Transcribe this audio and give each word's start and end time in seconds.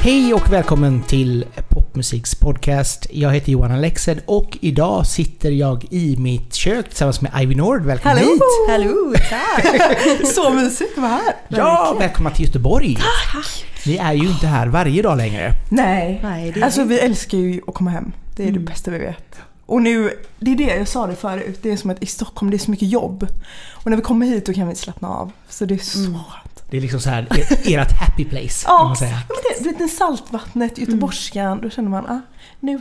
Hej 0.00 0.34
och 0.34 0.52
välkommen 0.52 1.02
till 1.02 1.44
Popmusiks 1.68 2.34
podcast. 2.34 3.06
Jag 3.10 3.30
heter 3.34 3.52
Johan 3.52 3.72
Alexed 3.72 4.20
och 4.26 4.58
idag 4.60 5.06
sitter 5.06 5.50
jag 5.50 5.84
i 5.90 6.16
mitt 6.18 6.54
kök 6.54 6.88
tillsammans 6.88 7.20
med 7.20 7.32
Ivy 7.42 7.54
Nord. 7.54 7.82
Välkommen 7.84 8.16
Hallå! 8.18 8.30
hit! 8.30 8.42
Hallå, 8.70 9.14
tack! 9.30 9.98
Så 10.34 10.50
mysigt 10.50 10.92
att 10.96 11.02
vara 11.02 11.10
här. 11.12 11.34
Ja, 11.48 11.96
välkomna 11.98 12.30
till 12.30 12.46
Göteborg! 12.46 12.94
Tack! 12.96 13.64
Vi 13.86 13.98
är 13.98 14.12
ju 14.12 14.28
inte 14.28 14.46
här 14.46 14.66
varje 14.66 15.02
dag 15.02 15.16
längre. 15.16 15.52
Nej, 15.68 16.20
Nej, 16.22 16.52
det 16.52 16.60
är 16.60 16.64
alltså 16.64 16.84
vi 16.84 16.98
älskar 16.98 17.38
ju 17.38 17.60
att 17.66 17.74
komma 17.74 17.90
hem. 17.90 18.12
Det 18.36 18.42
är 18.42 18.48
Mm. 18.48 18.64
det 18.64 18.70
bästa 18.70 18.90
vi 18.90 18.98
vet. 18.98 19.36
Och 19.70 19.82
nu, 19.82 20.12
det 20.38 20.50
är 20.52 20.56
det 20.56 20.76
jag 20.76 20.88
sa 20.88 21.06
det 21.06 21.16
förut, 21.16 21.58
det 21.62 21.70
är 21.70 21.76
som 21.76 21.90
att 21.90 22.02
i 22.02 22.06
Stockholm 22.06 22.50
det 22.50 22.56
är 22.56 22.58
så 22.58 22.70
mycket 22.70 22.88
jobb. 22.88 23.26
Och 23.72 23.90
när 23.90 23.96
vi 23.96 24.02
kommer 24.02 24.26
hit 24.26 24.46
då 24.46 24.52
kan 24.52 24.68
vi 24.68 24.74
slappna 24.74 25.08
av. 25.08 25.32
Så 25.48 25.64
det 25.64 25.74
är 25.74 25.78
så 25.78 25.98
Mm. 25.98 26.12
skönt. 26.14 26.62
Det 26.70 26.76
är 26.76 26.80
liksom 26.80 27.00
så 27.00 27.10
här 27.10 27.26
er- 27.30 27.78
ert 27.78 27.92
happy 27.92 28.24
place 28.24 28.66
kan 28.66 28.74
Ja, 28.78 28.84
man 28.84 28.96
säga. 28.96 29.18
men 29.28 29.64
det, 29.64 29.78
det 29.78 29.84
är 29.84 29.88
saltvattnet, 29.88 30.78
göteborgskan, 30.78 31.60
då 31.62 31.70
känner 31.70 31.88
man 31.88 32.06
ah, 32.06 32.20
nu, 32.60 32.80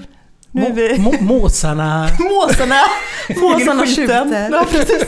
nu 0.52 0.66
är 0.66 0.72
vi... 0.72 0.98
må, 1.00 1.14
måsarna... 1.22 2.10
Måsarna! 2.20 2.82
Måsarna 3.42 3.86
skjuter. 3.86 4.50
Ja, 4.52 4.66
precis. 4.72 5.06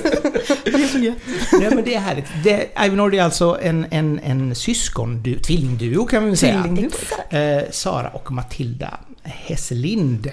Det 0.63 0.73
är 0.73 0.87
så 0.87 0.97
gött. 0.97 1.17
Ja, 1.51 1.69
men 1.75 1.83
det 1.83 1.95
är 1.95 1.99
härligt. 1.99 2.25
Det, 2.43 2.91
Nord 2.91 3.15
är 3.15 3.23
alltså 3.23 3.57
en, 3.61 3.85
en, 3.91 4.19
en 4.19 4.55
syskon, 4.55 5.23
du, 5.23 5.39
tvillingduo 5.39 6.05
kan 6.05 6.21
man 6.21 6.29
väl 6.29 6.37
säga. 6.37 6.65
Eh, 7.29 7.63
Sara 7.71 8.07
och 8.09 8.31
Matilda 8.31 8.97
Hesselind. 9.23 10.31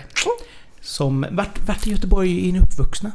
Som, 0.88 1.27
vart, 1.30 1.66
vart 1.66 1.87
i 1.87 1.91
Göteborg 1.91 2.48
är 2.48 2.52
ni 2.52 2.60
uppvuxna? 2.60 3.12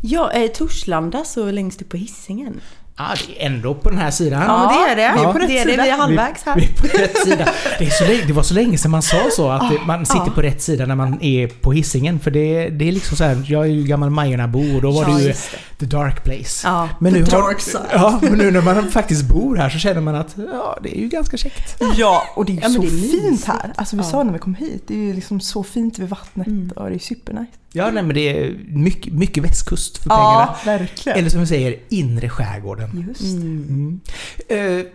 Ja, 0.00 0.32
eh, 0.32 0.50
Torslanda, 0.50 1.24
så 1.24 1.50
längst 1.50 1.82
upp 1.82 1.88
på 1.88 1.96
hissingen. 1.96 2.60
Ah, 3.00 3.14
det 3.26 3.42
är 3.42 3.46
ändå 3.46 3.74
på 3.74 3.90
den 3.90 3.98
här 3.98 4.10
sidan. 4.10 4.42
Ja, 4.42 4.84
det 4.86 4.92
är 4.92 4.96
det. 4.96 5.20
vi 5.20 5.24
är 5.24 5.32
på 5.32 5.38
rätt 5.38 5.48
det 5.48 5.58
är 5.58 5.66
det. 5.76 5.82
Vi 5.82 5.88
är 5.88 5.96
halvvägs 5.96 6.42
här. 6.42 6.56
Vi 6.56 6.64
är 6.64 6.72
på 6.72 6.86
rätt 6.98 7.16
sida. 7.24 7.48
Det, 7.78 7.86
är 7.86 7.90
så 7.90 8.04
länge, 8.04 8.24
det 8.26 8.32
var 8.32 8.42
så 8.42 8.54
länge 8.54 8.78
sedan 8.78 8.90
man 8.90 9.02
sa 9.02 9.16
så, 9.36 9.50
att 9.50 9.70
det, 9.70 9.78
man 9.86 10.06
sitter 10.06 10.26
ja. 10.26 10.32
på 10.34 10.42
rätt 10.42 10.62
sida 10.62 10.86
när 10.86 10.94
man 10.94 11.22
är 11.22 11.46
på 11.46 11.72
hissingen 11.72 12.20
För 12.20 12.30
det, 12.30 12.68
det 12.68 12.88
är 12.88 12.92
liksom 12.92 13.16
så 13.16 13.24
här, 13.24 13.44
jag 13.46 13.62
är 13.64 13.70
ju 13.70 13.84
gammal 13.84 14.10
Majorna-bo 14.10 14.76
och 14.76 14.82
då 14.82 14.90
var 14.90 15.02
Ja, 15.02 15.16
det 15.16 15.22
ju 15.22 15.34
the 15.78 15.86
dark 15.86 16.24
place. 16.24 16.60
Ja. 16.68 16.88
Men 17.00 17.12
nu, 17.12 17.22
dark 17.22 17.60
side. 17.60 17.82
ja, 17.92 18.18
men 18.22 18.32
nu 18.38 18.50
när 18.50 18.62
man 18.62 18.90
faktiskt 18.90 19.24
bor 19.24 19.56
här 19.56 19.70
så 19.70 19.78
känner 19.78 20.00
man 20.00 20.14
att 20.14 20.34
ja, 20.52 20.78
det 20.82 20.98
är 20.98 21.00
ju 21.00 21.08
ganska 21.08 21.36
käckt. 21.36 21.82
Ja, 21.96 22.22
och 22.36 22.44
det 22.44 22.52
är 22.52 22.54
ju 22.54 22.60
Ja, 22.62 22.68
så 22.68 22.80
det 22.80 22.86
är 22.86 23.22
fint 23.22 23.44
här. 23.44 23.72
Alltså 23.76 23.96
vi 23.96 24.02
Ja. 24.02 24.08
sa 24.10 24.22
när 24.22 24.32
vi 24.32 24.38
kom 24.38 24.54
hit, 24.54 24.84
det 24.86 24.94
är 24.94 24.98
ju 24.98 25.12
liksom 25.14 25.40
så 25.40 25.62
fint 25.62 25.98
vid 25.98 26.08
vattnet 26.08 26.46
Mm. 26.46 26.70
och 26.76 26.88
det 26.90 26.94
är 26.94 26.98
supernice. 26.98 27.52
Ja, 27.72 27.90
nej 27.90 28.02
men 28.02 28.14
det 28.14 28.20
är 28.20 28.58
mycket, 28.68 29.12
mycket 29.12 29.44
västkust 29.44 29.98
för 29.98 30.10
pengarna. 30.10 30.28
Ja, 30.30 30.56
verkligen. 30.64 31.18
Eller 31.18 31.30
som 31.30 31.40
vi 31.40 31.46
säger, 31.46 31.76
inre 31.88 32.28
skärgården. 32.28 33.04
Just 33.08 33.20
Mm. 33.20 34.00
Mm. 34.48 34.80
Eh, 34.80 34.86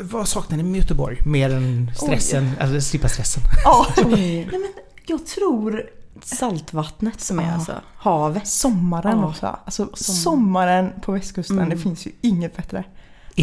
vad 0.00 0.28
saknar 0.28 0.56
ni 0.56 0.62
med 0.62 0.78
Göteborg? 0.80 1.18
Mer 1.26 1.50
än 1.50 1.90
stressen, 1.96 2.50
alltså 2.60 2.80
slippa 2.80 3.08
stressen? 3.08 3.42
Ja, 3.64 3.86
Oj. 3.96 4.04
nej 4.10 4.46
men 4.50 4.72
jag 5.06 5.26
tror 5.26 5.82
Saltvattnet 6.24 7.20
som 7.20 7.38
är 7.38 7.42
Ja. 7.42 7.52
alltså 7.54 7.72
havet. 7.96 8.46
sommaren 8.46 9.18
Ja. 9.18 9.26
också. 9.28 9.46
Alltså 9.64 9.88
Sommar. 9.94 10.16
sommaren 10.16 10.92
på 11.02 11.12
västkusten, 11.12 11.58
Mm. 11.58 11.70
det 11.70 11.76
finns 11.76 12.06
ju 12.06 12.10
inget 12.20 12.56
bättre. 12.56 12.84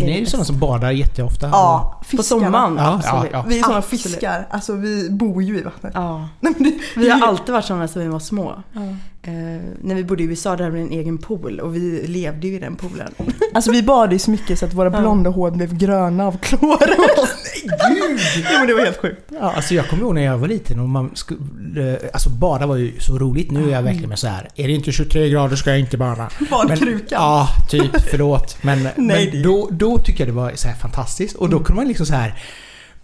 Är 0.02 0.06
Det 0.08 0.17
är 0.17 0.20
ni 0.20 0.26
sådana 0.26 0.45
som 0.45 0.59
badar 0.59 0.92
jätteofta? 0.92 1.48
Ja, 1.48 1.98
På 2.00 2.06
fiskarna. 2.06 2.23
sommaren, 2.23 2.76
Ja, 2.78 2.94
absolut. 2.94 3.31
ja, 3.31 3.38
ja. 3.38 3.45
Vi 3.48 3.59
är 3.59 3.64
sådana 3.64 3.78
Absolut. 3.78 4.02
fiskar, 4.02 4.48
alltså 4.50 4.73
vi 4.73 5.09
bor 5.09 5.44
ju 5.44 5.59
i 5.59 5.62
vattnet. 5.62 5.92
Ja. 5.95 6.28
Vi 6.95 7.09
har 7.09 7.28
alltid 7.28 7.54
varit 7.54 7.66
sådana 7.66 7.88
sedan 7.88 8.02
vi 8.04 8.08
var 8.09 8.20
små. 8.20 8.64
Eh, 9.28 9.33
när 9.81 9.95
vi 9.95 10.03
bodde 10.03 10.23
i 10.23 10.25
USA 10.25 10.56
där 10.56 10.64
hade 10.64 10.75
vi 10.75 10.81
en 10.81 10.92
egen 10.92 11.17
pool 11.17 11.59
och 11.59 11.75
vi 11.75 12.08
levde 12.08 12.47
ju 12.47 12.56
i 12.56 12.59
den 12.59 12.75
poolen. 12.75 13.14
Alltså 13.53 13.72
vi 13.72 13.83
badade 13.83 14.16
ju 14.16 14.20
så 14.20 14.31
mycket 14.31 14.59
så 14.59 14.66
att 14.66 14.73
våra 14.73 14.89
blonda 14.89 15.30
hår 15.30 15.52
blev 15.52 15.78
gröna 15.78 16.27
av 16.27 16.38
klor. 16.38 16.80
Nej 16.88 17.98
gud! 17.99 18.20
Ja 18.52 18.60
men 18.60 18.67
det 18.67 18.73
var 18.73 18.86
helt 18.86 18.98
sjukt. 18.98 19.21
Ja. 19.32 19.52
Alltså 19.55 19.73
jag 19.73 19.88
kommer 19.88 20.04
ihåg 20.04 20.15
när 20.15 20.21
jag 20.21 20.38
var 20.38 20.48
liten 20.48 20.80
och 20.80 20.89
man 20.89 21.11
skulle... 21.14 21.99
Alltså 22.14 22.30
bada 22.30 22.65
var 22.65 22.76
ju 22.76 22.99
så 22.99 23.17
roligt. 23.17 23.52
Nu 23.52 23.67
är 23.70 23.73
jag 23.73 23.82
verkligen 23.82 24.10
med 24.10 24.20
så 24.20 24.27
här. 24.27 24.49
Är 24.55 24.67
det 24.67 24.73
inte 24.73 24.92
23 24.92 25.30
grader 25.30 25.55
ska 25.55 25.70
jag 25.70 25.80
inte 25.80 25.98
bada. 25.98 26.30
Badkrukan. 26.52 27.08
Ja, 27.09 27.49
typ. 27.70 28.02
Förlåt. 28.11 28.58
Men, 28.61 28.89
Nej, 28.95 29.30
men 29.33 29.42
då, 29.42 29.70
då 29.71 29.98
tycker 29.98 30.26
jag 30.26 30.36
det 30.36 30.42
var 30.42 30.52
så 30.55 30.67
här 30.67 30.76
fantastiskt. 30.76 31.36
Och 31.36 31.49
då 31.49 31.59
kunde 31.59 31.82
man 31.82 31.88
liksom 31.88 32.05
så 32.05 32.14
här 32.14 32.33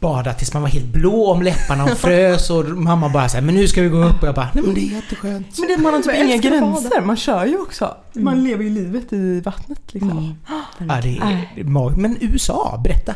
bada 0.04 0.34
tills 0.34 0.54
man 0.54 0.62
var 0.62 0.70
helt 0.70 0.86
blå 0.86 1.32
om 1.32 1.42
läpparna 1.42 1.84
och 1.84 1.98
frös 1.98 2.50
och 2.50 2.66
mamma 2.66 3.10
bara 3.10 3.30
så 3.30 3.38
här, 3.38 3.42
men 3.44 3.56
nu 3.56 3.68
ska 3.68 3.82
vi 3.82 3.90
gå 3.90 4.04
upp 4.04 4.22
och 4.22 4.28
jag 4.28 4.36
bara 4.36 4.50
nej 4.54 4.64
men 4.64 4.74
det 4.76 4.82
är 4.82 4.96
jätteskönt. 4.96 5.60
Men 5.60 5.68
det, 5.68 5.78
man 5.78 5.94
har 5.94 6.02
typ 6.02 6.14
inga 6.16 6.38
bada. 6.38 6.50
gränser, 6.50 7.02
man 7.02 7.18
kör 7.18 7.46
ju 7.46 7.58
också. 7.58 7.96
Man 8.14 8.34
Mm. 8.34 8.46
lever 8.46 8.64
ju 8.64 8.70
livet 8.70 9.14
i 9.14 9.40
vattnet 9.42 9.80
liksom. 9.94 10.12
Mm. 10.12 10.34
Ja, 10.80 11.02
det 11.02 11.18
är, 11.18 11.50
det 11.56 11.62
är 11.62 11.66
mag- 11.66 11.98
Men 11.98 12.18
USA, 12.22 12.82
berätta. 12.84 13.14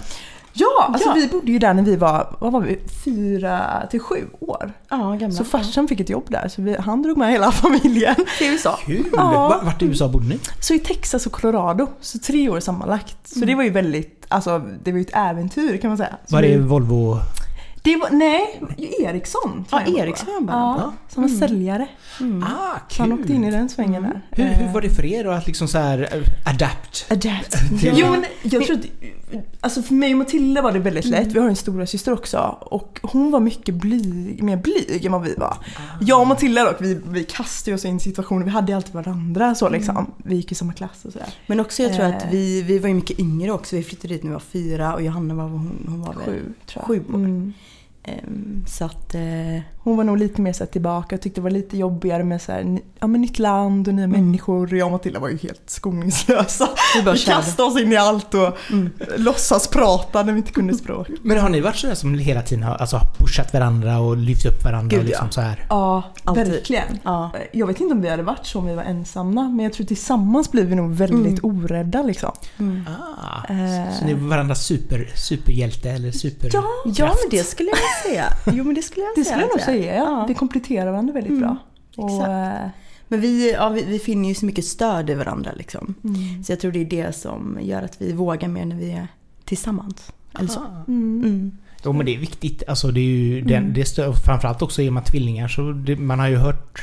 Ja, 0.58 0.90
alltså 0.94 1.10
Ja. 1.10 1.14
vi 1.14 1.28
bodde 1.28 1.52
ju 1.52 1.60
där 1.60 1.74
när 1.74 1.84
vi 1.84 1.96
var, 1.96 2.36
vad 2.40 2.52
var 2.52 2.62
vi, 2.62 2.80
fyra 3.06 3.88
till 3.92 4.00
sju 4.00 4.26
år. 4.40 4.74
Ja, 4.90 4.98
gamla. 4.98 5.32
Så 5.32 5.44
farsan 5.44 5.88
fick 5.88 6.00
ett 6.00 6.10
jobb 6.10 6.26
där 6.30 6.48
så 6.48 6.62
vi, 6.62 6.76
han 6.80 7.02
drog 7.02 7.18
med 7.18 7.32
hela 7.32 7.52
familjen. 7.64 8.16
Till 8.38 8.48
USA. 8.48 8.80
Kul! 8.86 9.06
Ja. 9.14 9.24
Va- 9.50 9.62
Vart 9.64 9.82
i 9.82 9.86
USA 9.86 10.08
bodde 10.08 10.26
ni? 10.28 10.40
Så 10.60 10.74
i 10.74 10.80
Texas 10.80 11.26
och 11.26 11.32
Colorado, 11.32 11.88
så 12.02 12.20
tre 12.20 12.50
år 12.50 12.60
sammanlagt. 12.60 13.18
Så 13.24 13.40
det 13.46 13.56
var 13.56 13.64
ju 13.64 13.70
väldigt, 13.70 14.26
alltså 14.28 14.62
det 14.84 14.92
var 14.92 14.98
ju 15.00 15.02
ett 15.06 15.16
äventyr 15.16 15.78
kan 15.78 15.90
man 15.90 15.98
säga. 15.98 16.16
Så 16.26 16.36
Var 16.36 16.42
det 16.42 16.48
vi, 16.48 16.58
Volvo? 16.58 17.20
det 17.82 17.96
var, 17.96 18.10
nej, 18.12 18.62
Ericsson. 19.00 19.66
Ja, 19.72 19.78
jag 19.80 19.86
det 19.88 19.92
var. 19.92 20.00
Ericsson 20.08 20.34
jobbade 20.34 20.58
Ja, 20.60 20.94
som 21.10 21.24
var 21.24 21.30
Mm. 21.30 21.40
säljare. 21.40 21.88
Mm. 22.20 22.44
Ah, 22.44 22.80
Så 22.90 23.02
han 23.04 23.12
åkte 23.14 23.34
in 23.34 23.44
i 23.44 23.48
kul! 23.48 23.54
den 23.58 23.70
svängen 23.70 24.04
där. 24.04 24.22
Hur, 24.32 24.46
Eh, 24.46 24.52
hur 24.52 24.74
var 24.74 24.82
det 24.82 24.90
för 24.90 25.06
er 25.06 25.24
då 25.24 25.32
att 25.32 25.48
liksom 25.48 25.68
så 25.68 25.78
här 25.78 26.00
eh, 26.14 26.52
adapt? 26.54 27.06
Adapt. 27.12 27.56
Jo 27.82 28.12
men 28.12 28.26
jag 28.44 28.66
tror 28.66 28.78
att, 28.78 28.86
alltså 29.60 29.82
för 29.82 29.94
mig 29.94 30.12
och 30.12 30.18
Matilda 30.18 30.62
var 30.62 30.72
det 30.72 30.80
väldigt 30.80 31.06
lätt. 31.06 31.22
Mm. 31.22 31.34
Vi 31.34 31.40
har 31.40 31.50
en 31.50 31.56
stora 31.56 31.86
syster 31.88 32.14
också 32.14 32.58
och 32.62 33.00
hon 33.04 33.32
var 33.32 33.40
mycket 33.40 33.76
blyg, 33.76 34.44
mer 34.44 34.58
blyg 34.58 35.06
än 35.06 35.12
vad 35.12 35.22
vi 35.22 35.36
var. 35.36 35.58
Jag 36.02 36.22
och 36.22 36.28
Matilda 36.28 36.64
dock, 36.64 36.76
vi, 36.82 37.02
vi 37.08 37.24
kastade 37.24 37.76
oss 37.76 37.86
in 37.86 37.98
i 37.98 38.00
situationer, 38.00 38.44
vi 38.46 38.52
hade 38.52 38.76
alltid 38.76 38.94
varandra 38.94 39.56
så 39.56 39.70
liksom. 39.70 40.12
Vi 40.18 40.36
gick 40.36 40.52
i 40.52 40.56
samma 40.56 40.74
klass 40.74 41.06
och 41.06 41.12
sådär. 41.14 41.30
Men 41.48 41.60
också 41.60 41.84
jag 41.84 41.94
tror 41.94 42.06
Eh. 42.06 42.18
att 42.18 42.26
vi, 42.32 42.62
vi 42.62 42.80
var 42.80 42.88
ju 42.88 42.94
mycket 42.94 43.20
yngre 43.20 43.52
också. 43.52 43.76
Vi 43.76 43.84
flyttade 43.84 44.14
dit 44.14 44.24
när 44.24 44.30
vi 44.30 44.34
var 44.34 44.40
fyra 44.40 44.94
och 44.94 45.02
Johanna 45.02 45.34
var, 45.34 45.44
hon, 45.44 45.86
hon 45.88 46.02
var 46.02 46.14
väl 46.14 46.26
Sju 46.26 46.54
tror 46.66 46.82
jag. 46.82 46.88
Sju 46.88 47.00
år. 47.14 47.16
Mm. 47.16 47.54
Ehm, 48.04 48.64
så 48.68 48.86
att... 48.86 49.16
Eh, 49.16 49.60
Hon 49.88 49.98
var 49.98 50.04
nog 50.04 50.18
lite 50.18 50.42
mer 50.42 50.54
så 50.54 50.64
här 50.64 50.72
tillbaka 50.72 51.16
och 51.16 51.22
tyckte 51.22 51.42
det 51.42 51.44
var 51.44 51.50
lite 51.52 51.78
jobbigare 51.78 52.24
med 52.24 52.42
så 52.42 52.52
här, 52.52 52.80
ja, 53.00 53.08
men 53.08 53.22
nytt 53.22 53.40
land 53.40 53.88
och 53.88 53.94
nya 53.94 54.08
människor. 54.08 54.74
Jag 54.76 54.86
och 54.86 54.92
Matilda 54.92 55.20
var 55.20 55.30
ju 55.30 55.38
helt 55.38 55.62
skoningslösa. 55.66 56.70
vi 56.96 57.02
bara 57.04 57.16
Vi 57.16 57.20
kastade 57.20 57.70
oss 57.70 57.80
in 57.82 57.92
i 57.92 57.96
allt 57.98 58.34
och 58.34 58.58
Mm. 58.72 58.90
låtsas 59.18 59.68
prata 59.68 60.24
när 60.24 60.34
vi 60.34 60.40
inte 60.40 60.52
kunde 60.52 60.74
språk. 60.74 61.08
Men 61.24 61.38
har 61.40 61.50
ni 61.50 61.62
varit 61.62 61.76
sådär 61.76 61.96
som 61.96 62.14
hela 62.14 62.42
tiden 62.42 62.64
har 62.64 62.76
alltså, 62.76 63.02
pushat 63.18 63.54
varandra 63.54 64.00
och 64.00 64.18
lyft 64.18 64.46
upp 64.46 64.64
varandra? 64.64 64.90
Gud, 64.90 65.00
och 65.00 65.06
liksom 65.06 65.26
ja. 65.28 65.32
så 65.32 65.42
här? 65.42 65.66
Ja, 65.70 66.04
Alltid. 66.24 66.48
verkligen. 66.48 67.00
Ja. 67.04 67.32
Jag 67.52 67.68
vet 67.68 67.80
inte 67.82 67.94
om 67.94 68.02
vi 68.02 68.10
hade 68.10 68.24
varit 68.24 68.46
så 68.46 68.60
om 68.60 68.66
vi 68.68 68.76
var 68.76 68.84
ensamma 68.84 69.44
men 69.50 69.60
jag 69.64 69.74
tror 69.74 69.86
tillsammans 69.86 70.52
blir 70.52 70.64
vi 70.66 70.76
nog 70.76 70.92
väldigt 70.96 71.40
orädda 71.44 72.02
liksom. 72.04 72.32
Mm. 72.60 72.84
Ah, 73.22 73.38
Eh. 73.50 73.94
Så 74.00 74.06
ni 74.06 74.12
är 74.12 74.16
varandras 74.16 74.66
super, 74.66 75.10
superhjälte 75.16 75.90
eller 75.92 76.12
super... 76.12 76.50
Ja, 76.54 76.64
ja, 76.86 77.06
men 77.06 77.30
det 77.40 77.44
skulle 77.44 77.70
jag 77.70 78.12
säga. 78.12 78.26
Jo, 78.46 78.64
men 78.64 78.76
det 78.76 78.82
skulle 78.82 79.06
jag 79.06 79.12
Det 79.16 79.24
säga. 79.24 79.36
skulle 79.36 79.42
jag 79.42 79.50
nog 79.50 79.60
är. 79.60 79.77
Säga. 79.84 79.96
Ja. 79.96 80.26
Vi 80.28 80.34
kompletterar 80.34 80.92
varandra 80.92 81.14
väldigt 81.14 81.30
Mm, 81.32 81.42
bra. 81.42 81.58
Och, 81.98 82.10
exakt. 82.10 82.30
eh, 82.30 82.70
Men 83.08 83.22
vi, 83.22 83.52
ja, 83.54 83.70
vi, 83.70 83.84
vi 83.84 84.00
finner 84.00 84.30
ju 84.30 84.36
så 84.36 84.46
mycket 84.46 84.66
stöd 84.66 85.10
i 85.10 85.14
varandra 85.14 85.52
liksom. 85.58 85.94
mm. 86.04 86.44
Så 86.44 86.52
jag 86.52 86.60
tror 86.60 86.72
det 86.72 86.80
är 86.82 86.86
det 86.86 87.16
som 87.16 87.58
gör 87.62 87.82
att 87.82 88.02
vi 88.02 88.14
vågar 88.14 88.48
mer 88.48 88.66
när 88.66 88.76
vi 88.76 88.92
är 88.92 89.08
tillsammans. 89.46 90.12
Eller 90.40 90.50
så. 90.50 90.60
Mm. 90.88 91.22
Mm. 91.26 91.52
Jo 91.86 91.94
men 91.94 92.06
det 92.06 92.16
är 92.16 92.20
viktigt. 92.20 92.64
Alltså 92.68 92.92
det 92.92 93.00
är 93.00 93.04
ju 93.04 93.42
den, 93.42 93.64
Mm. 93.64 93.74
det 93.74 93.84
stö- 93.84 94.14
framförallt 94.26 94.62
också 94.62 94.82
är 94.82 94.92
man 94.92 95.04
tvillingar 95.04 95.48
så 95.48 95.72
det, 95.72 95.96
man 95.96 96.20
har 96.20 96.28
ju 96.28 96.36
hört 96.36 96.82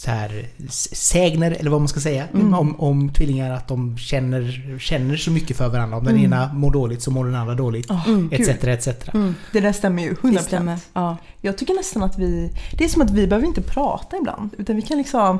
så 0.00 0.10
här 0.10 0.48
sägner 0.92 1.50
eller 1.50 1.70
vad 1.70 1.80
man 1.80 1.88
ska 1.88 2.00
säga 2.00 2.24
Mm. 2.34 2.54
om, 2.54 2.80
om 2.80 3.12
tvillingar 3.12 3.50
att 3.50 3.68
de 3.68 3.98
känner, 3.98 4.78
känner 4.78 5.16
så 5.16 5.30
mycket 5.30 5.56
för 5.56 5.68
varandra. 5.68 5.96
Om 5.96 6.04
den 6.04 6.14
Mm. 6.14 6.24
ena 6.32 6.52
mår 6.52 6.70
dåligt 6.70 7.02
så 7.02 7.10
mår 7.10 7.24
den 7.24 7.34
andra 7.34 7.54
dåligt. 7.54 7.90
Mm. 7.90 8.28
gud. 8.28 8.48
Etc, 8.48 8.64
etc. 8.64 8.88
Mm. 9.14 9.34
Det 9.52 9.60
där 9.60 9.72
stämmer 9.72 10.02
ju 10.02 10.14
100%. 10.14 10.32
Det 10.32 10.42
stämmer. 10.42 10.78
Ja. 10.92 11.16
Jag 11.40 11.58
tycker 11.58 11.74
nästan 11.74 12.02
att 12.02 12.18
vi... 12.18 12.50
Det 12.78 12.84
är 12.84 12.88
som 12.88 13.02
att 13.02 13.10
vi 13.10 13.26
behöver 13.26 13.46
inte 13.48 13.62
prata 13.62 14.16
ibland. 14.16 14.50
Utan 14.58 14.76
vi 14.76 14.82
kan 14.82 14.98
liksom... 14.98 15.38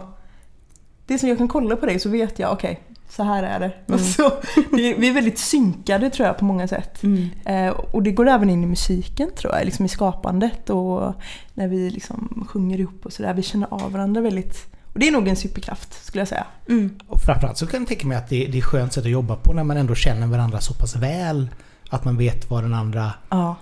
Det 1.10 1.14
är 1.14 1.18
som 1.18 1.28
jag 1.28 1.38
kan 1.38 1.48
kolla 1.48 1.76
på 1.76 1.86
dig 1.86 1.98
så 1.98 2.08
vet 2.08 2.38
jag, 2.38 2.52
okej, 2.52 2.80
så 3.08 3.22
här 3.22 3.42
är 3.42 3.60
det. 3.60 3.72
Mm. 3.88 4.00
Så, 4.04 4.32
vi 4.72 5.08
är 5.08 5.12
väldigt 5.12 5.38
synkade 5.38 6.10
tror 6.10 6.26
jag 6.26 6.38
på 6.38 6.44
många 6.44 6.68
sätt. 6.68 7.02
Mm. 7.02 7.30
Eh, 7.44 7.70
och 7.70 8.02
det 8.02 8.12
går 8.12 8.28
även 8.28 8.50
in 8.50 8.64
i 8.64 8.66
musiken 8.66 9.30
tror 9.36 9.54
jag, 9.54 9.64
liksom 9.64 9.84
i 9.84 9.88
skapandet 9.88 10.70
och 10.70 11.14
när 11.54 11.68
vi 11.68 11.90
liksom 11.90 12.46
sjunger 12.48 12.80
ihop 12.80 13.06
och 13.06 13.12
sådär. 13.12 13.34
Vi 13.34 13.42
känner 13.42 13.74
av 13.74 13.92
varandra 13.92 14.20
väldigt. 14.20 14.66
Och 14.92 14.98
det 14.98 15.08
är 15.08 15.12
nog 15.12 15.28
en 15.28 15.36
superkraft 15.36 16.04
skulle 16.04 16.20
jag 16.20 16.28
säga. 16.28 16.46
Mm. 16.68 16.98
Och 17.08 17.20
framförallt 17.20 17.58
så 17.58 17.66
kan 17.66 17.80
jag 17.80 17.88
tänka 17.88 18.06
mig 18.06 18.16
att 18.16 18.28
det, 18.28 18.46
det 18.46 18.58
är 18.58 18.58
ett 18.58 18.64
skönt 18.64 18.92
sätt 18.92 19.04
att 19.04 19.10
jobba 19.10 19.36
på 19.36 19.52
när 19.52 19.64
man 19.64 19.76
ändå 19.76 19.94
känner 19.94 20.26
varandra 20.26 20.60
så 20.60 20.74
pass 20.74 20.96
väl. 20.96 21.48
Att 21.92 22.04
man 22.04 22.16
vet 22.16 22.50
vad 22.50 22.62
den 22.64 22.75
andra 22.75 23.12
Ja, 23.31 23.56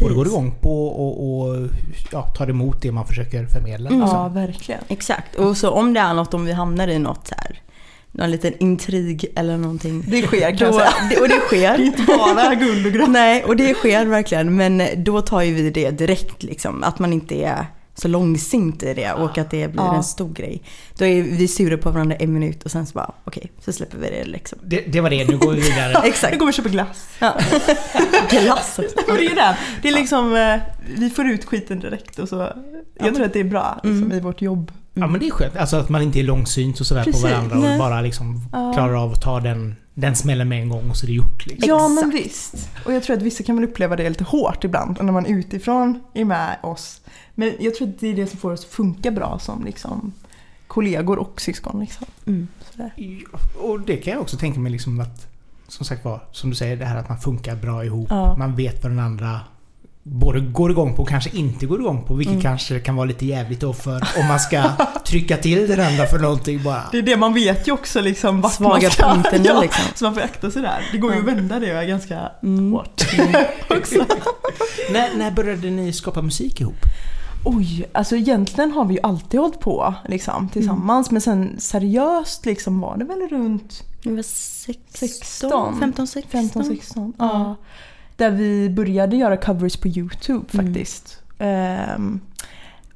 både 0.00 0.14
går 0.14 0.26
igång 0.26 0.54
på 0.60 0.86
och, 0.88 1.40
och 1.40 1.68
ja, 2.12 2.22
tar 2.22 2.50
emot 2.50 2.82
det 2.82 2.92
man 2.92 3.06
försöker 3.06 3.46
förmedla. 3.46 3.88
Mm. 3.90 4.00
liksom. 4.00 4.18
ja 4.18 4.28
verkligen. 4.28 4.80
Exakt. 4.88 5.34
Och 5.36 5.56
så 5.56 5.70
om 5.70 5.94
det 5.94 6.00
är 6.00 6.14
något, 6.14 6.34
om 6.34 6.44
vi 6.44 6.52
hamnar 6.52 6.88
i 6.88 6.98
något 6.98 7.26
så 7.28 7.34
här, 7.38 7.60
någon 8.12 8.30
liten 8.30 8.52
intrig 8.58 9.26
eller 9.36 9.56
någonting. 9.56 10.04
Det 10.06 10.22
sker 10.22 10.56
kan 10.56 10.58
Då, 10.58 10.64
jag 10.64 10.74
säga. 10.74 11.08
det- 11.10 11.20
och 11.20 11.28
det 11.28 11.34
Det 11.50 11.64
är 11.64 11.74
sker. 11.76 11.80
inte 11.84 12.02
bara 12.06 12.54
guld 12.54 12.86
och 12.86 12.92
grönt. 12.92 13.10
Nej, 13.10 13.44
och 13.44 13.56
det 13.56 13.74
sker 13.74 14.06
verkligen. 14.06 14.56
Men 14.56 14.82
då 15.04 15.20
tar 15.22 15.42
ju 15.42 15.54
vi 15.54 15.70
det 15.70 15.90
direkt 15.90 16.42
liksom. 16.42 16.82
Att 16.82 16.98
man 16.98 17.12
inte 17.12 17.34
är 17.34 17.66
så 18.00 18.08
långsint 18.08 18.82
i 18.82 18.94
det 18.94 19.12
och 19.12 19.38
att 19.38 19.50
det 19.50 19.68
blir 19.72 19.82
Ja. 19.82 19.96
en 19.96 20.02
stor 20.04 20.32
grej. 20.32 20.62
Då 20.98 21.04
är 21.04 21.22
vi 21.22 21.48
sura 21.48 21.76
på 21.76 21.90
varandra 21.90 22.16
en 22.16 22.32
minut 22.32 22.62
och 22.62 22.70
sen 22.70 22.86
så 22.86 22.92
bara 22.92 23.12
okej, 23.24 23.52
så 23.64 23.72
släpper 23.72 23.98
vi 23.98 24.10
det 24.10 24.24
liksom. 24.24 24.58
Det, 24.64 24.80
det 24.86 25.00
var 25.00 25.10
det, 25.10 25.28
nu 25.28 25.38
går 25.38 25.52
vi 25.52 25.60
vidare. 25.60 25.92
Nu 26.02 26.08
Exakt. 26.08 26.38
går 26.38 26.46
vi 26.46 26.50
och 26.50 26.54
köper 26.54 26.70
glass. 26.70 27.06
Ja. 27.18 27.34
Glass 28.30 28.78
också. 28.78 28.96
Och 29.10 29.16
det 29.16 29.26
är 29.26 29.34
det. 29.34 29.56
Det 29.82 29.88
är 29.88 29.92
liksom, 29.92 30.36
eh, 30.36 30.60
vi 30.98 31.10
får 31.10 31.26
ut 31.26 31.44
skiten 31.44 31.80
direkt 31.80 32.18
och 32.18 32.28
så. 32.28 32.48
Jag 32.98 33.14
tror 33.14 33.26
att 33.26 33.32
det 33.32 33.40
är 33.40 33.44
bra 33.44 33.80
liksom, 33.84 34.02
Mm. 34.04 34.16
i 34.18 34.20
vårt 34.20 34.42
jobb. 34.42 34.72
Ja 34.94 35.06
men 35.06 35.20
det 35.20 35.26
är 35.26 35.30
skönt. 35.30 35.56
Alltså 35.56 35.76
att 35.76 35.88
man 35.88 36.02
inte 36.02 36.18
är 36.20 36.22
långsynt 36.22 36.80
och 36.80 36.86
sådär 36.86 37.04
Precis, 37.04 37.22
på 37.22 37.28
varandra 37.28 37.56
nej. 37.56 37.72
och 37.72 37.78
bara 37.78 38.00
liksom 38.00 38.48
Ja. 38.52 38.72
klarar 38.72 39.02
av 39.04 39.12
att 39.12 39.22
ta 39.22 39.40
den, 39.40 39.76
den 40.00 40.16
smällen 40.16 40.48
med 40.48 40.62
en 40.62 40.68
gång 40.68 40.90
och 40.90 40.96
så 40.96 41.06
är 41.06 41.08
det 41.08 41.14
gjort. 41.14 41.46
Liksom. 41.46 41.68
Ja 41.68 41.88
men 41.88 42.10
visst. 42.10 42.68
Och 42.84 42.92
jag 42.92 43.02
tror 43.02 43.16
att 43.16 43.22
vissa 43.22 43.42
kan 43.42 43.56
väl 43.56 43.64
uppleva 43.64 43.96
det 43.96 44.08
lite 44.08 44.24
hårt 44.24 44.64
ibland 44.64 44.98
när 45.00 45.12
man 45.12 45.26
utifrån 45.26 46.00
är 46.14 46.24
med 46.24 46.56
oss. 46.62 47.00
Men 47.34 47.52
jag 47.60 47.74
tror 47.74 47.88
att 47.88 48.00
det 48.00 48.08
är 48.08 48.14
det 48.14 48.26
som 48.26 48.38
får 48.38 48.52
oss 48.52 48.64
att 48.64 48.70
funka 48.70 49.10
bra 49.10 49.38
som 49.38 49.64
liksom 49.64 50.12
kollegor 50.66 51.18
och 51.18 51.40
syskon. 51.40 51.80
Liksom. 51.80 52.06
Mm. 52.26 52.48
Sådär. 52.70 52.92
Och 53.58 53.80
det 53.80 53.96
kan 53.96 54.12
jag 54.12 54.22
också 54.22 54.36
tänka 54.36 54.60
mig 54.60 54.72
liksom 54.72 55.00
att 55.00 55.26
som 55.68 55.86
sagt 55.86 56.04
var, 56.04 56.20
som 56.32 56.50
du 56.50 56.56
säger, 56.56 56.76
det 56.76 56.84
här 56.84 56.96
att 56.96 57.08
man 57.08 57.18
funkar 57.18 57.56
bra 57.56 57.84
ihop. 57.84 58.06
Ja. 58.10 58.36
Man 58.36 58.56
vet 58.56 58.82
vad 58.82 58.92
den 58.92 58.98
andra 58.98 59.40
både 60.02 60.40
går 60.40 60.70
igång 60.70 60.94
på 60.96 61.02
och 61.02 61.08
kanske 61.08 61.30
inte 61.36 61.66
går 61.66 61.80
igång 61.80 62.04
på. 62.06 62.14
Vilket 62.14 62.32
Mm. 62.32 62.42
kanske 62.42 62.80
kan 62.80 62.96
vara 62.96 63.06
lite 63.06 63.26
jävligt 63.26 63.60
då 63.60 63.72
för 63.72 64.04
om 64.20 64.26
man 64.28 64.40
ska 64.40 64.62
trycka 65.06 65.36
till 65.36 65.68
den 65.68 65.80
andra 65.80 66.06
för 66.06 66.18
någonting 66.18 66.62
bara. 66.62 66.82
Det 66.92 66.98
är 66.98 67.02
det 67.02 67.16
man 67.16 67.34
vet 67.34 67.68
ju 67.68 67.72
också 67.72 68.00
liksom 68.00 68.40
vart 68.40 68.52
Svaga 68.52 68.82
man 68.82 68.90
ska. 68.90 69.12
punkterna, 69.14 69.44
ja, 69.48 69.60
liksom. 69.62 69.84
Så 69.94 70.04
man 70.04 70.14
får 70.14 70.20
akta 70.20 70.50
sig 70.50 70.62
där. 70.62 70.88
Det 70.92 70.98
går 70.98 71.12
ju 71.14 71.18
att 71.18 71.24
vända 71.24 71.58
det 71.58 71.86
ganska 71.86 72.20
Mm. 72.42 72.72
hårt 72.72 73.02
också. 73.70 74.04
När, 74.92 75.16
när 75.16 75.30
började 75.30 75.70
ni 75.70 75.92
skapa 75.92 76.22
musik 76.22 76.60
ihop? 76.60 76.74
Oj, 77.44 77.86
alltså 77.92 78.16
egentligen 78.16 78.72
har 78.72 78.84
vi 78.84 78.94
ju 78.94 79.00
alltid 79.02 79.40
hållit 79.40 79.60
på 79.60 79.94
liksom, 80.08 80.48
tillsammans. 80.48 81.10
Men 81.10 81.20
sen 81.20 81.60
seriöst 81.60 82.46
liksom 82.46 82.80
var 82.80 82.96
det 82.96 83.04
väl 83.04 83.28
runt 83.30 83.82
Det 84.02 84.10
var 84.10 84.22
16, 84.22 84.74
16, 84.94 85.80
15, 85.80 86.06
16. 86.06 86.40
15-16. 86.40 87.12
Ja. 87.18 87.24
Ja. 87.32 87.56
Där 88.20 88.30
vi 88.30 88.70
började 88.70 89.16
göra 89.16 89.36
covers 89.36 89.76
på 89.76 89.88
YouTube 89.88 90.44
Mm. 90.54 90.66
faktiskt. 90.66 91.22
Ehm, 91.38 92.20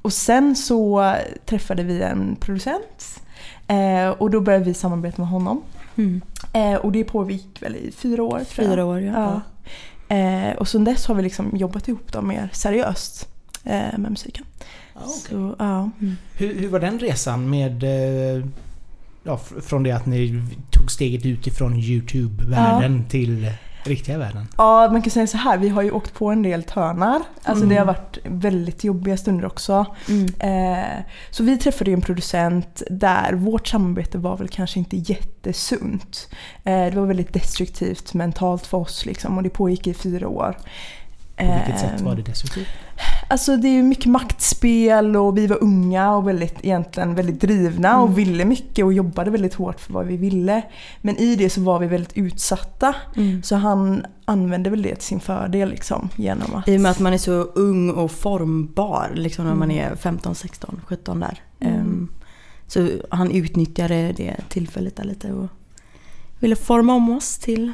och 0.01 0.13
sen 0.13 0.55
så 0.55 1.13
träffade 1.45 1.83
vi 1.83 2.01
en 2.01 2.35
producent. 2.39 3.21
Eh, 3.67 4.09
och 4.09 4.31
då 4.31 4.41
började 4.41 4.65
vi 4.65 4.73
samarbeta 4.73 5.21
med 5.21 5.29
honom. 5.29 5.61
Mm. 5.95 6.21
Eh, 6.53 6.73
och 6.75 6.91
det 6.91 7.03
pågick 7.03 7.47
väl 7.61 7.75
i 7.75 7.91
fyra 7.91 8.23
år 8.23 8.29
tror 8.29 8.39
jag. 8.39 8.47
Fyra 8.73 8.85
år 8.85 9.01
ja. 9.01 9.41
Ja. 10.07 10.15
Eh, 10.15 10.55
och 10.55 10.67
sen 10.67 10.83
dess 10.83 11.05
har 11.05 11.15
vi 11.15 11.23
liksom 11.23 11.57
jobbat 11.57 11.87
ihop 11.87 12.11
då 12.11 12.21
mer 12.21 12.49
seriöst 12.53 13.27
med 13.63 14.07
musiken. 14.09 14.45
Så, 15.05 15.55
ja. 15.59 15.89
Mm. 16.01 16.15
Hur, 16.37 16.59
hur 16.59 16.69
var 16.69 16.79
den 16.79 16.99
resan 16.99 17.49
med... 17.49 17.83
Ja, 19.23 19.39
fr- 19.45 19.61
från 19.61 19.83
det 19.83 19.91
att 19.91 20.05
ni 20.05 20.41
tog 20.71 20.91
steget 20.91 21.25
ut 21.25 21.47
ifrån 21.47 21.75
YouTube-världen 21.75 23.05
till 23.09 23.51
riktiga 23.87 24.17
världen? 24.17 24.47
ja, 24.57 24.89
man 24.91 25.01
kan 25.01 25.11
säga 25.11 25.27
så 25.27 25.37
här. 25.37 25.57
Vi 25.57 25.69
har 25.69 25.81
ju 25.81 25.91
åkt 25.91 26.13
på 26.13 26.29
en 26.31 26.41
del 26.41 26.63
törnar. 26.63 27.21
Alltså 27.43 27.63
Mm. 27.63 27.69
det 27.69 27.75
har 27.75 27.85
varit 27.85 28.17
väldigt 28.23 28.83
jobbiga 28.83 29.17
stunder 29.17 29.45
också. 29.45 29.85
Mm. 30.09 30.25
Eh, 30.39 31.03
så 31.31 31.43
vi 31.43 31.57
träffade 31.57 31.89
ju 31.91 31.93
en 31.93 32.01
producent 32.01 32.83
där 32.89 33.33
vårt 33.33 33.67
samarbete 33.67 34.17
var 34.17 34.37
väl 34.37 34.47
kanske 34.47 34.79
inte 34.79 34.97
jättesunt. 34.97 36.29
Eh, 36.63 36.85
det 36.85 36.93
var 36.95 37.05
väldigt 37.05 37.33
destruktivt 37.33 38.13
mentalt 38.13 38.65
för 38.65 38.77
oss 38.77 39.05
liksom 39.05 39.37
och 39.37 39.43
det 39.43 39.49
pågick 39.49 39.87
i 39.87 39.93
fyra 39.93 40.27
år. 40.27 40.57
På 41.37 41.43
vilket 41.43 41.79
sätt 41.79 41.99
Eh, 42.01 42.05
var 42.05 42.15
det 42.15 42.21
destruktivt? 42.21 42.67
Alltså 43.29 43.57
det 43.57 43.67
är 43.67 43.71
ju 43.73 43.83
mycket 43.83 44.05
maktspel 44.05 45.15
och 45.17 45.37
vi 45.37 45.47
var 45.47 45.63
unga 45.63 46.15
och 46.15 46.27
väldigt, 46.27 46.55
egentligen 46.61 47.15
väldigt 47.15 47.41
drivna 47.41 47.89
Mm. 47.89 48.01
och 48.01 48.17
ville 48.17 48.45
mycket 48.45 48.85
och 48.85 48.93
jobbade 48.93 49.31
väldigt 49.31 49.53
hårt 49.53 49.79
för 49.79 49.93
vad 49.93 50.05
vi 50.05 50.17
ville. 50.17 50.61
Men 51.01 51.17
i 51.17 51.35
det 51.35 51.49
så 51.49 51.61
var 51.61 51.79
vi 51.79 51.87
väldigt 51.87 52.17
utsatta. 52.17 52.95
Mm. 53.15 53.43
Så 53.43 53.55
han 53.55 54.05
använde 54.25 54.69
väl 54.69 54.81
det 54.81 54.95
till 54.95 55.03
sin 55.07 55.19
fördel 55.19 55.69
liksom 55.69 56.09
genom 56.15 56.55
att... 56.55 56.67
I 56.67 56.77
och 56.77 56.81
med 56.81 56.91
att 56.91 56.99
man 56.99 57.13
är 57.13 57.17
så 57.17 57.31
ung 57.31 57.89
och 57.89 58.11
formbar 58.11 59.11
liksom 59.15 59.45
när 59.45 59.55
man 59.55 59.71
Mm. 59.71 59.91
är 59.91 59.95
15, 59.95 60.35
16, 60.35 60.81
17 60.87 61.19
där. 61.19 61.39
Ehm, 61.59 62.07
så 62.67 62.89
han 63.09 63.31
utnyttjade 63.31 64.13
det 64.17 64.35
tillfället 64.49 64.95
där 64.95 65.03
lite 65.03 65.31
och 65.33 65.47
ville 66.39 66.55
forma 66.55 66.93
om 66.93 67.09
oss 67.09 67.37
till, 67.37 67.73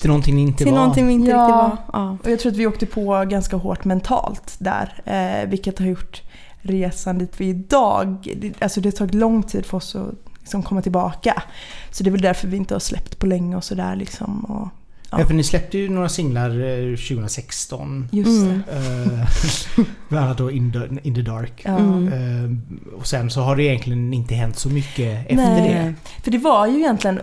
Till 0.00 0.08
någonting 0.08 0.36
ni 0.36 0.42
inte 0.42 0.58
till 0.58 0.66
var? 0.72 0.78
någonting 0.78 1.06
vi 1.06 1.12
inte 1.12 1.30
Ja. 1.30 1.38
riktigt 1.38 1.54
var. 1.54 1.76
Ja. 2.00 2.16
Och 2.24 2.30
jag 2.30 2.38
tror 2.40 2.52
att 2.52 2.58
vi 2.58 2.66
åkte 2.66 2.86
på 2.86 3.24
ganska 3.30 3.56
hårt 3.56 3.84
mentalt 3.84 4.56
där. 4.58 5.02
Eh, 5.04 5.48
vilket 5.48 5.78
har 5.78 5.86
gjort 5.86 6.22
resan 6.62 7.18
dit 7.18 7.32
vi 7.36 7.46
är 7.50 7.54
idag. 7.54 8.34
Det, 8.36 8.62
alltså 8.62 8.80
det 8.80 8.88
har 8.88 8.92
tagit 8.92 9.14
lång 9.14 9.42
tid 9.42 9.66
för 9.66 9.76
oss 9.76 9.96
att 9.96 10.14
liksom 10.40 10.62
komma 10.62 10.82
tillbaka. 10.82 11.42
Så 11.90 12.04
det 12.04 12.10
är 12.10 12.12
väl 12.12 12.20
därför 12.20 12.48
vi 12.48 12.56
inte 12.56 12.74
har 12.74 12.80
släppt 12.80 13.18
på 13.18 13.26
länge 13.26 13.56
och 13.56 13.64
sådär 13.64 13.96
liksom. 13.96 14.44
Och, 14.44 14.68
Ja. 15.10 15.20
Ja. 15.20 15.26
för 15.26 15.34
ni 15.34 15.42
släppte 15.44 15.78
ju 15.78 15.88
några 15.88 16.08
singlar 16.08 16.50
eh, 16.50 16.96
2016. 16.96 18.08
just 18.12 18.42
Mm. 18.42 18.62
det. 18.66 19.20
Eh, 19.80 19.84
Bland 20.08 20.24
annat 20.24 20.38
då 20.38 20.50
In 20.50 20.72
the, 20.72 21.08
in 21.08 21.14
the 21.14 21.22
Dark. 21.22 21.62
Ja. 21.64 21.76
Mm. 21.78 22.08
Eh, 22.12 22.94
och 22.98 23.06
sen 23.06 23.30
så 23.30 23.40
har 23.40 23.56
det 23.56 23.62
egentligen 23.62 24.14
inte 24.14 24.34
hänt 24.34 24.58
så 24.58 24.68
mycket 24.68 25.22
efter 25.22 25.36
Nej. 25.36 25.68
det. 25.68 25.94
För 26.24 26.30
det 26.30 26.38
var 26.38 26.66
ju 26.66 26.78
egentligen 26.78 27.20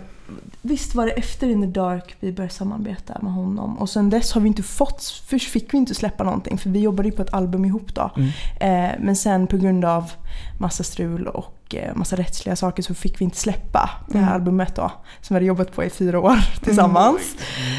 Visst 0.61 0.95
var 0.95 1.05
det 1.05 1.11
efter 1.11 1.49
In 1.49 1.61
the 1.61 1.67
Dark 1.79 2.15
vi 2.19 2.31
började 2.31 2.53
samarbeta 2.53 3.17
med 3.21 3.33
honom 3.33 3.77
och 3.77 3.89
sen 3.89 4.09
dess 4.09 4.31
har 4.33 4.41
vi 4.41 4.47
inte 4.47 4.63
fått, 4.63 5.23
först 5.27 5.49
fick 5.49 5.73
vi 5.73 5.77
inte 5.77 5.95
släppa 5.95 6.23
någonting 6.23 6.57
för 6.57 6.69
vi 6.69 6.79
jobbade 6.79 7.09
ju 7.09 7.15
på 7.15 7.21
ett 7.21 7.33
album 7.33 7.65
ihop 7.65 7.95
då. 7.95 8.11
Mm. 8.17 8.29
Eh, 8.59 8.95
men 8.99 9.15
sen 9.15 9.47
på 9.47 9.57
grund 9.57 9.85
av 9.85 10.11
massa 10.59 10.83
strul 10.83 11.27
och 11.27 11.75
eh, 11.75 11.95
massa 11.95 12.15
rättsliga 12.15 12.55
saker 12.55 12.83
så 12.83 12.93
fick 12.93 13.21
vi 13.21 13.25
inte 13.25 13.37
släppa 13.37 13.89
det 14.07 14.17
här 14.17 14.23
Mm. 14.25 14.35
albumet 14.35 14.75
då. 14.75 14.91
Som 15.21 15.33
vi 15.33 15.35
hade 15.35 15.45
jobbat 15.45 15.71
på 15.75 15.83
i 15.83 15.89
fyra 15.89 16.19
år 16.19 16.37
tillsammans. 16.63 17.21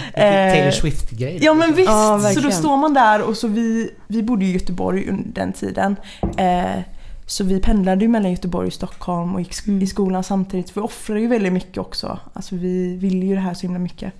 Lite 0.06 0.20
Eh, 0.26 0.52
Taylor 0.52 0.70
Swift-grej. 0.70 1.38
Ja 1.42 1.54
men 1.54 1.74
visst! 1.74 1.88
Ja, 1.90 2.30
så 2.34 2.40
då 2.40 2.50
står 2.50 2.76
man 2.76 2.94
där 2.94 3.22
och 3.22 3.36
så 3.36 3.48
vi, 3.48 3.90
vi 4.06 4.22
bodde 4.22 4.44
i 4.44 4.52
Göteborg 4.52 5.08
under 5.08 5.24
den 5.34 5.52
tiden. 5.52 5.96
Eh, 6.36 6.80
så 7.26 7.44
vi 7.44 7.60
pendlade 7.60 8.04
ju 8.04 8.08
mellan 8.08 8.30
Göteborg 8.30 8.66
och 8.66 8.72
Stockholm 8.72 9.34
och 9.34 9.40
gick 9.40 9.66
Mm. 9.66 9.82
i 9.82 9.86
skolan 9.86 10.24
samtidigt. 10.24 10.76
Vi 10.76 10.80
offrade 10.80 11.20
ju 11.20 11.26
väldigt 11.26 11.52
mycket 11.52 11.78
också. 11.78 12.18
Alltså 12.32 12.56
vi 12.56 12.96
ville 12.96 13.26
ju 13.26 13.34
det 13.34 13.40
här 13.40 13.54
så 13.54 13.62
himla 13.62 13.78
mycket. 13.78 14.12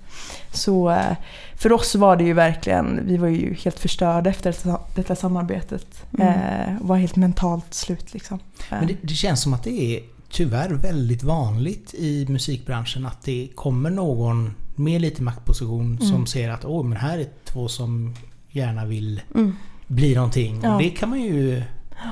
Så 0.53 0.89
eh, 0.89 1.15
för 1.55 1.71
oss 1.71 1.95
var 1.95 2.15
det 2.15 2.23
ju 2.23 2.33
verkligen, 2.33 2.99
vi 3.07 3.17
var 3.17 3.27
ju 3.27 3.53
helt 3.53 3.79
förstörda 3.79 4.29
efter 4.29 4.55
detta, 4.95 5.15
samarbetet. 5.15 6.05
Mm. 6.19 6.27
Eh, 6.27 6.75
var 6.81 6.97
helt 6.97 7.15
mentalt 7.15 7.73
slut 7.73 8.13
liksom. 8.13 8.39
Eh, 8.71 8.77
Men 8.79 8.87
det, 8.87 8.95
det 9.01 9.13
känns 9.13 9.41
som 9.41 9.53
att 9.53 9.63
det 9.63 9.81
är 9.95 10.01
tyvärr 10.29 10.69
väldigt 10.69 11.23
vanligt 11.23 11.93
i 11.93 12.25
musikbranschen 12.29 13.05
att 13.05 13.21
det 13.23 13.47
kommer 13.55 13.89
någon 13.89 14.55
med 14.75 15.01
lite 15.01 15.23
maktposition 15.23 15.97
som 15.99 16.09
Mm. 16.15 16.25
ser 16.25 16.49
att 16.49 16.65
åh 16.65 16.83
men 16.85 16.97
här 16.97 17.17
är 17.19 17.27
två 17.45 17.67
som 17.67 18.15
gärna 18.49 18.85
vill 18.85 19.21
Mm. 19.35 19.55
bli 19.87 20.15
någonting. 20.15 20.59
Ja. 20.63 20.73
Och 20.75 20.81
det 20.81 20.89
kan 20.89 21.09
man 21.09 21.21
ju 21.21 21.63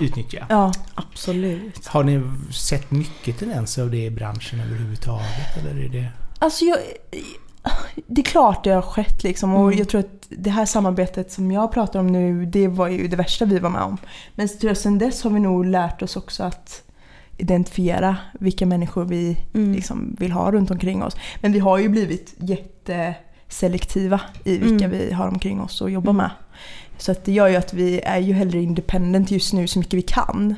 utnyttja. 0.02 0.46
Ja, 0.50 0.72
Absolut. 0.96 1.88
Har 1.88 2.04
ni 2.04 2.22
sett 2.54 2.92
mycket 2.92 3.40
tendenser 3.40 3.82
av 3.84 3.92
det 3.92 4.06
i 4.06 4.12
branschen 4.12 4.60
överhuvudtaget? 4.60 5.58
Eller 5.60 5.86
är 5.86 5.90
det... 5.90 6.08
Alltså 6.40 6.66
jag, 6.66 6.78
det 8.08 8.22
är 8.22 8.26
klart 8.26 8.64
det 8.64 8.70
har 8.72 8.82
skett 8.82 9.24
liksom 9.24 9.54
och 9.56 9.68
Mm. 9.68 9.80
jag 9.80 9.90
tror 9.90 10.00
att 10.00 10.28
det 10.30 10.50
här 10.50 10.66
samarbetet 10.66 11.32
som 11.32 11.52
jag 11.52 11.72
pratar 11.72 12.00
om 12.00 12.08
nu 12.08 12.46
det 12.46 12.68
var 12.68 12.88
ju 12.88 13.08
det 13.08 13.16
värsta 13.16 13.46
vi 13.46 13.60
var 13.60 13.70
med 13.70 13.82
om. 13.82 13.98
Men 14.36 14.48
tror 14.60 14.74
sen 14.74 14.98
dess 14.98 15.24
har 15.24 15.32
vi 15.32 15.40
nog 15.40 15.66
lärt 15.66 16.02
oss 16.02 16.16
också 16.16 16.44
att 16.44 16.82
identifiera 17.38 18.18
vilka 18.40 18.66
människor 18.66 19.06
vi 19.06 19.38
Mm. 19.54 19.74
liksom 19.74 20.16
vill 20.20 20.32
ha 20.32 20.52
runt 20.52 20.72
omkring 20.72 21.04
oss. 21.04 21.16
Men 21.42 21.52
vi 21.52 21.60
har 21.60 21.78
ju 21.78 21.90
blivit 21.90 22.34
jätteselektiva 22.38 24.22
i 24.44 24.58
vilka 24.58 24.86
Mm. 24.86 24.98
vi 25.00 25.14
har 25.14 25.28
omkring 25.28 25.62
oss 25.62 25.82
och 25.82 25.92
jobbar 25.92 26.12
Mm. 26.12 26.18
med. 26.18 26.32
Så 27.02 27.12
att 27.12 27.26
det 27.26 27.32
gör 27.32 27.48
ju 27.48 27.56
att 27.56 27.74
vi 27.74 28.00
är 28.02 28.20
ju 28.20 28.34
hellre 28.34 28.62
independent 28.62 29.32
just 29.32 29.54
nu 29.54 29.68
så 29.68 29.80
mycket 29.80 29.94
vi 29.94 30.02
kan. 30.02 30.56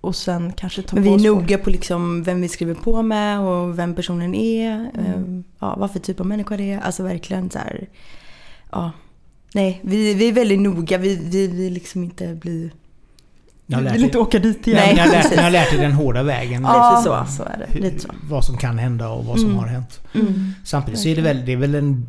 Och 0.00 0.16
sen 0.16 0.52
kanske 0.56 0.82
ta 0.82 0.96
Men 0.96 1.04
vi 1.04 1.14
är 1.14 1.18
noga 1.18 1.58
på 1.58 1.70
liksom 1.70 2.22
vem 2.22 2.40
vi 2.40 2.48
skriver 2.48 2.74
på 2.74 3.02
med 3.02 3.40
och 3.40 3.78
vem 3.78 3.94
personen 3.94 4.34
är. 4.34 4.70
Mm. 4.70 4.90
ehm, 5.06 5.44
Ja, 5.58 5.76
vad 5.78 5.90
för 5.90 5.98
typ 5.98 6.20
av 6.20 6.26
människa 6.26 6.56
det 6.56 6.72
är. 6.72 6.80
Alltså 6.80 7.02
verkligen 7.02 7.50
så 7.50 7.58
här. 7.58 7.86
Ja. 8.72 8.90
Nej, 9.54 9.80
vi, 9.82 10.14
vi 10.14 10.28
är 10.28 10.32
väldigt 10.32 10.60
noga. 10.60 10.98
Vi, 10.98 11.16
vi 11.24 11.46
vill 11.48 11.72
liksom 11.72 12.04
inte 12.04 12.34
bli... 12.34 12.70
Vi 13.66 13.76
lärt 13.76 13.94
vill 13.94 14.04
inte 14.04 14.18
åka 14.18 14.38
dit 14.38 14.66
igen. 14.66 14.80
Nej. 14.86 14.96
lärt, 14.96 15.12
precis. 15.12 15.36
ni 15.36 15.42
har 15.42 15.50
lärt 15.50 15.72
er 15.74 15.78
den 15.78 15.92
hårda 15.92 16.22
vägen. 16.22 16.62
Ja, 16.62 16.90
Lite 16.90 17.02
så. 17.02 17.36
så 17.36 17.42
är 17.42 17.66
det. 17.68 17.78
Lite 17.80 17.98
så. 18.00 18.08
Vad 18.30 18.44
som 18.44 18.56
kan 18.56 18.78
hända 18.78 19.08
och 19.08 19.24
vad 19.24 19.38
som 19.40 19.46
Mm. 19.48 19.58
har 19.58 19.66
hänt. 19.66 20.00
Mm. 20.14 20.52
Samtidigt 20.64 21.00
så 21.00 21.08
är 21.08 21.16
det 21.16 21.22
väl, 21.22 21.46
det 21.46 21.52
är 21.52 21.56
väl 21.56 21.74
en 21.74 22.06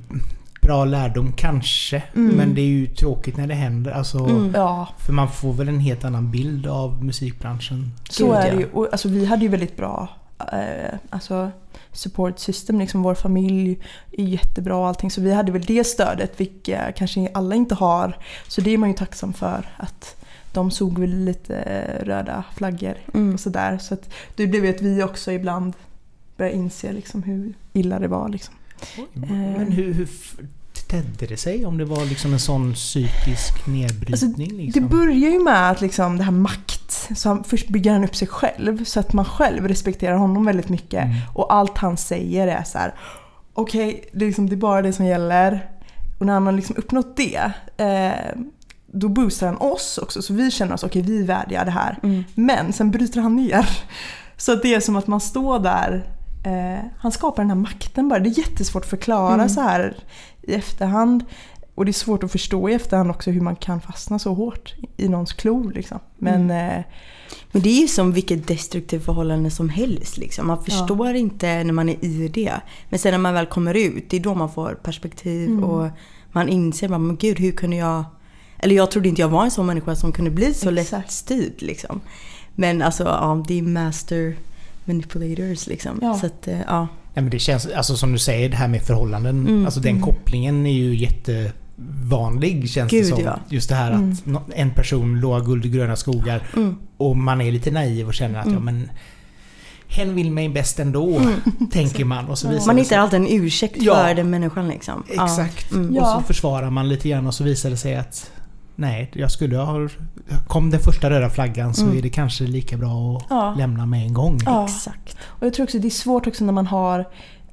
bra 0.66 0.86
lärdom 0.86 1.32
kanske. 1.38 2.04
Mm. 2.16 2.36
Men 2.36 2.56
det 2.56 2.62
är 2.62 2.66
ju 2.66 2.88
tråkigt 2.88 3.38
när 3.38 3.48
det 3.48 3.54
händer. 3.54 3.92
Alltså, 3.92 4.18
Mm. 4.20 4.52
Ja, 4.56 4.88
För 5.00 5.14
man 5.14 5.32
får 5.32 5.54
väl 5.54 5.70
en 5.70 5.80
helt 5.80 6.06
annan 6.06 6.32
bild 6.32 6.68
av 6.68 7.04
musikbranschen. 7.04 7.92
så 8.10 8.32
är 8.34 8.52
det 8.52 8.58
ju. 8.58 8.68
Och, 8.74 8.88
alltså, 8.92 9.08
vi 9.10 9.26
hade 9.26 9.42
ju 9.44 9.48
väldigt 9.50 9.78
bra 9.78 10.10
eh, 10.52 10.98
alltså, 11.10 11.52
support 11.92 12.40
system. 12.40 12.80
Liksom, 12.80 13.04
vår 13.04 13.16
familj 13.16 13.80
är 14.12 14.24
jättebra 14.24 14.76
och 14.78 14.88
allting. 14.88 15.12
Så 15.12 15.22
vi 15.22 15.34
hade 15.34 15.52
väl 15.52 15.62
det 15.62 15.84
stödet, 15.84 16.40
vilket 16.42 16.96
kanske 16.96 17.30
alla 17.34 17.56
inte 17.56 17.76
har. 17.76 18.18
Så 18.48 18.62
det 18.62 18.72
är 18.74 18.78
man 18.78 18.90
ju 18.90 18.96
tacksam 18.96 19.34
för. 19.34 19.70
Att 19.78 20.16
de 20.54 20.72
såg 20.72 21.00
väl 21.00 21.10
lite 21.26 21.58
eh, 21.58 22.06
röda 22.06 22.44
flaggor 22.56 22.94
Mm. 23.14 23.34
och 23.34 23.40
sådär. 23.40 23.78
Så 23.78 23.94
att 23.94 24.10
det 24.36 24.48
blev 24.48 24.66
ju 24.66 24.70
att 24.76 24.82
vi 24.82 25.04
också 25.04 25.32
ibland 25.32 25.74
började 26.38 26.58
inse 26.58 26.92
liksom, 26.94 27.24
hur 27.24 27.54
illa 27.74 28.00
det 28.00 28.08
var. 28.08 28.30
Liksom. 28.30 28.54
Men 29.14 29.72
hur, 29.72 29.94
hur 29.94 30.08
tedde 30.88 31.26
det 31.28 31.38
sig? 31.38 31.66
Om 31.66 31.78
det 31.78 31.86
var 31.86 32.06
liksom 32.06 32.34
en 32.34 32.40
sån 32.40 32.74
psykisk 32.74 33.68
nedbrytning? 33.68 34.12
Alltså, 34.14 34.56
liksom? 34.56 34.84
Det 34.84 34.90
börjar 34.90 35.32
ju 35.32 35.44
med 35.44 35.72
att 35.72 35.82
liksom 35.82 36.18
det 36.18 36.24
här 36.24 36.32
makt, 36.32 37.10
så 37.16 37.30
han, 37.30 37.44
först 37.44 37.68
bygger 37.68 37.92
han 37.92 38.04
upp 38.04 38.16
sig 38.16 38.28
själv 38.28 38.84
så 38.84 39.00
att 39.00 39.14
man 39.14 39.26
själv 39.26 39.68
respekterar 39.68 40.16
honom 40.16 40.46
väldigt 40.46 40.70
mycket. 40.70 41.04
Mm. 41.04 41.16
Och 41.34 41.54
allt 41.54 41.78
han 41.78 41.98
säger 41.98 42.48
är 42.48 42.64
så 42.64 42.78
här: 42.78 42.94
okej, 43.54 44.10
det, 44.14 44.26
är 44.26 44.28
liksom, 44.28 44.50
det 44.50 44.56
är 44.56 44.58
bara 44.58 44.82
det 44.82 44.94
som 44.94 45.06
gäller. 45.06 45.70
Och 46.20 46.26
när 46.26 46.34
han 46.34 46.46
har 46.46 46.54
liksom 46.54 46.76
uppnått 46.78 47.18
det, 47.18 47.52
eh, 47.78 48.42
då 48.88 49.10
boostar 49.10 49.48
han 49.48 49.58
oss 49.58 49.98
också. 49.98 50.22
Så 50.22 50.34
vi 50.34 50.52
känner 50.52 50.74
oss, 50.74 50.84
okej 50.84 51.02
vi 51.02 51.20
är 51.20 51.24
värdiga 51.24 51.66
det 51.66 51.72
här. 51.72 52.00
Mm. 52.04 52.24
Men 52.36 52.74
sen 52.74 52.92
bryter 52.92 53.22
han 53.22 53.36
ner. 53.36 53.70
Så 54.38 54.54
att 54.54 54.62
det 54.62 54.74
är 54.76 54.80
som 54.80 54.96
att 54.96 55.08
man 55.08 55.22
står 55.22 55.60
där, 55.60 56.10
eh, 56.46 56.86
han 56.98 57.12
skapar 57.12 57.44
den 57.44 57.50
här 57.50 57.58
makten 57.58 58.10
bara. 58.10 58.20
Det 58.20 58.30
är 58.30 58.38
jättesvårt 58.40 58.84
att 58.84 58.90
förklara 58.90 59.34
Mm. 59.34 59.50
så 59.50 59.62
här 59.62 59.98
i 60.48 60.54
efterhand. 60.54 61.24
Och 61.76 61.86
det 61.86 61.92
är 61.92 61.94
svårt 61.94 62.24
att 62.24 62.32
förstå 62.32 62.70
i 62.70 62.74
efterhand 62.74 63.10
också 63.12 63.32
hur 63.32 63.42
man 63.42 63.56
kan 63.56 63.82
fastna 63.82 64.20
så 64.20 64.34
hårt 64.34 64.74
i 64.98 65.08
någons 65.10 65.34
klor. 65.34 65.72
Liksom. 65.74 66.00
Men 66.18 66.52
eh, 66.52 66.84
Men 67.52 67.62
det 67.62 67.70
är 67.70 67.82
ju 67.82 67.88
som 67.88 68.12
vilket 68.12 68.48
destruktivt 68.48 69.06
förhållande 69.06 69.50
som 69.52 69.70
helst. 69.70 70.18
Liksom. 70.18 70.48
Man 70.48 70.64
förstår 70.64 71.14
inte 71.14 71.64
när 71.64 71.74
man 71.74 71.90
är 71.90 72.04
i 72.06 72.28
det. 72.28 72.54
Men 72.90 73.00
sen 73.00 73.12
när 73.12 73.18
man 73.18 73.34
väl 73.34 73.46
kommer 73.46 73.74
ut, 73.74 74.10
det 74.10 74.18
är 74.18 74.22
då 74.22 74.36
man 74.36 74.52
får 74.52 74.80
perspektiv 74.84 75.50
Mm. 75.50 75.64
och 75.64 75.90
man 76.32 76.50
inser 76.50 76.88
bara, 76.88 77.00
men 77.00 77.16
gud 77.18 77.40
hur 77.40 77.52
kunde 77.52 77.76
jag... 77.78 78.04
Eller 78.58 78.76
jag 78.76 78.92
trodde 78.92 79.10
inte 79.10 79.22
jag 79.22 79.30
var 79.30 79.44
en 79.44 79.52
sån 79.52 79.66
människa 79.66 79.96
som 79.96 80.12
kunde 80.12 80.32
bli 80.32 80.54
så 80.54 80.70
Exakt. 80.72 80.92
lättstyrd. 80.92 81.62
Liksom. 81.62 82.02
Men 82.56 82.82
alltså, 82.82 83.04
ja, 83.04 83.44
det 83.48 83.60
är 83.60 83.62
master 83.62 84.36
manipulators 84.86 85.68
liksom. 85.68 86.00
Ja. 86.02 86.14
Så 86.20 86.26
att, 86.26 86.48
eh, 86.48 86.62
ja. 86.68 86.88
Nej, 87.16 87.24
men 87.24 87.30
det 87.30 87.40
känns, 87.40 87.66
alltså 87.68 87.98
som 87.98 88.12
du 88.12 88.18
säger, 88.20 88.50
det 88.50 88.56
här 88.56 88.68
med 88.68 88.82
förhållanden. 88.82 89.40
Mm. 89.48 89.66
Alltså 89.66 89.80
den 89.80 89.92
Mm. 89.92 90.04
kopplingen 90.04 90.66
är 90.66 90.72
ju 90.72 90.96
jättevanlig 90.96 92.70
känns 92.70 92.92
Gud, 92.92 93.04
det 93.04 93.10
som. 93.10 93.24
ja. 93.24 93.40
Just 93.50 93.70
det 93.70 93.76
här 93.76 93.92
Mm. 93.92 94.12
att 94.12 94.26
nå- 94.26 94.44
en 94.56 94.70
person 94.70 95.20
lovar 95.20 95.42
guld 95.42 95.66
och 95.66 95.72
gröna 95.72 95.96
skogar 95.96 96.44
Mm. 96.56 96.76
och 96.98 97.18
man 97.18 97.42
är 97.42 97.52
lite 97.52 97.72
naiv 97.72 98.08
och 98.08 98.14
känner 98.14 98.40
att 98.40 98.46
Mm. 98.46 98.56
ja 98.58 98.62
men 98.64 98.90
hen 99.88 100.16
vill 100.16 100.32
mig 100.32 100.50
bäst 100.50 100.80
ändå, 100.80 101.22
tänker 101.72 102.06
man. 102.06 102.26
Och 102.26 102.38
så 102.38 102.48
Ja. 102.48 102.52
visar 102.52 102.66
Man 102.68 102.78
hittar 102.78 102.98
alltid 102.98 103.20
en 103.20 103.28
ursäkt 103.30 103.76
Ja. 103.82 103.96
för 103.96 104.16
den 104.16 104.30
människan 104.30 104.68
liksom. 104.68 105.04
Ja. 105.16 105.26
Exakt. 105.26 105.72
Mm. 105.72 105.90
Och 105.90 105.96
Ja. 105.96 106.18
så 106.20 106.28
försvarar 106.28 106.70
man 106.70 106.90
lite 106.90 107.10
grann 107.10 107.28
och 107.28 107.34
så 107.34 107.44
visar 107.44 107.70
det 107.70 107.78
sig 107.78 107.96
att 107.96 108.32
nej, 108.76 109.12
jag 109.14 109.32
skulle 109.32 109.58
ha... 109.58 109.90
Kom 110.48 110.70
den 110.70 110.80
första 110.80 111.10
röda 111.10 111.30
flaggan 111.30 111.74
så 111.74 111.84
Mm. 111.86 111.98
är 111.98 112.02
det 112.02 112.10
kanske 112.10 112.44
lika 112.44 112.78
bra 112.78 113.18
att 113.18 113.24
Ja. 113.30 113.56
lämna 113.58 113.86
med 113.86 114.02
en 114.06 114.14
gång. 114.14 114.40
Ja. 114.46 114.64
Exakt. 114.66 115.18
Och 115.24 115.46
jag 115.48 115.54
tror 115.54 115.64
också 115.64 115.80
det 115.80 115.88
är 115.88 115.90
svårt 115.90 116.28
också 116.28 116.46
när 116.46 116.54
man 116.54 116.68
har 116.68 117.06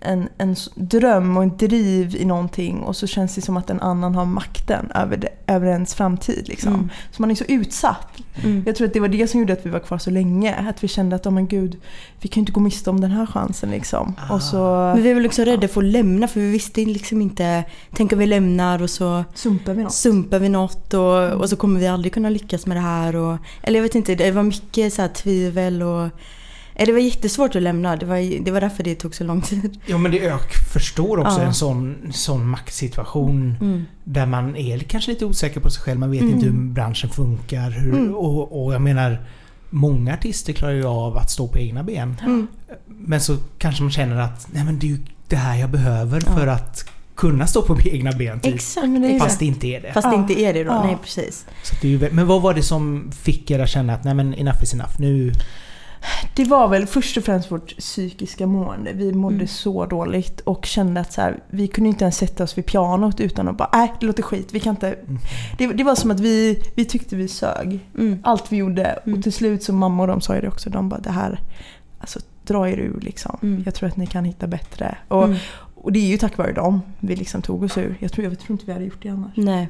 en, 0.03 0.29
en 0.39 0.57
dröm 0.75 1.37
och 1.37 1.43
en 1.43 1.57
driv 1.57 2.17
i 2.17 2.25
någonting 2.25 2.79
och 2.79 2.97
så 2.97 3.07
känns 3.07 3.35
det 3.35 3.41
som 3.41 3.57
att 3.57 3.71
en 3.71 3.81
annan 3.81 4.15
har 4.15 4.25
makten 4.25 4.91
över, 4.95 5.17
det, 5.17 5.29
över 5.47 5.67
ens 5.67 5.95
framtid. 5.95 6.49
Liksom. 6.49 6.75
Mm. 6.75 6.89
Så 7.11 7.23
man 7.23 7.31
är 7.31 7.35
så 7.35 7.45
utsatt. 7.45 8.09
Mm. 8.45 8.63
Jag 8.67 8.77
tror 8.77 8.87
att 8.87 8.93
det 8.93 9.01
var 9.01 9.09
det 9.09 9.29
som 9.29 9.41
gjorde 9.41 9.53
att 9.53 9.67
vi 9.67 9.71
var 9.71 9.81
kvar 9.81 9.99
så 9.99 10.11
länge. 10.11 10.55
Att 10.55 10.85
vi 10.85 10.89
kände 10.89 11.17
att, 11.17 11.27
oh 11.27 11.33
men 11.33 11.49
gud, 11.49 11.77
vi 12.21 12.29
kan 12.29 12.41
ju 12.41 12.43
inte 12.43 12.53
gå 12.53 12.61
miste 12.61 12.91
om 12.91 13.01
den 13.01 13.11
här 13.11 13.27
chansen 13.27 13.71
liksom. 13.71 14.15
Ah. 14.29 14.35
Och 14.35 14.43
så 14.43 14.93
Men 14.95 15.03
vi 15.03 15.15
var 15.15 15.21
liksom 15.21 15.45
rädda 15.45 15.69
för 15.69 15.81
att 15.81 15.93
lämna 15.93 16.29
för 16.29 16.41
vi 16.41 16.51
visste 16.51 16.85
liksom 16.85 17.23
inte, 17.23 17.65
tänk 17.95 18.13
om 18.13 18.19
vi 18.19 18.27
lämnar 18.27 18.83
och 18.83 18.91
så 18.91 19.25
sumpar 19.35 19.75
vi 19.75 19.83
något. 19.83 19.95
sumpar 19.95 20.39
vi 20.39 20.49
något 20.49 20.95
och, 20.95 21.31
och 21.31 21.51
så 21.51 21.57
kommer 21.57 21.81
vi 21.81 21.87
aldrig 21.87 22.13
kunna 22.13 22.31
lyckas 22.31 22.67
med 22.67 22.77
det 22.77 22.81
här. 22.81 23.17
Och, 23.17 23.39
eller 23.63 23.79
jag 23.79 23.83
vet 23.83 23.95
inte, 23.95 24.15
det 24.15 24.31
var 24.31 24.43
mycket 24.43 24.93
så 24.93 25.03
här 25.03 25.09
tvivel 25.09 25.83
och... 25.83 26.09
eh, 26.75 26.87
Det 26.87 26.93
var 26.93 26.99
jättesvårt 27.01 27.57
att 27.57 27.63
lämna, 27.63 27.97
det 27.97 28.07
var, 28.07 28.45
det 28.45 28.51
var 28.51 28.61
därför 28.61 28.83
det 28.85 28.95
tog 28.95 29.15
så 29.15 29.25
lång 29.25 29.43
tid. 29.43 29.81
Jo 29.87 29.99
men 29.99 30.11
det 30.11 30.17
jag 30.19 30.41
förstår 30.73 31.19
också 31.19 31.41
Ja. 31.41 31.47
en 31.47 31.55
sån, 31.55 31.97
sån 32.13 32.47
maktsituation 32.49 33.57
Mm. 33.61 33.85
där 34.05 34.27
man 34.27 34.57
är 34.57 34.79
kanske 34.79 35.11
lite 35.11 35.25
osäker 35.25 35.61
på 35.61 35.71
sig 35.71 35.83
själv. 35.83 36.01
Man 36.01 36.11
vet 36.11 36.21
Mm. 36.21 36.35
inte 36.35 36.47
hur 36.47 36.53
branschen 36.53 37.11
funkar. 37.11 37.71
Hur, 37.71 37.95
Mm. 37.95 38.15
och, 38.15 38.65
och 38.65 38.75
jag 38.75 38.81
menar, 38.83 39.25
många 39.71 40.15
artister 40.15 40.53
klarar 40.53 40.73
ju 40.75 40.85
av 40.85 41.17
att 41.17 41.31
stå 41.31 41.49
på 41.49 41.59
egna 41.59 41.83
ben. 41.83 42.17
Mm. 42.23 42.47
Men 42.87 43.21
så 43.21 43.37
kanske 43.59 43.83
man 43.83 43.93
känner 43.93 44.17
att 44.21 44.49
nej 44.53 44.65
men 44.65 44.79
det 44.79 44.87
är 44.87 44.89
ju 44.91 44.99
det 45.29 45.37
här 45.37 45.57
jag 45.57 45.71
behöver 45.71 46.23
Ja. 46.27 46.33
för 46.37 46.47
att 46.47 46.89
kunna 47.15 47.47
stå 47.47 47.63
på 47.63 47.81
egna 47.85 48.13
ben. 48.13 48.41
Typ. 48.41 48.55
Exakt, 48.55 48.89
men 48.89 49.03
det 49.03 49.19
Fast 49.19 49.39
det. 49.39 49.45
inte 49.47 49.67
är 49.67 49.81
det. 49.81 49.93
Fast 49.93 50.11
det 50.11 50.15
Ja. 50.15 50.21
inte 50.21 50.41
är 50.41 50.53
det 50.55 50.65
då, 50.65 50.71
Ja. 50.71 50.85
nej 50.85 50.97
precis. 51.03 51.47
Så 51.63 51.75
det 51.81 51.89
är 51.89 51.91
ju, 51.91 52.09
men 52.13 52.27
vad 52.27 52.43
var 52.43 52.55
det 52.55 52.63
som 52.63 53.11
fick 53.23 53.51
er 53.51 53.59
att 53.59 53.69
känna 53.69 53.95
att 53.95 54.05
nej 54.05 54.15
men 54.15 54.35
enough 54.35 54.63
is 54.63 54.75
enough. 54.75 54.93
Nu... 54.99 55.33
Det 56.35 56.45
var 56.45 56.69
väl 56.69 56.87
först 56.87 57.17
och 57.17 57.25
främst 57.25 57.51
vårt 57.51 57.77
psykiska 57.79 58.47
mående. 58.47 58.93
Vi 58.93 59.13
mådde 59.13 59.35
Mm. 59.35 59.47
så 59.47 59.87
dåligt 59.87 60.41
och 60.41 60.67
kände 60.67 61.01
att 61.01 61.13
så 61.13 61.21
här, 61.21 61.43
vi 61.51 61.67
kunde 61.69 61.89
inte 61.91 62.05
ens 62.05 62.17
sätta 62.17 62.45
oss 62.45 62.59
vid 62.59 62.67
pianot 62.67 63.21
utan 63.21 63.49
att 63.49 63.57
bara 63.57 63.69
nej 63.73 63.93
det 64.01 64.07
låter 64.07 64.23
skit. 64.23 64.49
Vi 64.53 64.61
kan 64.61 64.71
inte. 64.71 64.89
Mm. 64.93 65.19
Det, 65.59 65.67
det 65.67 65.85
var 65.85 65.95
som 65.95 66.11
att 66.11 66.21
vi, 66.21 66.63
vi 66.75 66.85
tyckte 66.85 67.17
vi 67.17 67.29
sög. 67.29 67.81
Mm. 67.99 68.19
Allt 68.25 68.53
vi 68.53 68.57
gjorde. 68.57 68.85
Mm. 68.85 69.19
Och 69.19 69.23
till 69.25 69.33
slut 69.33 69.63
så 69.63 69.73
mamma 69.73 70.03
och 70.03 70.09
de 70.09 70.21
sa 70.21 70.35
ju 70.35 70.41
det 70.41 70.49
också. 70.49 70.71
De 70.71 70.89
bara 70.89 71.01
det 71.01 71.11
här, 71.11 71.41
alltså 71.99 72.19
dra 72.47 72.69
er 72.69 72.77
ur 72.79 73.01
liksom. 73.01 73.39
Mm. 73.43 73.63
Jag 73.65 73.75
tror 73.75 73.89
att 73.89 73.97
ni 73.97 74.07
kan 74.07 74.25
hitta 74.25 74.47
bättre. 74.47 74.97
Och, 75.09 75.25
Mm. 75.25 75.37
och 75.75 75.93
det 75.93 75.99
är 75.99 76.07
ju 76.09 76.19
tack 76.19 76.39
vare 76.39 76.53
dem 76.53 76.81
vi 77.01 77.17
liksom 77.17 77.43
tog 77.43 77.63
oss 77.63 77.79
ur. 77.79 77.97
Jag 78.01 78.13
tror, 78.13 78.27
jag 78.27 78.39
tror 78.39 78.51
inte 78.55 78.67
vi 78.67 78.73
hade 78.73 78.85
gjort 78.85 79.03
det 79.03 79.09
annars. 79.09 79.33
Nej. 79.37 79.69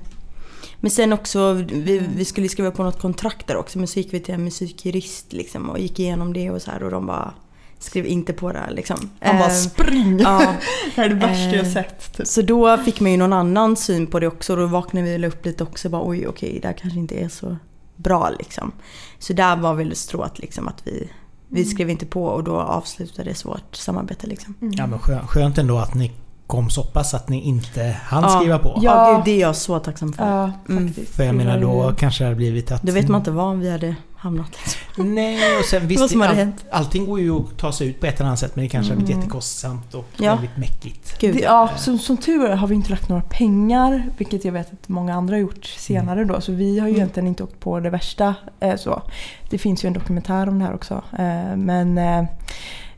Men 0.80 0.90
sen 0.90 1.12
också, 1.12 1.52
vi, 1.52 2.02
vi 2.16 2.24
skulle 2.24 2.48
skriva 2.48 2.70
på 2.70 2.82
något 2.82 3.00
kontrakt 3.00 3.46
där 3.46 3.56
också 3.56 3.78
men 3.78 3.88
så 3.88 3.98
gick 3.98 4.14
vi 4.14 4.20
till 4.20 4.34
en 4.34 4.44
musikjurist 4.44 5.32
liksom 5.32 5.70
och 5.70 5.78
gick 5.78 5.98
igenom 6.00 6.32
det 6.32 6.50
och 6.50 6.62
så 6.62 6.70
här 6.70 6.82
och 6.82 6.90
de 6.90 7.06
bara 7.06 7.34
skrev 7.78 8.06
inte 8.06 8.32
på 8.32 8.52
det 8.52 8.58
här, 8.58 8.70
liksom. 8.70 9.10
Han 9.20 9.36
bara 9.38 9.48
Eh, 9.48 9.54
spring! 9.54 10.18
ja, 10.20 10.38
det 10.94 11.00
här 11.00 11.04
är 11.04 11.08
det 11.08 11.14
värsta 11.14 11.56
jag 11.56 11.66
Eh, 11.66 11.72
sett. 11.72 12.12
Typ. 12.16 12.26
Så 12.26 12.42
då 12.42 12.78
fick 12.78 13.00
man 13.00 13.10
ju 13.10 13.16
någon 13.16 13.32
annan 13.32 13.76
syn 13.76 14.06
på 14.06 14.20
det 14.20 14.26
också 14.26 14.52
och 14.52 14.58
då 14.58 14.66
vaknade 14.66 15.18
vi 15.18 15.26
upp 15.26 15.44
lite 15.46 15.62
också 15.64 15.88
bara 15.88 16.02
oj 16.08 16.26
okej 16.26 16.58
det 16.62 16.68
här 16.68 16.74
kanske 16.74 16.98
inte 16.98 17.14
är 17.14 17.28
så 17.28 17.56
bra 17.96 18.30
liksom. 18.38 18.72
Så 19.18 19.32
där 19.32 19.56
var 19.56 19.74
väl 19.74 19.96
strået 19.96 20.38
liksom 20.38 20.68
att 20.68 20.82
vi, 20.86 21.10
vi 21.48 21.60
Mm. 21.60 21.70
skrev 21.70 21.90
inte 21.90 22.06
på 22.06 22.24
och 22.24 22.44
då 22.44 22.56
avslutades 22.60 23.44
vårt 23.44 23.76
samarbete 23.76 24.26
liksom. 24.26 24.54
Mm. 24.60 24.74
Ja 24.76 24.86
men 24.86 24.98
skönt, 24.98 25.28
skönt 25.30 25.58
ändå 25.58 25.78
att 25.78 25.94
ni 25.94 26.12
kom 26.52 26.70
så 26.70 26.82
pass 26.82 27.14
att 27.14 27.28
ni 27.28 27.40
inte 27.42 27.96
hann 28.04 28.22
Ja. 28.22 28.28
skriva 28.28 28.58
på. 28.58 28.68
Ja, 28.82 28.82
Ja. 29.10 29.16
gud 29.16 29.24
det 29.24 29.30
är 29.30 29.40
jag 29.40 29.56
så 29.56 29.78
tacksam 29.78 30.12
för. 30.12 30.26
Ja, 30.26 30.52
Mm. 30.68 30.92
För 31.12 31.24
jag 31.24 31.34
menar 31.34 31.60
då 31.60 31.92
kanske 31.98 32.24
det 32.24 32.28
hade 32.28 32.36
blivit 32.36 32.72
att... 32.72 32.82
Då 32.82 32.92
vet 32.92 33.08
man 33.08 33.20
inte 33.20 33.30
var 33.30 33.54
vi 33.54 33.70
hade 33.70 33.94
hamnat. 34.16 34.48
Liksom. 34.64 35.14
Nej 35.14 35.58
och 35.58 35.64
sen 35.64 35.86
visst, 35.88 36.14
all, 36.16 36.20
hänt. 36.22 36.64
allting 36.70 37.06
går 37.06 37.20
ju 37.20 37.36
att 37.36 37.56
ta 37.58 37.72
sig 37.72 37.88
ut 37.88 38.00
på 38.00 38.06
ett 38.06 38.20
eller 38.20 38.26
annat 38.28 38.38
sätt 38.38 38.56
men 38.56 38.64
det 38.64 38.68
kanske 38.68 38.92
hade 38.92 38.96
blivit 38.96 39.14
Mm. 39.14 39.20
jättekostsamt 39.22 39.94
och 39.94 40.04
Ja. 40.16 40.34
väldigt 40.34 40.56
mäckigt. 40.56 41.18
Gud 41.20 41.34
Det, 41.34 41.40
ja. 41.40 41.70
som, 41.76 41.98
som 41.98 42.16
tur 42.16 42.44
är 42.44 42.56
har 42.56 42.66
vi 42.68 42.74
inte 42.74 42.90
lagt 42.90 43.08
några 43.08 43.22
pengar, 43.22 44.08
vilket 44.18 44.44
jag 44.44 44.52
vet 44.52 44.72
att 44.72 44.88
många 44.88 45.14
andra 45.14 45.34
har 45.34 45.40
gjort 45.40 45.64
senare 45.64 46.24
då. 46.24 46.40
Så 46.40 46.52
vi 46.52 46.78
har 46.78 46.86
ju 46.86 46.90
Mm. 46.92 47.00
egentligen 47.00 47.26
inte 47.26 47.42
åkt 47.44 47.60
på 47.60 47.80
det 47.80 47.90
värsta. 47.90 48.34
Eh, 48.60 48.76
så. 48.76 49.02
Det 49.50 49.58
finns 49.58 49.84
ju 49.84 49.86
en 49.86 49.92
dokumentär 49.92 50.48
om 50.48 50.58
det 50.58 50.64
här 50.64 50.74
också. 50.74 50.94
Eh, 51.18 51.56
men 51.56 51.98
eh, 51.98 52.24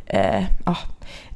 eh, 0.06 0.44
ja, 0.64 0.76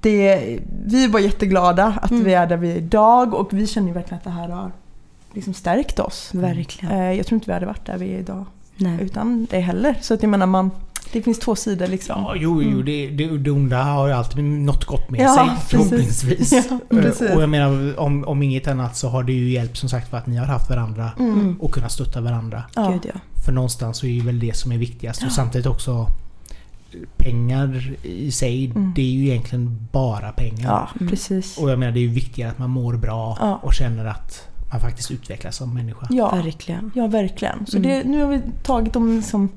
det, 0.00 0.58
vi 0.86 1.04
är 1.04 1.08
bara 1.08 1.22
jätteglada 1.22 1.98
att 2.02 2.10
Mm. 2.10 2.24
vi 2.24 2.34
är 2.34 2.46
där 2.46 2.56
vi 2.56 2.70
är 2.72 2.76
idag 2.76 3.34
och 3.34 3.48
vi 3.52 3.66
känner 3.66 3.88
ju 3.88 3.94
verkligen 3.94 4.18
att 4.18 4.24
det 4.24 4.30
här 4.30 4.48
har 4.48 4.70
liksom 5.34 5.54
stärkt 5.54 5.98
oss. 5.98 6.30
Verkligen. 6.34 6.94
Eh, 6.96 7.12
jag 7.12 7.26
tror 7.26 7.36
inte 7.36 7.46
vi 7.50 7.52
hade 7.54 7.66
varit 7.66 7.86
där 7.86 7.98
vi 7.98 8.14
är 8.14 8.18
idag 8.18 8.44
Nej. 8.76 8.98
utan 9.00 9.46
det 9.50 9.60
heller. 9.60 9.98
Så 10.00 10.14
att 10.14 10.22
jag 10.22 10.28
menar, 10.30 10.46
man, 10.46 10.70
det 11.12 11.22
finns 11.22 11.38
två 11.38 11.56
sidor 11.56 11.86
liksom. 11.86 12.22
Ja, 12.22 12.34
jo, 12.36 12.62
jo 12.62 12.70
Mm. 12.70 12.84
det, 12.84 13.06
det, 13.08 13.38
det 13.38 13.50
onda 13.50 13.82
har 13.82 14.06
ju 14.06 14.12
alltid 14.12 14.44
något 14.44 14.84
gott 14.84 15.10
med 15.10 15.20
Ja, 15.20 15.34
sig 15.34 15.44
precis. 15.46 15.70
förhoppningsvis. 15.70 16.52
Ja, 16.70 16.78
precis. 16.90 17.30
Och 17.30 17.42
jag 17.42 17.48
menar 17.48 17.98
om, 18.00 18.24
om 18.24 18.42
inget 18.42 18.68
annat 18.68 18.96
så 18.96 19.08
har 19.08 19.22
det 19.22 19.32
ju 19.32 19.50
hjälpt 19.50 19.76
som 19.76 19.88
sagt 19.88 20.10
för 20.10 20.16
att 20.16 20.26
ni 20.26 20.36
har 20.36 20.46
haft 20.46 20.70
varandra 20.70 21.10
Mm. 21.18 21.56
och 21.60 21.70
kunnat 21.72 21.92
stötta 21.92 22.20
varandra. 22.20 22.62
Ja. 22.74 22.88
Gud 22.90 23.12
ja. 23.14 23.20
För 23.44 23.52
någonstans 23.52 23.98
så 23.98 24.06
är 24.06 24.10
ju 24.10 24.20
väl 24.22 24.38
det 24.40 24.56
som 24.56 24.72
är 24.72 24.78
viktigast 24.78 25.22
och 25.24 25.32
samtidigt 25.32 25.66
också 25.66 26.06
pengar 27.16 27.92
i 28.02 28.30
sig, 28.30 28.64
Mm. 28.70 28.92
det 28.96 29.02
är 29.02 29.06
ju 29.10 29.28
egentligen 29.28 29.88
bara 29.92 30.32
pengar. 30.32 30.64
ja, 30.70 30.88
Mm. 31.00 31.08
precis. 31.10 31.58
Och 31.58 31.70
jag 31.70 31.78
menar 31.78 31.92
det 31.92 31.98
är 32.00 32.02
ju 32.02 32.08
viktigare 32.08 32.50
att 32.50 32.58
man 32.58 32.70
mår 32.70 32.94
bra 32.96 33.36
Ja. 33.40 33.60
och 33.62 33.74
känner 33.74 34.04
att 34.04 34.48
man 34.72 34.80
faktiskt 34.80 35.10
utvecklas 35.10 35.56
som 35.56 35.74
människa. 35.74 36.06
Ja. 36.10 36.30
Verkligen. 36.34 36.90
Ja, 36.94 37.06
verkligen. 37.06 37.66
Så 37.66 37.76
Mm. 37.76 37.88
det, 37.90 38.04
nu 38.04 38.22
har 38.22 38.28
vi 38.30 38.40
tagit 38.62 38.92
de 38.92 39.16
liksom, 39.16 39.48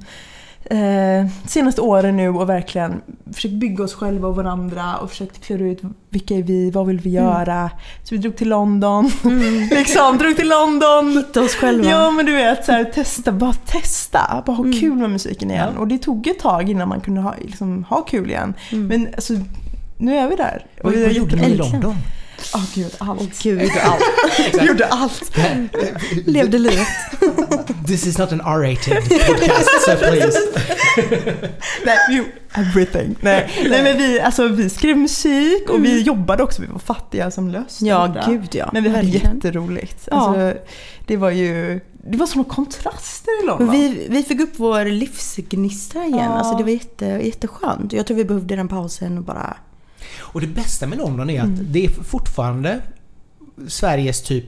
eh, 0.71 1.27
senaste 1.47 1.81
åren 1.81 2.17
nu 2.17 2.29
och 2.29 2.49
verkligen 2.49 3.01
försökt 3.33 3.53
bygga 3.53 3.83
oss 3.83 3.93
själva 3.93 4.27
och 4.27 4.35
varandra 4.35 4.97
och 4.97 5.09
försökt 5.09 5.41
klura 5.45 5.65
ut 5.65 5.81
vilka 6.09 6.35
är 6.35 6.43
vi, 6.43 6.71
vad 6.71 6.87
vill 6.87 6.99
vi 6.99 7.09
göra. 7.09 7.69
Så 8.03 8.15
vi 8.15 8.17
drog 8.17 8.35
till 8.35 8.49
London. 8.49 9.11
liksom, 9.71 10.17
drog 10.17 10.35
till 10.35 10.49
London. 10.49 11.11
Hitta 11.17 11.41
oss 11.41 11.55
själva. 11.55 11.89
Ja 11.89 12.11
men 12.11 12.25
du 12.25 12.31
vet, 12.35 12.65
så 12.65 12.71
här, 12.71 12.83
testa, 12.83 13.31
bara 13.31 13.53
testa. 13.53 14.43
Bara 14.45 14.55
ha 14.55 14.63
Mm. 14.63 14.79
kul 14.79 14.93
med 14.93 15.09
musiken 15.09 15.51
igen. 15.51 15.69
Ja. 15.75 15.79
Och 15.79 15.87
det 15.87 15.97
tog 15.97 16.27
ett 16.27 16.39
tag 16.39 16.69
innan 16.69 16.89
man 16.89 17.01
kunde 17.01 17.21
ha, 17.21 17.35
liksom, 17.41 17.83
ha 17.89 18.01
kul 18.01 18.29
igen. 18.29 18.53
Mm. 18.71 18.87
Men 18.87 19.07
alltså, 19.15 19.33
nu 19.97 20.15
är 20.17 20.27
vi 20.29 20.35
där. 20.35 20.65
Vad, 20.83 20.93
vi 20.93 21.03
vad 21.03 21.13
gjorde 21.13 21.35
ni 21.35 21.43
i. 21.49 21.57
London? 21.57 21.95
Åh 22.53 22.63
gud, 22.73 22.95
allt. 22.97 23.43
Gud, 23.43 23.71
allt. 23.83 24.03
Vi 24.53 24.65
gjorde 24.67 24.85
allt. 24.85 25.37
Levde 26.25 26.59
livet. 26.59 26.87
This 27.87 28.07
is 28.07 28.17
not 28.17 28.31
an 28.31 28.41
R-rated 28.41 29.09
podcast, 29.27 29.69
so 29.85 29.95
please. 29.95 30.39
Nej, 31.85 32.23
everything. 32.53 33.15
Nej, 33.21 33.51
nej 33.69 33.83
men 33.83 33.97
vi, 33.97 34.19
alltså, 34.19 34.47
vi 34.47 34.69
skrev 34.69 34.97
musik 34.97 35.69
och 35.69 35.85
vi 35.85 36.01
jobbade 36.01 36.43
också. 36.43 36.61
Vi 36.61 36.67
var 36.67 36.79
fattiga 36.79 37.31
som 37.31 37.49
löst. 37.49 37.81
Ja, 37.81 38.15
gud 38.27 38.55
ja. 38.55 38.69
Men 38.73 38.83
vi 38.83 38.89
hade 38.89 39.01
Verkligen. 39.01 39.35
jätteroligt. 39.35 40.07
Ja. 40.11 40.17
Alltså, 40.17 40.59
det 41.07 41.17
var 41.17 41.31
ju 41.31 41.79
det 42.03 42.17
var 42.17 42.25
såna 42.25 42.43
kontraster 42.43 43.43
i 43.43 43.47
London. 43.47 43.71
Vi, 43.71 44.07
vi 44.09 44.23
fick 44.23 44.41
upp 44.41 44.53
vår 44.55 44.85
livsgnista 44.85 46.05
igen. 46.05 46.19
Ja. 46.19 46.27
Alltså 46.27 46.57
det 46.57 46.63
var 46.63 46.69
jätte, 46.71 47.05
jätteskönt. 47.05 47.93
Jag 47.93 48.07
tror 48.07 48.17
vi 48.17 48.25
behövde 48.25 48.55
den 48.55 48.67
pausen 48.67 49.17
och 49.17 49.23
bara... 49.23 49.57
Och 50.19 50.41
det 50.41 50.47
bästa 50.47 50.87
med 50.87 50.97
London 50.97 51.29
är 51.29 51.39
att 51.39 51.45
Mm. 51.47 51.65
det 51.69 51.85
är 51.85 51.89
fortfarande 51.89 52.81
Sveriges 53.67 54.21
typ 54.23 54.45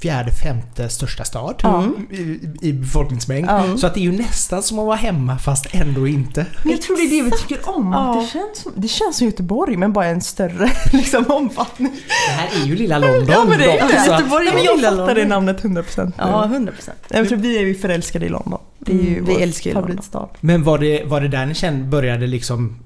fjärde, 0.00 0.30
femte 0.32 0.88
största 0.88 1.24
stad 1.24 1.54
Ja. 1.62 1.88
i, 2.10 2.40
i 2.62 2.72
befolkningsmängd. 2.72 3.46
Ja. 3.50 3.76
Så 3.76 3.86
att 3.86 3.94
det 3.94 4.00
är 4.00 4.02
ju 4.02 4.12
nästan 4.12 4.62
som 4.62 4.78
att 4.78 4.86
vara 4.86 4.96
hemma 4.96 5.38
fast 5.38 5.66
ändå 5.74 6.06
inte. 6.08 6.46
Men 6.62 6.72
jag 6.72 6.82
tror 6.82 6.96
det 6.96 7.02
är 7.02 7.10
det 7.16 7.22
vi 7.22 7.30
tycker 7.42 7.68
om. 7.76 7.92
Ja. 7.92 8.20
Det, 8.20 8.26
känns 8.38 8.58
som, 8.58 8.72
det 8.76 8.88
känns 8.88 9.16
som 9.16 9.26
Göteborg 9.26 9.76
men 9.76 9.92
bara 9.92 10.06
en 10.06 10.20
större 10.20 10.72
liksom, 10.92 11.24
omfattning. 11.28 11.92
Det 12.26 12.32
här 12.32 12.62
är 12.62 12.66
ju 12.66 12.76
lilla 12.76 12.98
London 12.98 13.26
Ja 13.28 13.44
men 13.48 13.58
det 13.58 13.78
är 13.78 13.88
det. 13.88 14.00
så 14.04 14.12
att- 14.12 14.18
Göteborg 14.20 14.46
Ja, 14.46 14.52
men 14.54 14.64
jag 14.64 14.76
lilla 14.76 14.90
fattar 14.90 15.14
det 15.14 15.20
London. 15.24 15.28
namnet 15.28 15.62
100% 15.62 16.04
nu. 16.06 16.12
Ja, 16.18 16.44
100 16.44 16.72
procent. 16.72 16.98
Jag 17.08 17.28
tror 17.28 17.38
vi 17.38 17.58
är 17.58 17.62
ju 17.66 17.74
förälskade 17.74 18.26
i 18.26 18.28
London. 18.28 18.60
Det 18.78 18.92
är 18.92 18.96
ju 18.96 19.08
Mm, 19.12 19.24
vi 19.24 19.32
vår 19.34 19.40
älskar 19.40 19.70
ju 19.70 19.74
London. 19.74 19.88
favoritstad. 19.90 20.28
Men 20.40 20.62
var 20.64 20.78
det, 20.78 21.04
var 21.04 21.20
det 21.20 21.28
där 21.28 21.46
ni 21.46 21.54
kände, 21.54 21.84
började 21.84 22.26
liksom 22.26 22.78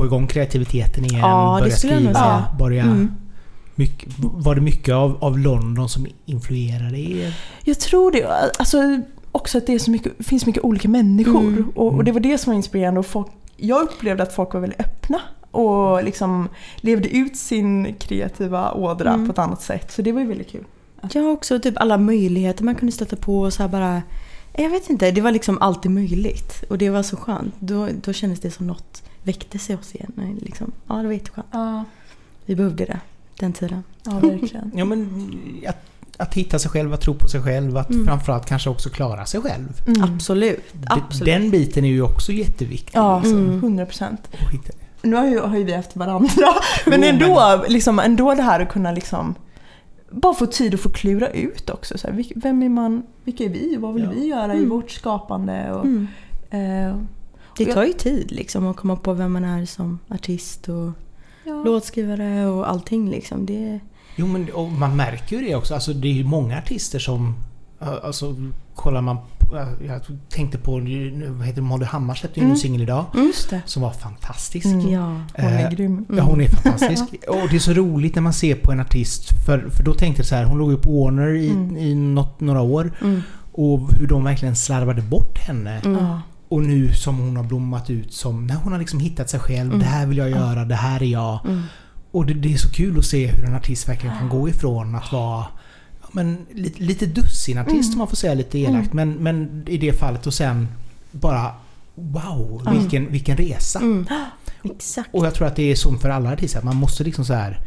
få 0.00 0.06
igång 0.06 0.26
kreativiteten 0.26 1.04
igen? 1.04 1.20
Ja, 1.20 1.54
det 1.54 1.60
börja 1.60 1.76
skulle 1.76 1.92
jag 1.92 2.02
nog 2.02 2.14
skriva, 2.14 2.38
säga. 2.38 2.56
börja... 2.58 2.82
Mm. 2.82 3.12
Mycket, 3.74 4.08
var 4.18 4.54
det 4.54 4.60
mycket 4.60 4.94
av, 4.94 5.24
av 5.24 5.38
London 5.38 5.88
som 5.88 6.06
influerade 6.26 6.98
er? 6.98 7.34
Jag 7.64 7.78
tror 7.80 8.12
det. 8.12 8.50
Alltså, 8.58 9.00
också 9.32 9.58
att 9.58 9.66
det 9.66 9.74
är 9.74 9.78
så 9.78 9.90
mycket, 9.90 10.12
finns 10.26 10.46
mycket 10.46 10.64
olika 10.64 10.88
människor. 10.88 11.40
Mm. 11.40 11.72
Och, 11.74 11.94
och 11.94 12.04
det 12.04 12.12
var 12.12 12.20
det 12.20 12.38
som 12.38 12.50
var 12.50 12.56
inspirerande. 12.56 13.00
Och 13.00 13.06
folk, 13.06 13.26
jag 13.56 13.82
upplevde 13.82 14.22
att 14.22 14.34
folk 14.34 14.54
var 14.54 14.60
väldigt 14.60 14.80
öppna. 14.80 15.20
Och 15.50 16.04
liksom 16.04 16.48
levde 16.76 17.08
ut 17.08 17.36
sin 17.36 17.94
kreativa 17.94 18.72
ådra 18.72 19.10
Mm. 19.14 19.26
på 19.26 19.32
ett 19.32 19.38
annat 19.38 19.62
sätt. 19.62 19.92
Så 19.92 20.02
det 20.02 20.12
var 20.12 20.20
ju 20.20 20.26
väldigt 20.26 20.50
kul. 20.50 20.64
Jag 21.12 21.22
har 21.22 21.30
också 21.30 21.60
typ 21.60 21.74
alla 21.76 21.98
möjligheter 21.98 22.64
man 22.64 22.74
kunde 22.74 22.92
stöta 22.92 23.16
på 23.16 23.40
och 23.40 23.52
så 23.52 23.62
här 23.62 23.68
bara... 23.70 24.02
Jag 24.52 24.70
vet 24.70 24.90
inte, 24.90 25.10
det 25.10 25.20
var 25.20 25.30
liksom 25.30 25.58
alltid 25.60 25.90
möjligt. 25.90 26.64
Och 26.68 26.78
det 26.78 26.90
var 26.90 27.02
så 27.02 27.16
skönt. 27.16 27.54
Då, 27.58 27.88
då 28.02 28.12
kändes 28.12 28.40
det 28.40 28.50
som 28.50 28.66
något 28.66 29.02
väcktes 29.22 29.70
i 29.70 29.74
oss 29.74 29.94
igen. 29.94 30.38
Liksom. 30.40 30.72
Ja, 30.88 30.94
det 30.94 31.06
var 31.06 31.12
jätteskönt. 31.12 31.46
Ja, 31.52 31.84
Vi 32.46 32.56
behövde 32.56 32.84
det, 32.84 33.00
den 33.38 33.52
tiden. 33.52 33.82
ja 34.04 34.12
verkligen. 34.12 34.70
Ja 34.74 34.84
men 34.84 35.30
att, 35.68 35.76
att 36.16 36.34
hitta 36.34 36.58
sig 36.58 36.70
själv, 36.70 36.92
att 36.92 37.00
tro 37.00 37.14
på 37.14 37.28
sig 37.28 37.42
själv, 37.42 37.76
att 37.76 37.90
Mm. 37.90 38.06
framförallt 38.06 38.46
kanske 38.46 38.70
också 38.70 38.90
klara 38.90 39.26
sig 39.26 39.40
själv. 39.40 39.82
Mm. 39.86 40.02
Absolut. 40.14 40.64
Absolut. 40.86 41.34
Den 41.34 41.50
biten 41.50 41.84
är 41.84 41.88
ju 41.88 42.02
också 42.02 42.32
jätteviktig. 42.32 42.92
Ja, 42.98 43.16
alltså, 43.16 43.32
Mm. 43.34 43.58
100 43.58 43.86
procent. 43.86 44.20
att 44.32 44.52
hitta. 44.52 44.72
Nu 45.02 45.16
har 45.16 45.26
ju, 45.26 45.38
har 45.40 45.56
ju 45.58 45.64
vi 45.64 45.72
haft 45.72 45.96
varandra. 45.96 46.46
Men 46.86 47.04
ändå, 47.04 47.64
liksom, 47.68 47.98
ändå 47.98 48.34
det 48.34 48.42
här 48.42 48.60
att 48.60 48.68
kunna 48.68 48.92
liksom 48.92 49.34
bara 50.10 50.34
få 50.34 50.46
tid 50.46 50.74
att 50.74 50.80
få 50.80 50.88
klura 50.90 51.28
ut 51.28 51.70
också. 51.70 51.98
Så 51.98 52.06
här, 52.08 52.24
vem 52.36 52.62
är 52.62 52.68
man? 52.68 53.02
Vilka 53.24 53.44
är 53.44 53.48
vi? 53.48 53.76
Vad 53.76 53.94
vill 53.94 54.02
Ja. 54.04 54.10
vi 54.14 54.26
göra 54.26 54.54
i 54.54 54.58
Mm. 54.58 54.68
vårt 54.70 54.90
skapande? 54.90 55.72
Och, 55.72 55.84
Mm. 55.84 56.08
eh, 56.50 56.96
Det 57.56 57.64
tar 57.74 57.84
ju 57.84 57.92
tid 57.92 58.32
liksom 58.32 58.66
att 58.66 58.76
komma 58.76 58.96
på 58.96 59.12
vem 59.14 59.32
man 59.32 59.44
är 59.44 59.66
som 59.66 59.98
artist 60.08 60.68
och 60.68 60.90
ja. 61.44 61.62
låtskrivare 61.64 62.46
och 62.46 62.70
allting 62.70 63.10
liksom. 63.10 63.46
Det, 63.46 63.80
Jo 64.16 64.26
men 64.26 64.48
och 64.54 64.70
man 64.72 64.96
märker 64.96 65.36
ju 65.36 65.46
det 65.46 65.54
också. 65.54 65.74
Alltså 65.74 65.92
det 65.92 66.08
är 66.08 66.12
ju 66.12 66.24
många 66.24 66.58
artister 66.58 66.98
som... 66.98 67.34
Alltså 68.02 68.34
kollar 68.74 69.00
man 69.02 69.16
på, 69.38 69.56
Jag 69.86 70.00
tänkte 70.28 70.58
på... 70.58 70.78
nu- 70.78 71.26
Vad 71.30 71.46
heter? 71.46 71.62
Molly 71.62 71.84
Hammar 71.84 72.14
släppte 72.14 72.40
ju 72.40 72.44
en 72.44 72.48
ny 72.48 72.52
Mm. 72.52 72.58
singel 72.60 72.82
idag. 72.82 73.04
Just 73.14 73.50
det. 73.50 73.62
Som 73.66 73.82
var 73.82 73.90
fantastisk. 73.90 74.66
Mm. 74.66 74.88
ja. 74.88 75.06
Hon 75.36 75.44
är 75.52 75.64
Eh, 75.64 75.70
grym. 75.70 76.06
Ja, 76.16 76.22
hon 76.22 76.40
är 76.40 76.48
fantastisk. 76.48 77.04
Och 77.28 77.48
det 77.50 77.56
är 77.56 77.58
så 77.58 77.72
roligt 77.72 78.14
när 78.14 78.22
man 78.22 78.32
ser 78.32 78.54
på 78.54 78.72
en 78.72 78.80
artist. 78.80 79.28
För, 79.46 79.68
för 79.70 79.82
då 79.84 79.94
tänkte 79.94 80.20
jag 80.20 80.26
så 80.26 80.34
här, 80.34 80.44
hon 80.44 80.58
låg 80.58 80.70
ju 80.70 80.76
på 80.76 81.04
Warner 81.04 81.34
i, 81.34 81.50
Mm. 81.50 81.76
i 81.76 81.94
något, 81.94 82.40
några 82.40 82.60
år. 82.60 82.92
Mm. 83.02 83.22
Och 83.52 83.92
hur 83.92 84.06
de 84.06 84.24
verkligen 84.24 84.56
slarvade 84.56 85.02
bort 85.02 85.38
henne. 85.38 85.80
Mm. 86.50 86.62
Och 86.62 86.62
nu 86.62 86.92
som 86.94 87.18
hon 87.18 87.36
har 87.36 87.44
blommat 87.44 87.90
ut 87.90 88.12
som... 88.12 88.46
När 88.46 88.54
hon 88.54 88.72
har 88.72 88.78
liksom 88.78 89.00
hittat 89.00 89.30
sig 89.30 89.40
själv. 89.40 89.68
Mm. 89.68 89.78
Det 89.78 89.84
här 89.84 90.06
vill 90.06 90.18
jag 90.18 90.30
göra, 90.30 90.64
det 90.64 90.74
här 90.74 91.02
är 91.02 91.06
jag. 91.06 91.38
Mm. 91.46 91.62
Och 92.10 92.26
det, 92.26 92.34
det 92.34 92.52
är 92.52 92.56
så 92.58 92.70
kul 92.70 92.98
att 92.98 93.04
se 93.04 93.26
hur 93.26 93.44
en 93.44 93.54
artist 93.54 93.88
verkligen 93.88 94.18
kan 94.18 94.28
gå 94.28 94.48
ifrån 94.48 94.94
att 94.94 95.12
vara 95.12 95.44
ja, 96.02 96.08
men, 96.12 96.46
lite, 96.54 96.82
lite 96.82 97.06
dussin 97.06 97.58
artist 97.58 97.88
Mm. 97.88 97.92
om 97.92 97.98
man 97.98 98.08
får 98.08 98.16
säga 98.16 98.34
lite 98.34 98.58
elakt. 98.58 98.92
Men, 98.92 99.12
men 99.12 99.64
i 99.68 99.76
det 99.76 99.92
fallet 99.92 100.26
och 100.26 100.34
sen 100.34 100.68
bara 101.12 101.52
Wow, 101.94 102.62
Mm. 102.66 102.78
vilken, 102.80 103.12
vilken 103.12 103.36
resa! 103.36 103.78
Mm. 103.78 104.06
Exakt. 104.64 105.08
Och 105.12 105.26
jag 105.26 105.34
tror 105.34 105.46
att 105.46 105.56
det 105.56 105.62
är 105.70 105.74
så 105.74 105.98
för 105.98 106.08
alla 106.10 106.32
artister. 106.32 106.62
Man 106.62 106.76
måste 106.76 107.04
liksom 107.04 107.24
så 107.24 107.34
här 107.34 107.60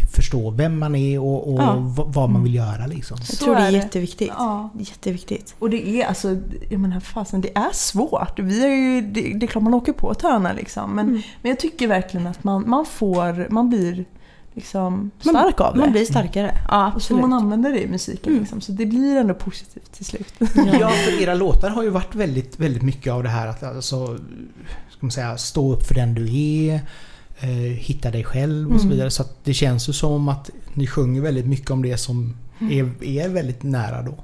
förstå 0.00 0.50
vem 0.50 0.78
man 0.78 0.94
är 0.94 1.18
och, 1.18 1.52
och 1.54 1.60
Ja. 1.60 1.76
vad 2.06 2.30
man 2.30 2.42
vill 2.42 2.54
göra 2.54 2.86
liksom. 2.86 3.16
Jag 3.30 3.38
tror 3.38 3.54
det 3.54 3.60
är 3.60 3.70
jätteviktigt. 3.70 4.30
Ja. 4.38 4.70
Jätteviktigt. 4.78 5.54
Och 5.58 5.70
det 5.70 5.88
är 5.88 6.06
alltså, 6.06 6.36
jag 6.70 6.80
menar 6.80 7.00
fasen, 7.00 7.40
det 7.40 7.56
är 7.56 7.72
svårt. 7.72 8.38
Vi 8.38 8.64
är 8.64 8.68
ju, 8.70 9.00
det, 9.00 9.20
det 9.38 9.46
är 9.46 9.48
klart 9.48 9.64
man 9.64 9.74
åker 9.74 9.92
på 9.92 10.14
törna 10.14 10.52
liksom. 10.52 10.90
Men, 10.94 11.08
Mm. 11.08 11.22
men 11.42 11.48
jag 11.48 11.58
tycker 11.58 11.88
verkligen 11.88 12.26
att 12.26 12.44
man, 12.44 12.64
man 12.66 12.86
får, 12.86 13.46
man 13.50 13.68
blir 13.68 14.04
liksom 14.54 15.10
Man- 15.24 15.34
stark 15.34 15.60
av 15.60 15.74
det. 15.74 15.80
Man 15.80 15.92
blir 15.92 16.04
starkare. 16.04 16.54
Ja, 16.68 16.92
och 16.94 17.02
så 17.02 17.14
får 17.14 17.20
man 17.20 17.32
använder 17.32 17.70
det 17.72 17.82
i 17.82 17.88
musiken 17.88 18.28
Mm. 18.32 18.40
liksom. 18.42 18.60
Så 18.60 18.72
det 18.72 18.86
blir 18.86 19.16
ändå 19.16 19.34
positivt 19.34 19.92
till 19.92 20.04
slut. 20.04 20.34
Ja, 20.80 20.88
för 20.88 21.22
era 21.22 21.34
låtar 21.34 21.70
har 21.70 21.82
ju 21.82 21.90
varit 21.90 22.14
väldigt, 22.14 22.60
väldigt 22.60 22.82
mycket 22.82 23.12
av 23.12 23.22
det 23.22 23.28
här 23.28 23.46
att 23.46 23.62
alltså, 23.62 24.06
ska 24.90 24.98
man 25.00 25.10
säga, 25.10 25.36
stå 25.38 25.72
upp 25.72 25.82
för 25.86 25.94
den 25.94 26.14
du 26.14 26.36
är, 26.40 26.80
eh, 27.40 27.48
hitta 27.78 28.10
dig 28.10 28.24
själv 28.24 28.72
och 28.72 28.80
så 28.80 28.84
Mm. 28.86 28.96
vidare. 28.96 29.10
Så 29.10 29.22
att 29.22 29.44
det 29.44 29.54
känns 29.54 29.88
ju 29.88 29.92
som 29.92 30.28
att 30.28 30.50
ni 30.74 30.86
sjunger 30.86 31.20
väldigt 31.20 31.46
mycket 31.46 31.70
om 31.70 31.82
det 31.82 31.96
som 31.96 32.36
är, 32.60 33.04
är 33.04 33.28
väldigt 33.28 33.62
nära 33.62 34.02
då. 34.02 34.14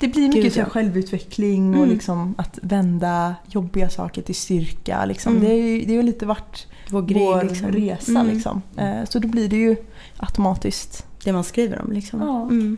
Det 0.00 0.08
blir 0.08 0.28
mycket 0.28 0.42
Gud, 0.42 0.52
så 0.52 0.64
självutveckling 0.64 1.70
och 1.70 1.76
Mm. 1.82 1.88
liksom 1.90 2.34
att 2.38 2.58
vända 2.62 3.34
jobbiga 3.50 3.88
saker 3.88 4.22
till 4.22 4.34
styrka. 4.34 5.04
Liksom. 5.04 5.32
Mm. 5.36 5.44
Det, 5.48 5.52
är 5.54 5.62
ju, 5.62 5.84
det 5.84 5.92
är 5.92 5.96
ju 5.96 6.02
lite 6.02 6.26
varit 6.26 6.66
Vår 6.90 7.02
grej 7.02 7.24
vår 7.24 7.42
liksom. 7.44 7.72
resa. 7.72 8.10
Mm. 8.20 8.26
Liksom. 8.34 8.62
Eh, 8.76 9.04
så 9.08 9.18
då 9.18 9.28
blir 9.28 9.48
det 9.48 9.56
ju 9.56 9.76
automatiskt. 10.16 11.06
Det 11.24 11.32
man 11.32 11.44
skriver 11.44 11.80
om 11.80 11.92
liksom. 11.92 12.20
Ja. 12.20 12.42
Mm. 12.42 12.76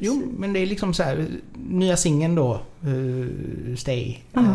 Jo, 0.00 0.22
men 0.38 0.52
det 0.52 0.60
är 0.60 0.66
liksom 0.66 0.94
så 0.94 1.02
här, 1.02 1.26
nya 1.68 1.96
singeln 1.96 2.34
då, 2.34 2.54
eh, 2.82 3.76
Stay. 3.76 4.16
Eh, 4.34 4.52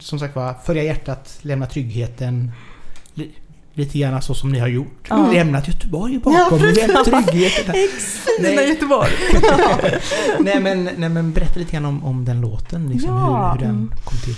som 0.00 0.18
sagt 0.18 0.36
var, 0.36 0.54
följa 0.64 0.82
hjärtat, 0.82 1.38
lämna 1.42 1.66
tryggheten. 1.66 2.50
Li- 3.78 3.84
Lite 3.84 3.98
grann 3.98 4.22
så 4.22 4.34
som 4.34 4.52
ni 4.52 4.58
har 4.58 4.68
gjort. 4.68 5.06
Ja. 5.08 5.32
Lämnat 5.32 5.68
Göteborg 5.68 6.18
bakom, 6.18 6.58
ja, 6.60 6.72
lämnat 6.72 7.04
tryggheten. 7.04 7.74
Fina 8.36 8.48
Nej. 8.56 8.68
Göteborg! 8.68 9.08
nej, 10.40 10.60
men, 10.60 10.84
nej 10.96 11.08
men 11.08 11.32
berätta 11.32 11.58
lite 11.60 11.72
grann 11.72 11.84
om, 11.84 12.04
om 12.04 12.24
den 12.24 12.40
låten, 12.40 12.90
liksom, 12.90 13.10
Ja. 13.10 13.50
hur, 13.52 13.58
hur 13.60 13.66
den 13.66 13.76
Mm. 13.76 13.88
kom 14.04 14.18
till. 14.24 14.34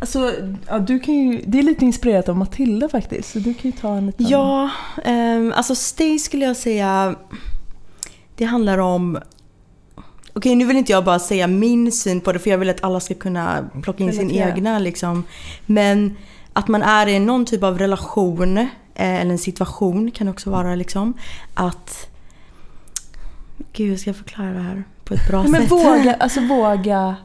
Alltså, 0.00 0.32
ja, 0.68 0.78
du 0.78 0.98
kan 1.00 1.14
ju, 1.14 1.42
det 1.46 1.58
är 1.58 1.62
lite 1.62 1.84
inspirerat 1.84 2.28
av 2.28 2.36
Matilda 2.36 2.88
faktiskt. 2.88 3.32
Så 3.32 3.38
du 3.38 3.54
kan 3.54 3.70
ju 3.70 3.72
ta 3.72 3.96
en 3.96 4.06
liten... 4.06 4.26
Ja, 4.28 4.70
ehm, 5.04 5.52
alltså 5.56 5.74
Stay 5.74 6.18
skulle 6.18 6.44
jag 6.44 6.56
säga, 6.56 7.14
det 8.36 8.44
handlar 8.44 8.78
om 8.78 9.18
Okej, 10.32 10.54
nu 10.54 10.64
vill 10.64 10.76
inte 10.76 10.92
jag 10.92 11.04
bara 11.04 11.18
säga 11.18 11.46
min 11.46 11.92
syn 11.92 12.20
på 12.20 12.32
det 12.32 12.38
för 12.38 12.50
jag 12.50 12.58
vill 12.58 12.70
att 12.70 12.84
alla 12.84 13.00
ska 13.00 13.14
kunna 13.14 13.70
plocka 13.82 14.04
in 14.04 14.12
sin 14.12 14.30
egna 14.30 14.78
liksom. 14.78 15.24
Men 15.66 16.16
att 16.52 16.68
man 16.68 16.82
är 16.82 17.06
i 17.06 17.18
någon 17.18 17.44
typ 17.46 17.62
av 17.62 17.78
relation 17.78 18.58
eh, 18.58 18.66
eller 18.94 19.30
en 19.30 19.38
situation 19.38 20.10
kan 20.10 20.26
det 20.26 20.30
också 20.30 20.50
vara 20.50 20.74
liksom. 20.74 21.14
Att... 21.54 22.06
Gud, 23.72 23.88
hur 23.88 23.96
ska 23.96 24.10
jag 24.10 24.16
förklara 24.16 24.52
det 24.52 24.60
här 24.60 24.84
på 25.04 25.14
ett 25.14 25.28
bra 25.28 25.42
men 25.42 25.62
sätt? 25.62 25.70
våga, 25.70 26.14
alltså 26.20 26.40
våga, 26.40 27.16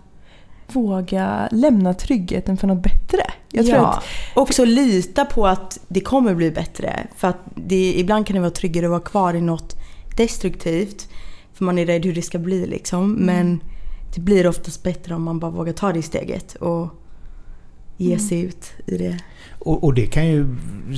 våga 0.67 1.49
lämna 1.51 1.93
tryggheten 1.93 2.57
för 2.57 2.67
något 2.67 2.83
bättre. 2.83 3.21
Jag 3.51 3.65
tror 3.65 3.77
ja. 3.77 3.93
att, 3.93 4.03
Också 4.33 4.65
lita 4.65 5.25
på 5.25 5.47
att 5.47 5.79
det 5.87 5.99
kommer 5.99 6.35
bli 6.35 6.51
bättre. 6.51 7.07
För 7.15 7.27
att 7.27 7.39
det, 7.55 7.93
ibland 7.93 8.27
kan 8.27 8.33
det 8.33 8.39
vara 8.39 8.51
tryggare 8.51 8.85
att 8.85 8.89
vara 8.89 9.01
kvar 9.01 9.33
i 9.33 9.41
något 9.41 9.75
destruktivt. 10.17 11.07
För 11.53 11.65
man 11.65 11.77
är 11.77 11.85
rädd 11.85 12.05
hur 12.05 12.13
det 12.15 12.21
ska 12.21 12.39
bli 12.39 12.65
liksom. 12.65 13.03
Mm. 13.03 13.25
Men 13.25 13.59
det 14.15 14.21
blir 14.21 14.47
oftast 14.47 14.83
bättre 14.83 15.15
om 15.15 15.23
man 15.23 15.39
bara 15.39 15.51
vågar 15.51 15.73
ta 15.73 15.93
det 15.93 16.01
steget. 16.01 16.55
Och 16.55 16.89
ge 17.97 18.13
Mm. 18.13 18.19
sig 18.19 18.41
ut 18.41 18.65
i 18.85 18.97
det. 18.97 19.17
Och, 19.59 19.83
och 19.83 19.93
det 19.93 20.05
kan 20.05 20.27
ju 20.27 20.45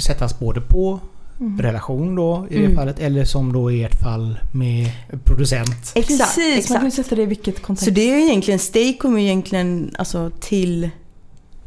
sättas 0.02 0.40
både 0.40 0.62
på 0.62 1.00
Mm. 1.40 1.62
relation 1.62 2.16
då 2.16 2.48
i 2.50 2.54
det 2.58 2.64
Mm. 2.64 2.76
fallet 2.76 3.00
eller 3.00 3.26
som 3.26 3.54
då 3.54 3.72
i 3.72 3.84
ert 3.84 4.00
fall 4.04 4.40
med 4.52 4.92
producent. 5.24 5.92
Precis, 5.94 6.20
man 6.38 6.58
exakt. 6.58 6.74
kan 6.80 6.86
ju 6.86 6.92
sätta 6.92 7.16
det 7.16 7.22
i 7.22 7.26
vilket 7.26 7.62
kontext. 7.62 7.86
Så 7.86 7.92
det 7.92 8.02
är 8.12 8.18
ju 8.18 8.24
egentligen, 8.24 8.60
Stay 8.60 8.98
kommer 8.98 9.20
ju 9.20 9.26
egentligen 9.26 9.96
alltså, 9.98 10.32
till 10.40 10.90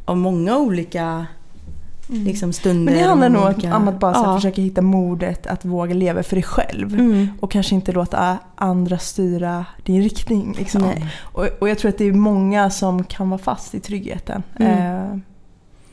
av 0.05 0.17
många 0.17 0.57
olika 0.57 1.25
Mm. 2.11 2.23
liksom, 2.23 2.53
stunder. 2.53 2.91
Men 2.93 3.01
det 3.01 3.07
handlar 3.09 3.29
nog 3.29 3.45
olika- 3.45 3.75
om 3.75 3.87
att 3.87 3.99
bara 3.99 4.13
ja. 4.15 4.35
försöka 4.35 4.61
hitta 4.61 4.81
modet 4.81 5.47
att 5.47 5.65
våga 5.65 5.93
leva 5.93 6.23
för 6.23 6.35
dig 6.35 6.43
själv. 6.43 6.93
Mm. 6.93 7.27
Och 7.39 7.51
kanske 7.51 7.75
inte 7.75 7.91
låta 7.91 8.37
andra 8.55 8.97
styra 8.97 9.65
din 9.83 10.01
riktning. 10.01 10.55
Liksom. 10.57 10.91
Och, 11.21 11.45
och 11.59 11.69
jag 11.69 11.77
tror 11.77 11.89
att 11.89 11.97
det 11.97 12.05
är 12.05 12.13
många 12.13 12.69
som 12.69 13.03
kan 13.03 13.29
vara 13.29 13.41
fast 13.41 13.75
i 13.75 13.79
tryggheten. 13.79 14.43
Mm. 14.59 14.71
Eh, 14.71 15.17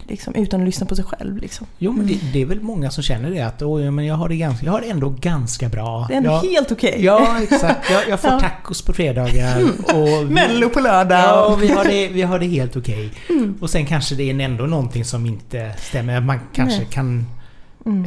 liksom, 0.08 0.34
utan 0.34 0.60
att 0.60 0.66
lyssna 0.66 0.86
på 0.86 0.96
sig 0.96 1.04
själv. 1.04 1.36
Liksom. 1.36 1.66
Jo 1.78 1.92
men 1.92 2.00
Mm. 2.04 2.18
det, 2.22 2.32
det 2.32 2.42
är 2.42 2.46
väl 2.46 2.60
många 2.60 2.90
som 2.90 3.02
känner 3.02 3.30
det 3.30 3.40
att 3.40 3.62
Oj, 3.62 3.90
men 3.90 4.06
jag, 4.06 4.14
har 4.14 4.28
det 4.28 4.36
ganska, 4.36 4.66
jag 4.66 4.72
har 4.72 4.80
det 4.80 4.90
ändå 4.90 5.14
ganska 5.20 5.68
bra. 5.68 6.04
Det 6.08 6.14
är 6.14 6.18
ändå 6.18 6.30
jag, 6.30 6.50
helt 6.50 6.72
okej. 6.72 6.96
Ja 7.04 7.36
exakt. 7.42 7.90
Jag, 7.90 8.08
jag 8.08 8.20
får 8.20 8.30
Ja. 8.30 8.40
tacos 8.40 8.82
på 8.82 8.92
fredagar. 8.92 9.62
Och 9.94 10.08
vi, 10.30 10.34
Mello 10.34 10.68
på 10.68 10.80
lördag. 10.80 11.20
Ja, 11.20 11.56
vi 11.60 11.68
har 11.68 11.84
det, 11.84 12.08
vi 12.08 12.22
har 12.22 12.38
det 12.38 12.46
helt 12.46 12.76
okej. 12.76 13.10
Mm. 13.30 13.54
Och 13.60 13.70
sen 13.70 13.86
kanske 13.86 14.14
det 14.14 14.30
är 14.30 14.40
ändå 14.40 14.64
någonting 14.66 15.04
som 15.04 15.26
inte 15.26 15.74
stämmer. 15.78 16.20
Man 16.20 16.40
kanske 16.54 16.78
Nej. 16.78 16.88
kan... 16.90 17.26
Mm. 17.86 18.04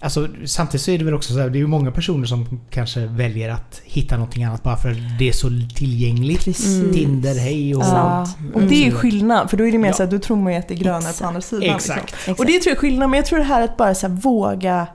Alltså 0.00 0.28
samtidigt 0.44 0.82
så 0.84 0.90
är 0.90 0.98
det 0.98 1.04
väl 1.04 1.14
också 1.14 1.32
så 1.32 1.38
här, 1.40 1.50
det 1.50 1.58
är 1.58 1.60
ju 1.60 1.66
många 1.66 1.90
personer 1.90 2.26
som 2.26 2.60
kanske 2.70 3.06
väljer 3.06 3.50
att 3.50 3.80
hitta 3.84 4.16
någonting 4.16 4.44
annat 4.44 4.62
bara 4.62 4.76
för 4.76 4.90
att 4.90 4.96
det 5.18 5.28
är 5.28 5.32
så 5.32 5.48
tillgängligt. 5.74 6.44
Precis. 6.44 6.92
Tinder, 6.94 7.34
hej 7.38 7.74
och... 7.76 7.82
Ja. 7.82 7.86
Sant. 7.86 8.54
Och 8.54 8.62
det 8.62 8.74
är 8.74 8.86
Mm. 8.86 8.98
skillnad, 8.98 9.50
för 9.50 9.56
då 9.56 9.66
är 9.66 9.72
det 9.72 9.78
mer 9.78 9.88
Ja. 9.88 9.94
så 9.94 10.02
här, 10.02 10.10
då 10.10 10.18
tror 10.18 10.36
man 10.36 10.52
ju 10.52 10.58
att 10.58 10.68
det 10.68 10.74
är 10.74 10.78
grönare 10.78 10.98
Exakt. 10.98 11.20
på 11.20 11.26
andra 11.26 11.40
sidan. 11.40 11.74
Exakt. 11.76 12.12
Liksom. 12.12 12.34
Och 12.38 12.46
det 12.46 12.52
tror 12.58 12.66
jag 12.70 12.76
är 12.76 12.80
skillnad, 12.80 13.10
men 13.10 13.16
jag 13.16 13.26
tror 13.26 13.38
det 13.38 13.44
här 13.44 13.62
att 13.62 13.76
bara 13.76 13.94
så 13.94 14.06
här, 14.08 14.14
våga 14.14 14.86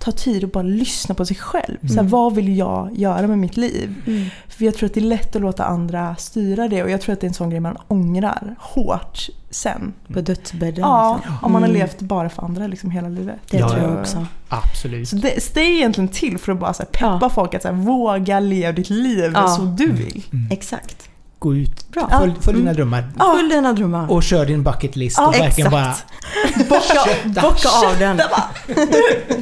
ta 0.00 0.12
tid 0.12 0.44
och 0.44 0.50
bara 0.50 0.62
lyssna 0.62 1.14
på 1.14 1.26
sig 1.26 1.36
själv. 1.36 1.76
Så 1.80 1.86
här, 1.86 1.92
Mm. 2.00 2.08
vad 2.10 2.34
vill 2.34 2.56
jag 2.56 2.90
göra 2.98 3.26
med 3.26 3.38
mitt 3.38 3.56
liv? 3.56 3.94
Mm. 4.06 4.26
För 4.48 4.64
jag 4.64 4.74
tror 4.74 4.86
att 4.86 4.94
det 4.94 5.00
är 5.00 5.04
lätt 5.04 5.36
att 5.36 5.42
låta 5.42 5.64
andra 5.64 6.16
styra 6.16 6.68
det 6.68 6.82
och 6.82 6.90
jag 6.90 7.00
tror 7.00 7.12
att 7.12 7.20
det 7.20 7.24
är 7.24 7.28
en 7.28 7.34
sån 7.34 7.50
grej 7.50 7.60
man 7.60 7.76
ångrar 7.88 8.54
hårt 8.58 9.26
sen. 9.50 9.92
På 10.14 10.20
dödsbädden. 10.20 10.80
Ja, 10.80 11.16
liksom. 11.16 11.36
om 11.42 11.52
man 11.52 11.62
har 11.62 11.68
Mm. 11.68 11.80
levt 11.80 12.00
bara 12.00 12.28
för 12.28 12.42
andra 12.42 12.66
liksom 12.66 12.90
hela 12.90 13.08
livet. 13.08 13.36
Det 13.50 13.56
Ja, 13.58 13.68
tror 13.68 13.82
ja. 13.82 13.88
jag 13.90 14.00
också. 14.00 14.26
Absolut. 14.48 15.08
Så 15.08 15.16
det, 15.16 15.54
det 15.54 15.60
är 15.60 15.70
egentligen 15.76 16.08
till 16.08 16.38
för 16.38 16.52
att 16.52 16.60
bara 16.60 16.72
så 16.74 16.82
här, 16.82 16.90
peppa 16.90 17.18
Ja. 17.22 17.28
folk 17.30 17.54
att 17.54 17.62
så 17.62 17.68
här, 17.68 17.74
våga 17.74 18.40
leva 18.40 18.72
ditt 18.72 18.90
liv 18.90 19.30
Ja. 19.34 19.48
så 19.48 19.62
du 19.62 19.92
vill. 19.92 20.24
Mm. 20.32 20.48
Exakt. 20.50 21.09
Gå 21.40 21.54
ut, 21.54 21.90
Bra. 21.92 22.08
följ, 22.18 22.32
följ 22.40 22.56
dina 22.58 22.70
Mm. 22.70 22.76
drömmar. 22.76 23.04
Ja. 23.18 23.34
Följ 23.36 23.50
dina 23.54 23.72
drömmar. 23.72 24.10
Och 24.10 24.22
kör 24.22 24.46
din 24.46 24.62
bucket 24.62 24.96
list 24.96 25.20
och 25.20 25.34
verkligen 25.34 25.70
bara... 25.70 25.94
Bocka, 26.68 27.04
bocka 27.42 27.68
av 27.86 27.98
den. 27.98 28.20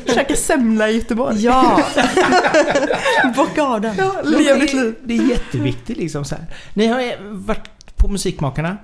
Käka 0.15 0.37
semla 0.37 0.89
i 0.91 0.95
Göteborg. 0.95 1.45
Ja. 1.45 1.81
Bocka 3.37 3.63
av 3.63 3.81
den. 3.81 3.95
Ja, 3.99 4.13
lev 4.25 4.39
det, 4.59 4.61
ditt 4.67 4.73
liv. 4.75 4.95
det 5.05 5.17
är 5.19 5.23
jätteviktigt 5.31 5.97
liksom 5.97 6.25
så 6.25 6.35
här. 6.35 6.45
Ni 6.75 6.87
har 6.87 7.03
varit 7.47 7.97
på 7.97 8.09
Musikmakarna. 8.09 8.77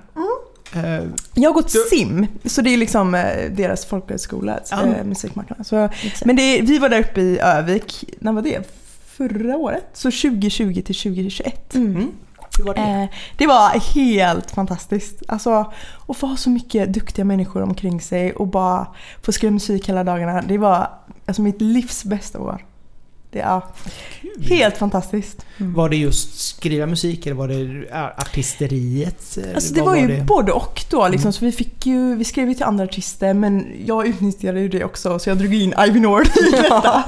Eh, 0.73 1.03
Jag 1.33 1.49
har 1.49 1.53
gått 1.53 1.73
Du- 1.73 1.97
SIM, 1.97 2.27
så 2.45 2.61
det 2.61 2.73
är 2.73 2.77
liksom 2.77 3.15
eh, 3.15 3.21
deras 3.51 3.85
folkhögskola, 3.85 4.59
Ja. 4.71 4.83
äh, 4.83 5.03
musikmarknaden. 5.03 5.65
Så, 5.65 5.89
men 6.25 6.35
det, 6.35 6.61
vi 6.61 6.77
var 6.77 6.89
där 6.89 6.99
uppe 6.99 7.21
i 7.21 7.39
Övik, 7.39 8.03
när 8.19 8.31
var 8.33 8.41
det? 8.41 8.71
Förra 9.17 9.55
året? 9.57 9.87
Så 9.93 10.11
2020 10.11 10.73
till 10.81 10.95
2021. 10.95 11.75
Mm. 11.75 12.07
Hur 12.57 12.65
var 12.65 12.73
det? 12.73 12.81
Eh, 12.81 13.09
det 13.37 13.47
var 13.47 13.93
helt 13.93 14.51
fantastiskt. 14.51 15.23
Alltså, 15.27 15.73
att 16.07 16.17
få 16.17 16.27
ha 16.27 16.37
så 16.37 16.49
mycket 16.49 16.93
duktiga 16.93 17.25
människor 17.25 17.61
omkring 17.61 18.01
sig 18.01 18.33
och 18.33 18.47
bara 18.47 18.87
få 19.21 19.31
skriva 19.31 19.51
musik 19.51 19.89
hela 19.89 20.03
dagarna. 20.03 20.41
Det 20.41 20.57
var 20.57 20.89
alltså, 21.25 21.41
mitt 21.41 21.61
livs 21.61 22.03
bästa 22.03 22.39
år. 22.39 22.65
Det 24.37 24.53
är 24.53 24.57
helt 24.57 24.77
fantastiskt. 24.77 25.45
Mm. 25.57 25.73
Var 25.73 25.89
det 25.89 25.95
just 25.95 26.39
skriva 26.39 26.85
musik 26.85 27.25
eller 27.25 27.35
var 27.35 27.47
det 27.47 27.85
artisteriet? 28.17 29.37
Alltså 29.55 29.73
det 29.73 29.79
vad 29.81 29.89
var 29.89 29.95
ju 29.95 30.07
det? 30.07 30.23
både 30.23 30.51
och 30.51 30.85
då 30.89 31.07
liksom. 31.07 31.27
Mm. 31.27 31.33
Så 31.33 31.45
vi 31.45 31.51
fick 31.51 31.85
ju, 31.85 32.15
vi 32.15 32.23
skrev 32.23 32.47
ju 32.47 32.53
till 32.53 32.63
andra 32.63 32.83
artister 32.83 33.33
men 33.33 33.67
jag 33.85 34.07
utnyttjade 34.07 34.59
ju 34.59 34.69
det 34.69 34.83
också 34.83 35.19
så 35.19 35.29
jag 35.29 35.37
drog 35.37 35.53
in 35.53 35.73
Ivy 35.87 35.99
Nord 35.99 36.27
i 36.27 36.51
detta. 36.51 37.03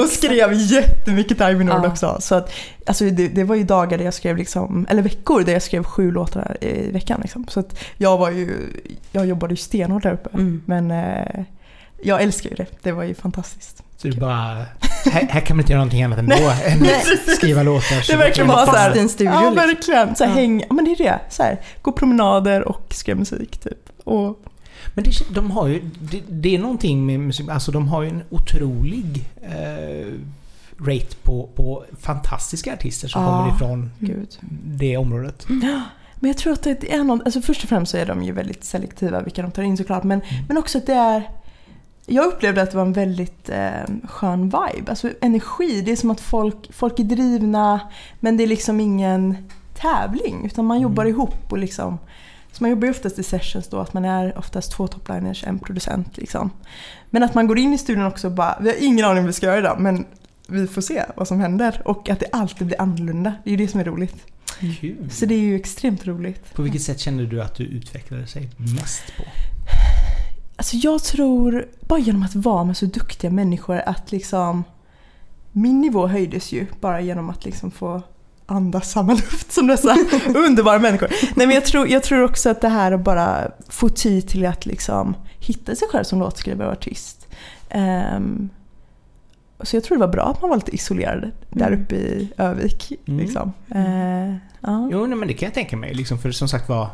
och 0.00 0.08
skrev 0.08 0.52
jättemycket 0.52 1.38
till 1.38 1.46
Ivy 1.46 1.64
Nord 1.64 1.80
Ja. 1.84 1.88
också. 1.88 2.16
Så 2.20 2.34
att, 2.34 2.52
alltså 2.86 3.04
det, 3.04 3.28
det 3.28 3.44
var 3.44 3.54
ju 3.54 3.64
dagar 3.64 3.98
där 3.98 4.04
jag 4.04 4.14
skrev 4.14 4.36
liksom, 4.36 4.86
eller 4.90 5.02
veckor 5.02 5.40
där 5.44 5.52
jag 5.52 5.62
skrev 5.62 5.84
sju 5.84 6.10
låtar 6.10 6.56
i 6.60 6.90
veckan 6.90 7.20
liksom. 7.22 7.46
Så 7.48 7.60
att 7.60 7.78
jag 7.96 8.18
var 8.18 8.30
ju, 8.30 8.68
jag 9.12 9.26
jobbade 9.26 9.52
ju 9.52 9.56
stenhårt 9.56 10.02
där 10.02 10.12
uppe. 10.12 10.28
Mm. 10.34 10.62
Men 10.66 10.90
eh, 10.90 11.44
jag 12.02 12.22
älskar 12.22 12.50
ju 12.50 12.56
det. 12.56 12.66
Det 12.82 12.92
var 12.92 13.04
ju 13.04 13.14
fantastiskt. 13.14 13.82
Så 14.02 14.08
du 14.08 14.20
bara... 14.20 14.64
Här, 15.12 15.26
här 15.30 15.40
kan 15.40 15.56
man 15.56 15.62
inte 15.62 15.72
göra 15.72 15.80
någonting 15.80 16.02
annat 16.02 16.18
ändå 16.18 16.34
än 16.66 16.78
Nej. 16.78 17.02
skriva 17.36 17.62
låtar. 17.62 18.04
Det 18.06 18.12
är 18.12 18.16
verkligen 18.16 18.48
bara 18.48 18.66
så 18.66 18.72
här- 18.76 18.96
en 18.96 19.08
studio 19.08 19.32
Ja 19.32 19.40
liksom. 19.40 19.54
verkligen. 19.68 20.16
Så 20.16 20.24
här, 20.24 20.30
Ja. 20.30 20.36
häng, 20.36 20.64
men 20.70 20.84
det 20.84 20.90
är 20.90 20.96
det. 20.96 21.18
Så 21.30 21.42
här, 21.42 21.60
gå 21.82 21.92
promenader 21.92 22.68
och 22.68 22.86
skriva 22.94 23.18
musik 23.18 23.58
typ. 23.58 23.88
Och, 24.04 24.38
Men 24.94 25.04
det, 25.04 25.10
de 25.34 25.50
har 25.50 25.66
ju... 25.68 25.82
Det, 26.00 26.22
det 26.28 26.54
är 26.54 26.58
någonting 26.58 27.06
med 27.06 27.20
musik... 27.20 27.48
Alltså 27.48 27.72
de 27.72 27.88
har 27.88 28.02
ju 28.02 28.08
en 28.08 28.22
otrolig 28.30 29.24
eh, 29.42 30.12
rate 30.80 31.16
på, 31.22 31.48
på 31.56 31.84
fantastiska 32.00 32.72
artister 32.72 33.08
som 33.08 33.22
Ja. 33.22 33.28
kommer 33.38 33.54
ifrån 33.56 33.90
gud. 33.98 34.28
det 34.64 34.96
området. 34.96 35.46
Men 35.48 36.30
jag 36.30 36.36
tror 36.36 36.52
att 36.52 36.62
det 36.62 36.92
är 36.94 37.04
något, 37.04 37.22
alltså 37.24 37.40
först 37.40 37.62
och 37.62 37.68
främst 37.68 37.92
så 37.92 37.98
är 37.98 38.06
de 38.06 38.22
ju 38.22 38.32
väldigt 38.32 38.64
selektiva 38.64 39.20
vilka 39.20 39.42
de 39.42 39.50
tar 39.50 39.62
in 39.62 39.76
såklart. 39.76 40.02
Men, 40.04 40.20
Mm. 40.20 40.44
men 40.48 40.58
också 40.58 40.78
att 40.78 40.86
det 40.86 40.92
är, 40.94 41.30
jag 42.06 42.26
upplevde 42.26 42.62
att 42.62 42.70
det 42.70 42.76
var 42.76 42.86
en 42.86 42.92
väldigt 42.92 43.48
eh, 43.48 43.70
skön 44.08 44.42
vibe. 44.42 44.90
Alltså 44.90 45.10
energi, 45.20 45.82
det 45.82 45.92
är 45.92 45.96
som 45.96 46.10
att 46.10 46.20
folk, 46.20 46.72
folk 46.72 46.98
är 46.98 47.04
drivna 47.04 47.80
men 48.20 48.36
det 48.36 48.42
är 48.42 48.46
liksom 48.46 48.80
ingen 48.80 49.36
tävling 49.74 50.46
utan 50.46 50.64
man 50.64 50.80
jobbar 50.80 51.04
Mm. 51.04 51.14
ihop 51.14 51.52
och 51.52 51.58
liksom 51.58 51.98
så 52.52 52.64
man 52.64 52.70
jobbar 52.70 52.84
ju 52.84 52.90
oftast 52.90 53.18
i 53.18 53.22
sessions 53.22 53.68
då, 53.68 53.80
att 53.80 53.92
man 53.92 54.04
är 54.04 54.38
oftast 54.38 54.72
två 54.72 54.86
topliners, 54.86 55.44
en 55.44 55.58
producent 55.58 56.16
liksom. 56.16 56.50
Men 57.10 57.22
att 57.22 57.34
man 57.34 57.46
går 57.46 57.58
in 57.58 57.72
i 57.72 57.78
studion 57.78 58.06
också 58.06 58.26
och 58.26 58.32
bara, 58.32 58.58
vi 58.60 58.68
har 58.68 58.76
ingen 58.80 59.04
aning 59.04 59.16
vad 59.22 59.26
vi 59.26 59.32
ska 59.32 59.46
göra 59.46 59.58
idag 59.58 59.80
men 59.80 60.06
vi 60.48 60.66
får 60.66 60.80
se 60.82 61.04
vad 61.16 61.28
som 61.28 61.40
händer. 61.40 61.82
Och 61.84 62.08
att 62.10 62.20
det 62.20 62.26
alltid 62.32 62.66
blir 62.66 62.80
annorlunda, 62.80 63.32
det 63.44 63.50
är 63.50 63.52
ju 63.56 63.56
det 63.56 63.68
som 63.68 63.80
är 63.80 63.84
roligt. 63.84 64.16
Kul. 64.80 65.10
Så 65.10 65.26
det 65.26 65.34
är 65.34 65.38
ju 65.38 65.56
extremt 65.56 66.06
roligt. 66.06 66.54
På 66.54 66.62
vilket 66.62 66.82
sätt 66.82 67.00
kände 67.00 67.26
du 67.26 67.42
att 67.42 67.54
du 67.54 67.64
utvecklade 67.64 68.26
sig 68.26 68.50
mest 68.56 69.02
på? 69.16 69.22
Alltså 70.56 70.76
jag 70.76 71.02
tror, 71.02 71.66
bara 71.80 71.98
genom 71.98 72.22
att 72.22 72.34
vara 72.34 72.64
med 72.64 72.76
så 72.76 72.86
duktiga 72.86 73.30
människor, 73.30 73.82
att 73.86 74.12
liksom... 74.12 74.64
Min 75.52 75.80
nivå 75.80 76.06
höjdes 76.06 76.52
ju 76.52 76.66
bara 76.80 77.00
genom 77.00 77.30
att 77.30 77.44
liksom 77.44 77.70
få 77.70 78.02
andas 78.46 78.90
samma 78.90 79.12
luft 79.14 79.52
som 79.52 79.66
dessa 79.66 79.96
underbara 80.34 80.78
människor. 80.78 81.08
Nej 81.36 81.46
men 81.46 81.54
jag 81.54 81.64
tror, 81.64 81.88
jag 81.88 82.02
tror 82.02 82.22
också 82.24 82.50
att 82.50 82.60
det 82.60 82.68
här 82.68 82.92
att 82.92 83.00
bara 83.04 83.50
få 83.68 83.88
tid 83.88 84.28
till 84.28 84.46
att 84.46 84.66
liksom 84.66 85.16
hitta 85.38 85.74
sig 85.74 85.88
själv 85.88 86.04
som 86.04 86.18
låtskrivare 86.18 86.66
och 86.68 86.72
artist. 86.72 87.26
Ehm, 87.68 88.48
så 89.60 89.76
jag 89.76 89.84
tror 89.84 89.96
det 89.96 90.06
var 90.06 90.12
bra 90.12 90.24
att 90.24 90.40
man 90.40 90.50
var 90.50 90.56
lite 90.56 90.74
isolerad 90.74 91.30
där 91.50 91.66
Mm. 91.66 91.82
uppe 91.82 91.94
i 91.94 92.32
Övik. 92.36 92.92
Mm. 93.06 93.20
Liksom. 93.20 93.52
Eh, 93.74 94.34
ja. 94.60 94.88
Jo, 94.92 95.06
nej, 95.06 95.18
men 95.18 95.28
det 95.28 95.34
kan 95.34 95.46
jag 95.46 95.54
tänka 95.54 95.76
mig. 95.76 95.94
Liksom, 95.94 96.18
för 96.18 96.30
som 96.30 96.48
sagt 96.48 96.68
var, 96.68 96.88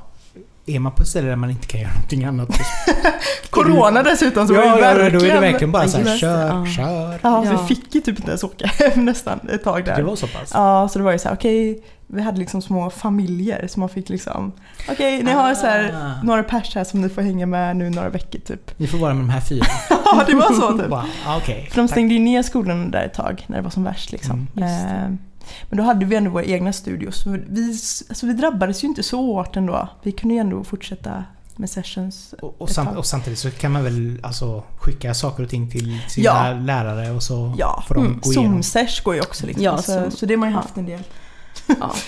är 0.69 0.79
man 0.79 0.93
på 0.93 1.03
ett 1.03 1.09
ställe 1.09 1.29
där 1.29 1.37
man 1.37 1.51
inte 1.51 1.67
kan 1.67 1.81
göra 1.81 1.93
någonting 1.93 2.25
annat. 2.25 2.49
så- 2.57 3.51
Corona 3.51 4.03
dessutom 4.03 4.47
så 4.49 4.55
var 4.55 4.63
ja, 4.63 4.77
det 4.77 4.81
ja, 4.81 4.95
då 4.95 4.99
verkligen... 5.03 5.31
är 5.31 5.35
det 5.35 5.41
verkligen 5.41 5.73
bara 5.73 5.89
så 5.89 5.97
här, 5.99 6.05
Just 6.05 6.15
det, 6.15 6.19
kör, 6.21 6.47
ja. 6.49 6.67
kör. 6.67 7.19
Ja, 7.23 7.45
Ja. 7.45 7.63
vi 7.69 7.75
fick 7.75 7.95
ju 7.95 8.01
typ 8.01 8.19
inte 8.19 8.31
ens 8.31 8.45
åka 8.45 8.67
hem 8.67 9.05
nästan 9.05 9.41
ett 9.53 9.65
tag 9.65 9.85
där. 9.85 9.97
Det 9.97 10.03
var 10.03 10.17
så 10.17 10.27
pass? 10.27 10.51
Ja, 10.55 10.89
så 10.93 10.99
det 10.99 11.05
var 11.05 11.13
ju 11.13 11.19
så 11.19 11.29
här, 11.29 11.37
okej, 11.37 11.83
vi 12.07 12.23
hade 12.23 12.39
liksom 12.39 12.63
små 12.63 12.91
familjer 12.91 13.67
så 13.67 13.81
man 13.81 13.89
fick 13.89 14.09
liksom, 14.09 14.53
okej, 14.91 15.23
ni 15.23 15.33
har 15.33 15.55
så 15.55 15.67
här 15.67 15.95
Ah. 16.03 16.23
några 16.25 16.43
pers 16.43 16.75
här 16.75 16.85
som 16.85 17.01
ni 17.01 17.09
får 17.09 17.23
hänga 17.23 17.47
med 17.47 17.77
nu 17.77 17.91
några 17.91 18.09
veckor 18.09 18.39
typ. 18.41 18.79
Ni 18.79 18.87
får 18.87 18.99
vara 18.99 19.15
med 19.15 19.23
de 19.25 19.31
här 19.31 19.41
fyra. 19.41 19.65
Ja, 20.05 20.25
det 20.27 20.35
var 20.35 20.53
så 20.53 20.79
typ. 20.79 20.93
Ah, 21.27 21.37
okej. 21.37 21.69
För 21.71 21.77
de 21.83 21.89
stängde 21.89 22.15
ju 22.15 22.21
ner 22.21 22.43
skolan 22.43 22.91
där 22.91 23.03
ett 23.05 23.15
tag 23.15 23.45
när 23.47 23.57
det 23.57 23.63
var 23.63 23.71
som 23.71 23.85
värst 23.85 24.13
liksom. 24.13 24.47
Mm. 24.57 24.69
Eh, 24.69 25.11
Men 25.69 25.77
då 25.77 25.83
hade 25.83 26.07
vi 26.07 26.17
ändå 26.17 26.31
våra 26.31 26.45
egna 26.45 26.73
studios. 26.73 27.23
Så 27.23 27.31
vi, 27.49 27.69
alltså 28.09 28.27
vi 28.27 28.33
drabbades 28.33 28.85
ju 28.85 28.89
inte 28.89 29.03
så 29.03 29.17
hårt 29.23 29.57
ändå. 29.57 29.89
Vi 30.03 30.13
kunde 30.13 30.35
ju 30.35 30.41
ändå 30.41 30.65
fortsätta 30.65 31.25
med 31.57 31.71
sessions. 31.71 32.35
Och, 32.43 32.55
och, 32.63 32.69
tag. 32.75 32.97
och 32.97 33.07
samtidigt 33.07 33.39
så 33.39 33.51
kan 33.51 33.73
man 33.73 33.85
väl 33.85 34.19
alltså 34.23 34.63
skicka 34.81 35.15
saker 35.15 35.43
och 35.43 35.51
ting 35.51 35.71
till 35.71 35.99
sina 36.09 36.25
Ja. 36.25 36.53
lärare 36.53 37.11
och 37.11 37.23
så 37.23 37.55
Ja, 37.59 37.85
får 37.89 37.95
de 37.95 38.07
Mm, 38.07 38.21
gå 38.21 38.33
igenom. 38.33 38.61
Zoom-sesh 38.63 39.03
går 39.05 39.15
ju 39.15 39.21
också 39.21 39.47
liksom. 39.47 39.65
Ja, 39.65 39.77
så, 39.79 39.83
Zoom. 39.93 40.11
så 40.11 40.27
det 40.27 40.35
har 40.35 40.39
man 40.39 40.49
ju 40.49 40.55
haft 40.55 40.77
en 40.77 40.87
del. 40.87 41.01
Ja. 41.67 41.93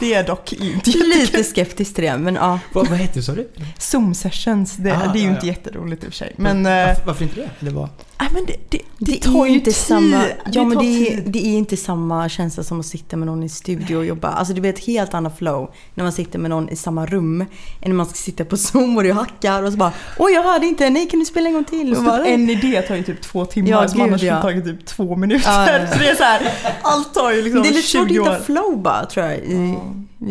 Det 0.00 0.14
är 0.14 0.24
dock 0.26 0.52
inte 0.52 0.90
Lite 1.20 1.44
skeptisk 1.44 1.94
till 1.94 2.04
det, 2.04 2.18
men 2.18 2.34
ja. 2.34 2.58
Vad, 2.72 2.88
vad 2.88 2.98
hette 2.98 3.18
det 3.18 3.22
sa 3.22 3.32
du? 3.32 3.48
Zoom-sessions, 3.78 4.74
det, 4.76 4.96
Ah, 4.96 5.12
det 5.12 5.18
är 5.18 5.22
ju 5.22 5.28
ja, 5.28 5.34
inte 5.34 5.46
jätteroligt 5.46 6.04
i 6.04 6.06
och 6.08 6.10
för 6.12 6.16
sig. 6.18 6.34
Men, 6.36 6.62
Var- 6.64 6.70
eh, 6.70 6.86
varför, 6.86 7.06
varför 7.06 7.22
inte 7.24 7.36
det? 7.36 7.50
det 7.60 7.70
var... 7.70 7.88
Nej, 8.20 8.28
men 8.32 8.46
det, 8.46 8.56
det, 8.68 8.78
det, 8.98 9.12
Det, 9.12 9.18
tar 9.18 9.46
ju 9.46 9.52
inte 9.52 9.64
tid. 9.64 9.76
samma, 9.76 10.24
ja, 10.52 10.64
men 10.64 10.78
det, 10.78 11.22
det 11.26 11.38
är 11.38 11.56
inte 11.58 11.76
samma 11.76 12.28
känsla 12.28 12.62
som 12.62 12.80
att 12.80 12.86
sitta 12.86 13.16
med 13.16 13.26
någon 13.26 13.42
i 13.42 13.48
studio 13.48 13.96
och 13.96 14.06
jobba. 14.06 14.28
Alltså 14.28 14.54
det 14.54 14.60
blir 14.60 14.70
ett 14.72 14.84
helt 14.86 15.14
annat 15.14 15.38
flow 15.38 15.70
när 15.94 16.04
man 16.04 16.12
sitter 16.12 16.38
med 16.38 16.50
någon 16.50 16.68
i 16.68 16.76
samma 16.76 17.06
rum 17.06 17.40
än 17.40 17.46
när 17.80 17.92
man 17.92 18.06
ska 18.06 18.14
sitta 18.14 18.44
på 18.44 18.56
Zoom 18.64 18.96
och 18.96 19.02
det 19.02 19.10
hackar 19.10 19.62
och 19.62 19.72
så 19.72 19.78
bara 19.78 19.92
Oj 20.18 20.32
jag 20.32 20.42
hörde 20.42 20.66
inte, 20.66 20.90
nej 20.90 21.08
kan 21.08 21.20
du 21.20 21.26
spela 21.26 21.48
en 21.48 21.54
gång 21.54 21.64
till? 21.64 21.86
Och 21.86 21.90
Och 21.92 21.96
så 21.96 22.02
bara, 22.02 22.18
typ 22.24 22.34
en 22.34 22.50
idé 22.50 22.82
tar 22.82 22.94
ju 22.94 23.02
typ 23.02 23.20
två 23.22 23.44
timmar 23.44 23.70
Ja, 23.70 23.88
som 23.88 23.98
gud, 23.98 24.08
annars 24.08 24.22
ja. 24.22 24.40
skulle 24.40 24.52
tagit 24.62 24.64
typ 24.78 24.86
två 24.86 25.16
minuter. 25.16 25.50
Ja, 25.50 25.70
ja. 25.72 25.86
Så 25.92 25.98
det 25.98 26.08
är 26.08 26.14
så 26.14 26.22
här, 26.24 26.52
allt 26.82 27.14
tar 27.14 27.30
ju 27.32 27.42
liksom 27.42 27.62
det 27.62 27.68
är 27.68 27.72
lite 27.72 27.88
svårt 27.88 28.02
att 28.02 28.08
20 28.08 28.20
år. 28.20 28.30
hitta 28.30 28.40
flow 28.44 28.78
bara 28.78 29.06
tror 29.06 29.26
jag 29.26 29.38
i, 29.38 29.52
i 29.52 29.74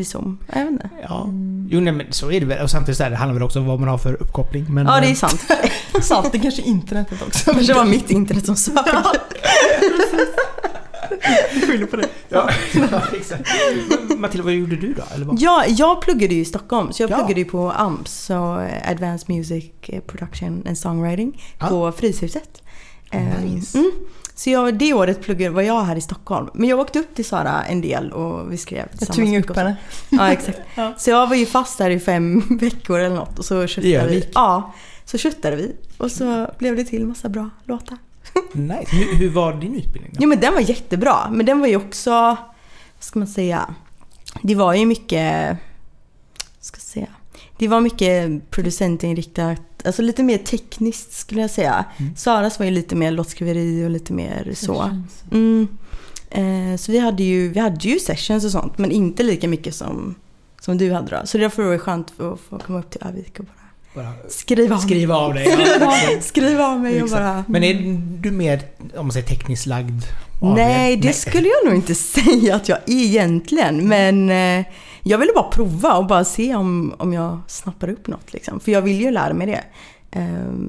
Zoom. 0.03 0.37
Jag 0.53 0.59
vet 0.63 0.71
inte. 0.71 0.89
Ja. 1.09 1.27
Jo, 1.69 1.79
nej, 1.79 1.93
men 1.93 2.05
så 2.09 2.31
är 2.31 2.39
det 2.39 2.45
väl. 2.45 2.63
Och 2.63 2.69
samtidigt 2.69 2.97
så 2.97 3.03
här, 3.03 3.09
det 3.09 3.15
handlar 3.15 3.33
väl 3.33 3.43
också 3.43 3.59
om 3.59 3.65
vad 3.65 3.79
man 3.79 3.89
har 3.89 3.97
för 3.97 4.13
uppkoppling. 4.21 4.65
Men, 4.69 4.85
Ja 4.85 4.99
det 4.99 5.05
är 5.07 5.09
eh, 5.09 5.15
sant. 5.15 5.41
Sant, 6.01 6.31
det 6.31 6.39
kanske 6.39 6.61
internetet 6.61 7.21
också. 7.21 7.51
Kanske 7.53 7.73
var 7.73 7.85
mitt 7.85 8.11
internet 8.11 8.45
som 8.45 8.55
sög. 8.55 8.73
Skyller 11.67 11.85
på 11.85 11.95
det. 11.95 12.09
Ja, 12.29 12.49
ja, 12.91 13.01
exakt. 13.17 13.49
Matilda, 14.17 14.43
vad 14.43 14.53
gjorde 14.53 14.75
du 14.75 14.93
då? 14.93 15.03
Eller 15.15 15.25
vad? 15.25 15.39
Ja, 15.39 15.65
jag 15.67 16.01
pluggade 16.01 16.33
ju 16.33 16.41
i 16.41 16.45
Stockholm 16.45 16.93
så 16.93 17.03
jag 17.03 17.09
Ja. 17.11 17.15
pluggade 17.15 17.39
ju 17.39 17.45
på 17.45 17.71
AMS, 17.71 18.25
så 18.25 18.59
eh, 18.59 18.89
Advanced 18.91 19.29
Music 19.35 19.65
eh, 19.81 20.01
Production 20.01 20.63
and 20.67 20.77
Songwriting 20.77 21.41
Ja. 21.59 21.67
på 21.67 21.91
Fryshuset. 21.91 22.61
Eh, 23.11 23.21
Nice. 23.45 23.77
Mm. 23.77 23.91
Så 24.35 24.49
jag, 24.49 24.77
det 24.77 24.93
året 24.93 25.21
pluggade, 25.21 25.49
var 25.55 25.61
jag 25.61 25.81
här 25.83 25.95
i 25.95 26.01
Stockholm. 26.01 26.49
Men 26.53 26.69
jag 26.69 26.79
åkte 26.79 26.99
upp 26.99 27.15
till 27.15 27.25
Sara 27.25 27.63
en 27.63 27.81
del 27.81 28.11
och 28.11 28.51
vi 28.53 28.57
skrev 28.57 28.79
Jag 28.79 28.89
tillsammans. 28.89 29.15
tvingade 29.15 29.37
mycket 29.37 29.51
upp 29.51 29.57
henne. 29.57 29.75
Ja, 30.09 30.31
exakt. 30.31 30.59
Ja. 30.75 30.93
Så 30.97 31.09
jag 31.09 31.27
var 31.27 31.35
ju 31.35 31.45
fast 31.45 31.77
där 31.77 31.89
i 31.89 31.99
fem 31.99 32.43
veckor 32.61 32.99
eller 32.99 33.15
något 33.15 33.39
och 33.39 33.45
så 33.45 33.67
köttade 33.67 34.07
vi. 34.07 34.29
Ja, 34.33 34.73
så 35.05 35.17
köttade 35.17 35.55
vi. 35.55 35.75
Och 35.97 36.11
så 36.11 36.47
blev 36.57 36.75
det 36.75 36.83
till 36.83 37.05
massa 37.05 37.29
bra 37.29 37.49
låtar. 37.63 37.97
Nice. 38.53 38.95
Hur, 38.95 39.15
hur 39.15 39.29
var 39.29 39.53
din 39.53 39.75
utbildning 39.75 40.11
då? 40.13 40.19
Jo 40.23 40.29
men 40.29 40.39
den 40.39 40.53
var 40.53 40.61
jättebra. 40.61 41.17
Men 41.31 41.45
den 41.45 41.59
var 41.59 41.67
ju 41.67 41.75
också, 41.75 42.11
vad 42.11 42.37
ska 42.99 43.19
man 43.19 43.27
säga? 43.27 43.75
Det 44.41 44.55
var 44.55 44.73
ju 44.73 44.85
mycket, 44.85 45.47
vad 46.37 46.65
ska 46.65 46.75
jag 46.75 46.81
säga? 46.81 47.07
Det 47.57 47.67
var 47.67 47.81
mycket 47.81 48.49
producentinriktat, 48.51 49.61
alltså 49.85 50.01
lite 50.01 50.23
mer 50.23 50.37
tekniskt 50.37 51.13
skulle 51.13 51.41
jag 51.41 51.49
säga. 51.49 51.85
Mm. 51.97 52.15
Saras 52.15 52.59
var 52.59 52.65
ju 52.65 52.71
lite 52.71 52.95
mer 52.95 53.11
låtskriveri 53.11 53.85
och 53.85 53.89
lite 53.89 54.13
mer 54.13 54.51
så. 54.55 55.01
Mm. 55.31 55.67
Eh, 56.29 56.77
så 56.77 56.91
vi 56.91 56.99
hade, 56.99 57.23
ju, 57.23 57.49
vi 57.49 57.59
hade 57.59 57.87
ju 57.87 57.99
sessions 57.99 58.45
och 58.45 58.51
sånt 58.51 58.77
men 58.77 58.91
inte 58.91 59.23
lika 59.23 59.47
mycket 59.47 59.75
som, 59.75 60.15
som 60.61 60.77
du 60.77 60.93
hade 60.93 61.17
då. 61.17 61.27
Så 61.27 61.37
därför 61.37 61.63
var 61.63 61.71
det 61.71 61.79
skönt 61.79 62.07
att 62.19 62.39
få 62.49 62.59
komma 62.59 62.79
upp 62.79 62.89
till 62.91 63.01
Övik 63.07 63.39
och 63.39 63.45
bara 63.45 64.03
Bara 64.05 64.29
skriva 64.29 64.75
av 64.75 64.79
skriva 64.79 65.15
av 65.15 65.33
dig. 65.33 65.47
Ja. 65.79 65.93
Skriva 66.21 66.67
av 66.67 66.79
mig 66.79 67.03
och 67.03 67.09
bara... 67.09 67.45
Men 67.47 67.63
är 67.63 68.01
du 68.19 68.31
mer, 68.31 68.61
om 68.95 69.05
man 69.05 69.11
säger 69.11 69.27
tekniskt 69.27 69.65
lagd? 69.65 70.03
Nej, 70.41 70.97
det 70.97 71.13
skulle 71.13 71.47
jag 71.47 71.65
nog 71.65 71.75
inte 71.75 71.95
säga 72.15 72.55
att 72.55 72.69
jag 72.69 72.77
är 72.77 73.03
egentligen. 73.03 73.87
Men 73.87 74.29
eh, 74.29 74.65
jag 75.03 75.17
ville 75.17 75.31
bara 75.35 75.49
prova 75.49 75.93
och 75.93 76.05
bara 76.07 76.23
se 76.23 76.55
om, 76.55 76.93
om 76.97 77.13
jag 77.13 77.39
snappar 77.47 77.89
upp 77.89 78.07
något. 78.07 78.33
Liksom. 78.33 78.59
För 78.59 78.71
jag 78.71 78.81
vill 78.81 79.01
ju 79.01 79.11
lära 79.11 79.33
mig 79.33 79.47
det. 79.47 79.63
Eh, 80.15 80.21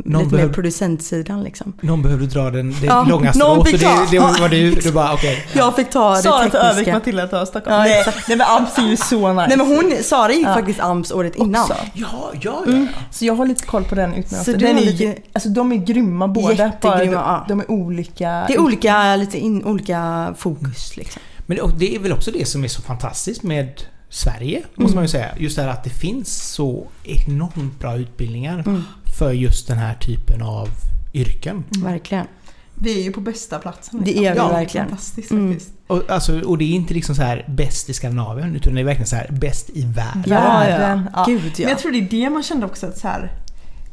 lite 0.05 0.09
behöv- 0.09 0.33
mer 0.47 0.49
producentsidan 0.49 1.43
liksom. 1.43 1.73
Någon 1.81 2.03
behövde 2.03 2.27
dra 2.27 2.51
den, 2.51 2.71
det 2.81 2.87
Ja, 2.87 3.07
långa 3.09 3.33
någon 3.35 3.67
strået. 3.67 3.81
Så 3.81 3.87
det, 3.87 4.11
det 4.11 4.19
var 4.19 4.49
du, 4.49 4.71
du 4.75 4.93
bara 4.93 5.15
okej. 5.15 5.47
Jag 5.53 5.77
fick 5.77 5.91
ta 5.91 6.11
det 6.17 6.23
Sara 6.23 6.43
till 6.51 6.59
Övik, 6.59 6.69
tekniska. 6.77 6.93
Matilda 6.93 7.29
till 7.29 7.47
Stockholm. 7.47 7.77
Ja, 7.77 7.83
nej, 7.83 8.05
nej 8.29 8.37
men 8.37 8.47
AMS 8.47 8.79
är 8.79 8.83
ju 8.83 8.97
så 8.97 9.33
nice. 9.33 9.47
Nej 9.49 9.57
men 9.57 9.67
hon, 9.67 9.93
Sara 10.03 10.33
gick 10.33 10.47
Ja. 10.47 10.55
faktiskt 10.55 10.81
AMS 10.81 11.13
året 11.13 11.37
innan. 11.37 11.63
också. 11.63 11.75
Ja, 11.95 12.07
ja, 12.41 12.63
ja. 12.67 12.73
Mm. 12.73 12.89
Så 13.11 13.25
jag 13.25 13.35
har 13.35 13.47
lite 13.47 13.65
koll 13.67 13.85
på 13.85 13.95
den 13.95 14.11
du 14.47 14.53
Den 14.53 14.79
är, 14.79 14.81
lite- 14.81 15.17
alltså, 15.33 15.49
de 15.49 15.73
är 15.73 15.77
grymma 15.77 16.29
båda. 16.29 16.55
Jättegrymma, 16.55 17.15
bara 17.15 17.45
de, 17.49 17.61
är 17.61 17.71
olika. 17.71 18.45
Det 18.49 18.55
är 18.55 18.61
olika, 18.61 19.17
lite 19.17 19.39
in, 19.39 19.65
olika 19.65 20.35
fokus 20.39 20.97
liksom. 20.97 21.23
Men 21.47 21.61
och 21.61 21.73
det 21.79 21.95
är 21.95 21.99
väl 21.99 22.13
också 22.13 22.31
det 22.31 22.49
som 22.49 22.65
är 22.65 22.69
så 22.69 22.83
fantastiskt 22.83 23.43
med 23.43 23.81
Sverige, 24.09 24.59
måste 24.75 24.83
Mm. 24.83 24.95
man 24.95 25.05
ju 25.05 25.09
säga. 25.09 25.29
Just 25.39 25.57
det 25.57 25.63
här 25.63 25.69
att 25.69 25.85
det 25.85 25.91
finns 25.91 26.53
så 26.53 26.87
enormt 27.05 27.81
bra 27.81 27.97
utbildningar 27.97 28.59
Mm. 28.67 28.83
för 29.19 29.33
just 29.33 29.69
den 29.69 29.79
här 29.79 29.95
typen 29.95 30.43
av 30.43 30.69
yrken. 31.15 31.65
Verkligen. 31.71 32.27
Vi 32.75 33.01
är 33.01 33.03
ju 33.05 33.13
på 33.13 33.21
bästa 33.21 33.59
platsen. 33.59 34.03
Det 34.05 34.17
är 34.19 34.33
vi 34.33 34.39
ja, 34.39 34.49
verkligen. 34.49 34.87
Fantastiskt 34.89 35.31
Mm. 35.31 35.53
faktiskt. 35.53 35.73
Och, 35.87 36.11
alltså, 36.11 36.41
och 36.41 36.59
det 36.59 36.65
är 36.65 36.71
inte 36.75 36.95
liksom 36.95 37.15
så 37.15 37.23
här 37.23 37.45
bäst 37.49 37.91
i 37.91 37.95
Skandinavien, 37.95 38.57
utan 38.57 38.75
det 38.75 38.81
är 38.81 38.85
verkligen 38.85 39.07
så 39.07 39.17
här 39.17 39.29
bäst 39.31 39.71
i 39.71 39.85
världen. 39.85 40.23
Ja, 40.27 40.41
Världen, 40.41 41.11
ja. 41.15 41.25
Gud 41.29 41.43
Men 41.43 41.53
ja. 41.57 41.69
jag 41.69 41.79
tror 41.79 41.93
det 41.93 41.99
är 41.99 42.09
det 42.11 42.31
man 42.31 42.43
kände 42.43 42.67
också 42.67 42.87
att 42.87 42.99
så 42.99 43.09
här, 43.09 43.33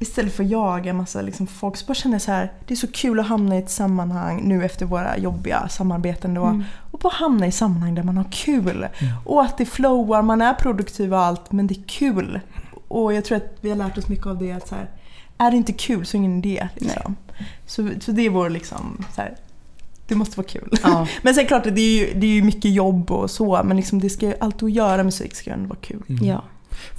istället 0.02 0.34
för 0.34 0.44
att 0.44 0.50
jaga 0.50 0.94
massa 0.94 1.22
liksom 1.22 1.48
folk 1.48 1.78
så 1.78 1.86
bara 1.86 1.94
kände 1.94 2.16
jag 2.16 2.22
så 2.22 2.32
här, 2.32 2.52
det 2.68 2.74
är 2.74 2.76
så 2.76 2.88
kul 2.88 3.20
att 3.20 3.28
hamna 3.28 3.56
i 3.56 3.60
ett 3.60 3.70
sammanhang 3.70 4.42
nu 4.44 4.66
efter 4.66 4.86
våra 4.86 5.18
jobbiga 5.18 5.70
samarbeten 5.70 6.34
då. 6.34 6.46
Mm. 6.46 6.64
Och 6.92 7.00
bara 7.00 7.14
hamna 7.14 7.48
i 7.48 7.52
sammanhang 7.52 7.96
där 7.96 8.04
man 8.04 8.18
har 8.18 8.28
kul. 8.32 8.88
Och 9.26 9.42
att 9.42 9.58
det 9.58 9.66
flowar, 9.66 10.22
man 10.22 10.42
är 10.42 10.54
produktiv 10.54 11.14
och 11.14 11.20
allt 11.20 11.52
men 11.52 11.68
det 11.68 11.74
är 11.74 11.84
kul. 11.88 12.40
Och 12.88 13.14
jag 13.14 13.26
tror 13.26 13.38
att 13.38 13.58
vi 13.62 13.70
har 13.70 13.78
lärt 13.78 13.98
oss 13.98 14.08
mycket 14.08 14.26
av 14.26 14.38
det 14.38 14.52
att 14.52 14.68
så 14.68 14.76
här, 14.76 14.90
är 15.38 15.52
det 15.52 15.58
inte 15.58 15.74
kul 15.74 16.06
så 16.06 16.18
är 16.18 16.22
det 16.22 16.26
ingen 16.26 16.38
idé. 16.38 16.68
Liksom. 16.76 17.16
Så, 17.66 17.90
så 18.00 18.12
det 18.12 18.26
är 18.26 18.30
vår 18.30 18.50
liksom, 18.50 19.06
så 19.16 19.22
här, 19.22 19.36
det 20.08 20.16
måste 20.16 20.38
vara 20.38 20.48
kul. 20.48 20.74
Ja. 20.84 21.08
Men 21.22 21.36
sen 21.36 21.46
klart, 21.46 21.64
det 21.64 21.82
är 21.82 22.00
ju, 22.00 22.20
det 22.20 22.28
är 22.28 22.32
ju 22.32 22.44
mycket 22.44 22.72
jobb 22.72 23.12
och 23.12 23.32
så 23.32 23.62
men 23.64 23.78
liksom 23.78 24.00
det 24.00 24.10
ska 24.10 24.34
allt 24.40 24.64
att 24.64 24.72
göra 24.72 25.04
musik 25.04 25.36
ska 25.36 25.50
ju 25.50 25.54
ändå 25.54 25.70
vara 25.70 25.80
kul. 25.82 26.04
Mm. 26.10 26.26
ja. 26.26 26.44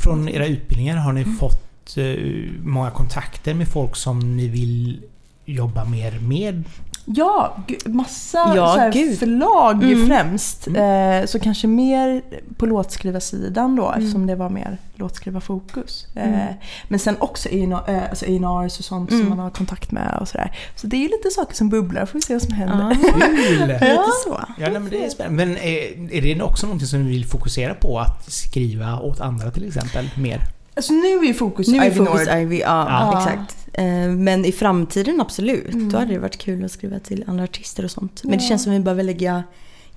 Från 0.03 0.29
era 0.29 0.47
utbildningar 0.47 0.97
har 0.97 1.12
ni 1.12 1.25
fått 1.25 1.72
eh, 1.97 2.51
många 2.64 2.90
kontakter 2.90 3.55
med 3.55 3.68
folk 3.68 3.97
som 3.97 4.37
ni 4.37 4.49
vill 4.49 5.03
jobba 5.45 5.85
mer 5.85 6.18
med? 6.21 6.64
Ja, 7.05 7.57
massa 7.87 8.53
Ja, 8.57 8.75
så 8.75 8.79
här 8.81 9.16
förlag 9.16 9.83
Mm. 9.83 10.07
främst. 10.07 10.66
Eh, 10.68 11.27
så 11.27 11.38
kanske 11.38 11.66
mer 11.66 12.23
på 12.57 12.66
låtskrivarsidan 12.66 13.77
då 13.77 13.87
Mm. 13.88 13.99
eftersom 14.01 14.27
det 14.27 14.35
var 14.37 14.51
mer 14.51 14.79
låtskrivarfokus. 14.95 16.07
Mm. 16.16 16.35
Eh, 16.35 16.55
men 16.88 16.99
sen 16.99 17.16
också 17.21 17.49
A&R, 17.49 17.83
eh, 17.95 18.09
alltså 18.11 18.25
A&Rs 18.27 18.79
och 18.79 18.85
sånt 18.85 19.11
Mm. 19.11 19.23
som 19.23 19.29
man 19.31 19.38
har 19.38 19.51
kontakt 19.51 19.90
med 19.92 20.18
och 20.21 20.29
sådär. 20.29 20.57
Så 20.77 20.87
det 20.87 20.97
är 20.97 21.01
ju 21.01 21.09
lite 21.09 21.31
saker 21.31 21.55
som 21.55 21.68
bubblar, 21.68 22.07
får 22.07 22.18
vi 22.18 22.23
se 22.23 22.33
vad 22.35 22.42
som 22.42 22.53
händer. 22.55 22.97
Ja, 23.03 23.27
Kul! 23.49 23.79
så. 24.25 24.40
Ja, 24.59 24.68
nej, 24.71 24.73
men 24.73 24.90
det 24.90 25.05
är 25.05 25.11
spännande. 25.11 25.47
Men 25.47 25.57
är, 25.57 26.14
är 26.14 26.35
det 26.35 26.42
också 26.42 26.66
någonting 26.66 26.88
som 26.88 27.03
ni 27.05 27.11
vill 27.11 27.27
fokusera 27.27 27.75
på? 27.75 27.99
Att 27.99 28.33
skriva 28.33 29.01
åt 29.01 29.21
andra 29.21 29.51
till 29.51 29.66
exempel? 29.68 30.11
Mer? 30.16 30.40
Alltså 30.75 30.93
nu 30.93 31.07
är 31.19 31.25
ju 31.25 31.35
fokus 31.35 31.69
Nu 31.69 31.79
är 31.79 31.87
Ivy 31.87 31.95
fokus 31.97 32.27
Nord. 32.29 32.37
Ivy, 32.39 32.59
ja, 32.61 32.87
Ja. 32.89 33.19
exakt. 33.19 33.57
Eh, 33.73 33.85
Men 34.09 34.45
i 34.45 34.53
framtiden 34.53 35.21
absolut. 35.21 35.75
Mm. 35.75 35.91
Då 35.93 35.99
hade 35.99 36.13
det 36.13 36.19
varit 36.19 36.39
kul 36.39 36.65
att 36.65 36.71
skriva 36.73 36.99
till 36.99 37.25
andra 37.27 37.45
artister 37.45 37.85
och 37.85 37.91
sånt. 37.91 38.21
Men 38.25 38.33
det 38.39 38.45
känns 38.45 38.63
som 38.63 38.73
att 38.73 38.79
vi 38.79 38.83
behöver 38.83 39.03
lägga 39.03 39.43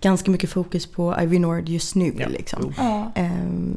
ganska 0.01 0.31
mycket 0.31 0.49
fokus 0.49 0.85
på 0.85 1.15
Ivy 1.21 1.39
Nord 1.39 1.69
just 1.69 1.95
nu. 1.95 2.13
Ja. 2.17 2.27
Liksom. 2.27 2.73
Ja. 2.77 3.11
Eh, 3.15 3.31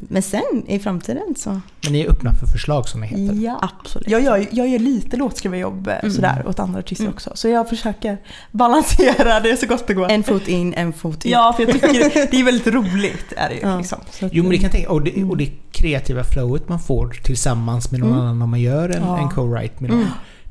Men 0.09 0.21
sen 0.21 0.63
i 0.67 0.79
framtiden 0.79 1.33
så 1.37 1.49
Men 1.83 1.91
ni 1.93 2.01
är 2.01 2.09
öppna 2.11 2.33
för 2.33 2.47
förslag 2.47 2.87
som 2.89 3.01
det 3.01 3.07
heter? 3.07 3.33
Ja. 3.45 3.59
absolut. 3.81 4.07
Jag 4.09 4.21
gör, 4.23 4.45
jag 4.51 4.67
gör 4.69 4.79
lite 4.79 5.17
låtskrivarjobb 5.17 5.87
eh, 5.87 5.93
Mm. 5.99 6.11
sådär 6.11 6.43
åt 6.47 6.59
andra 6.59 6.79
artister 6.79 7.03
Mm. 7.05 7.13
också. 7.13 7.31
Så 7.33 7.47
jag 7.47 7.69
försöker 7.69 8.17
balansera 8.51 9.39
det 9.39 9.57
så 9.59 9.65
gott 9.67 9.87
det 9.87 9.93
går. 9.93 10.11
En 10.11 10.23
fot 10.23 10.47
in, 10.47 10.73
en 10.73 10.93
fot 10.93 11.25
ut. 11.25 11.31
Ja, 11.31 11.53
för 11.57 11.63
jag 11.63 11.73
tycker 11.73 12.31
det 12.31 12.39
är 12.39 12.43
väldigt 12.43 12.67
roligt. 12.73 13.33
Är 13.37 13.49
det 13.49 13.55
ju, 13.55 13.61
Ja. 13.61 13.77
liksom. 13.77 13.99
Att- 14.01 14.29
Jo 14.33 14.43
men 14.43 14.51
det 14.51 14.57
kan 14.57 14.63
jag 14.63 14.71
tänka, 14.71 14.89
och 14.91 15.01
det, 15.01 15.23
och 15.23 15.37
det 15.37 15.49
kreativa 15.71 16.23
flowet 16.23 16.69
man 16.69 16.79
får 16.79 17.07
tillsammans 17.23 17.91
med 17.91 17.99
någon 17.99 18.09
Mm. 18.09 18.21
annan 18.21 18.41
om 18.41 18.49
man 18.49 18.61
gör 18.61 18.89
en, 18.89 19.03
Ja. 19.03 19.19
en 19.19 19.27
co-write 19.29 19.71
med 19.81 19.89
någon. 19.91 20.05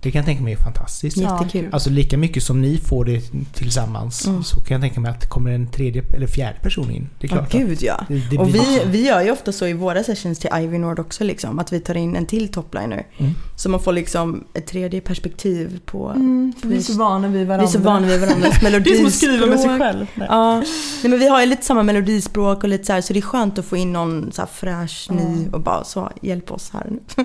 Det 0.08 0.12
kan 0.12 0.18
jag 0.18 0.26
tänka 0.26 0.42
mig 0.42 0.52
är 0.52 0.56
fantastiskt. 0.56 1.16
Jättekul. 1.16 1.68
Alltså 1.72 1.90
lika 1.90 2.18
mycket 2.18 2.42
som 2.42 2.62
ni 2.62 2.78
får 2.78 3.04
det 3.04 3.20
tillsammans 3.54 4.26
Mm. 4.26 4.42
så 4.44 4.60
kan 4.60 4.74
jag 4.74 4.80
tänka 4.80 5.00
mig 5.00 5.10
att 5.10 5.20
det 5.20 5.26
kommer 5.26 5.50
en 5.52 5.66
tredje 5.70 6.02
eller 6.16 6.26
fjärde 6.26 6.58
person 6.62 6.90
in. 6.90 7.08
Det 7.20 7.26
är 7.26 7.28
klart. 7.28 7.52
gud 7.52 7.78
ja. 7.82 8.04
det, 8.08 8.14
det 8.30 8.38
Och 8.38 8.54
vi, 8.54 8.82
vi 8.86 9.06
gör 9.06 9.22
ju 9.22 9.30
ofta 9.30 9.52
så 9.52 9.66
i 9.66 9.72
våra 9.72 10.04
sessions 10.04 10.38
till 10.38 10.50
Ivy 10.54 10.78
Nord 10.78 10.98
också 10.98 11.24
liksom. 11.24 11.58
Att 11.58 11.72
vi 11.72 11.80
tar 11.80 11.94
in 11.96 12.16
en 12.16 12.26
till 12.26 12.48
topliner. 12.48 13.06
Mm. 13.18 13.32
Så 13.56 13.68
man 13.68 13.80
får 13.80 13.92
liksom 13.92 14.44
ett 14.54 14.66
tredje 14.66 15.00
perspektiv 15.00 15.80
på... 15.86 16.08
Mm, 16.08 16.52
för 16.60 16.68
vi 16.68 16.76
är 16.76 16.80
så 16.80 16.92
vana 16.92 17.28
vid 17.28 17.38
Vi 17.38 17.44
varandra. 17.44 17.66
är 17.66 17.70
så 17.70 17.78
vana 17.78 18.06
vid 18.06 18.20
varandras 18.20 18.60
Det 18.60 18.66
är 18.66 18.70
som 18.70 18.72
melodispråk. 18.72 19.06
att 19.06 19.14
skriva 19.14 19.46
med 19.46 19.60
sig 19.60 19.78
själv. 19.78 20.06
Nej. 20.14 20.26
Ja, 20.30 20.54
nej, 21.02 21.10
men 21.10 21.18
vi 21.18 21.28
har 21.28 21.40
ju 21.40 21.46
lite 21.46 21.64
samma 21.64 21.82
melodispråk 21.82 22.62
och 22.62 22.68
lite 22.68 22.84
så 22.84 22.92
här, 22.92 23.00
så 23.00 23.12
det 23.12 23.18
är 23.18 23.22
skönt 23.22 23.58
att 23.58 23.64
få 23.64 23.76
in 23.76 23.92
någon 23.92 24.32
så 24.32 24.42
här 24.42 24.48
fräsch, 24.54 25.06
ny 25.10 25.48
och 25.52 25.60
bara 25.60 25.84
så, 25.84 26.10
hjälp 26.22 26.50
oss 26.52 26.70
här 26.72 26.86
nu. 26.90 27.24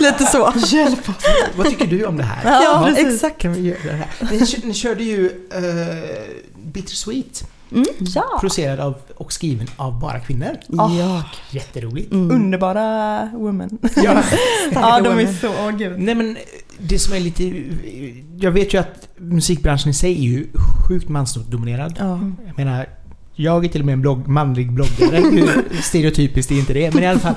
lite 0.00 0.24
så. 0.26 0.52
Hjälp 0.76 1.08
oss. 1.08 1.14
Vad 1.56 1.66
tycker 1.68 1.86
du 1.86 1.93
om 2.06 2.16
det 2.16 2.22
här? 2.22 2.62
Ja, 2.62 2.78
Vad 2.80 2.98
exakt. 2.98 3.38
Kan 3.38 3.52
vi 3.52 3.60
göra 3.60 3.78
det 3.82 3.92
här? 3.92 4.08
Ni, 4.30 4.66
ni 4.68 4.74
körde 4.74 5.04
ju 5.04 5.24
uh, 5.24 5.30
Bittersweet, 6.72 7.44
Mm. 7.72 7.86
Ja. 7.98 8.24
producerad 8.40 8.80
av 8.80 8.94
och 9.16 9.32
skriven 9.32 9.66
av 9.76 10.00
bara 10.00 10.20
kvinnor. 10.20 10.56
Ja. 10.68 11.22
Jätteroligt. 11.50 12.12
Mm. 12.12 12.30
Underbara 12.30 13.30
women. 13.34 13.78
Ja. 13.96 14.22
ja, 14.72 15.00
de 15.00 15.18
är 15.18 15.32
så, 15.32 15.48
åh 15.48 15.70
gud. 15.70 15.98
Nej 16.00 16.14
men 16.14 16.36
det 16.78 16.98
som 16.98 17.14
är 17.14 17.20
lite... 17.20 17.62
Jag 18.38 18.50
vet 18.50 18.74
ju 18.74 18.78
att 18.78 19.08
musikbranschen 19.16 19.90
i 19.90 19.94
sig 19.94 20.12
är 20.12 20.22
ju 20.22 20.46
sjukt 20.88 21.08
mansdominerad. 21.08 21.94
Ja. 21.98 22.20
Jag 22.46 22.56
menar, 22.56 22.86
jag 23.34 23.64
är 23.64 23.68
till 23.68 23.80
och 23.80 23.86
med 23.86 23.92
en 23.92 24.00
blogg, 24.00 24.28
manlig 24.28 24.72
bloggare. 24.72 25.16
Hur 25.30 25.82
stereotypiskt 25.82 26.52
är 26.52 26.58
inte 26.58 26.72
det? 26.72 26.94
Men 26.94 27.02
i 27.02 27.06
alla 27.06 27.20
fall. 27.20 27.34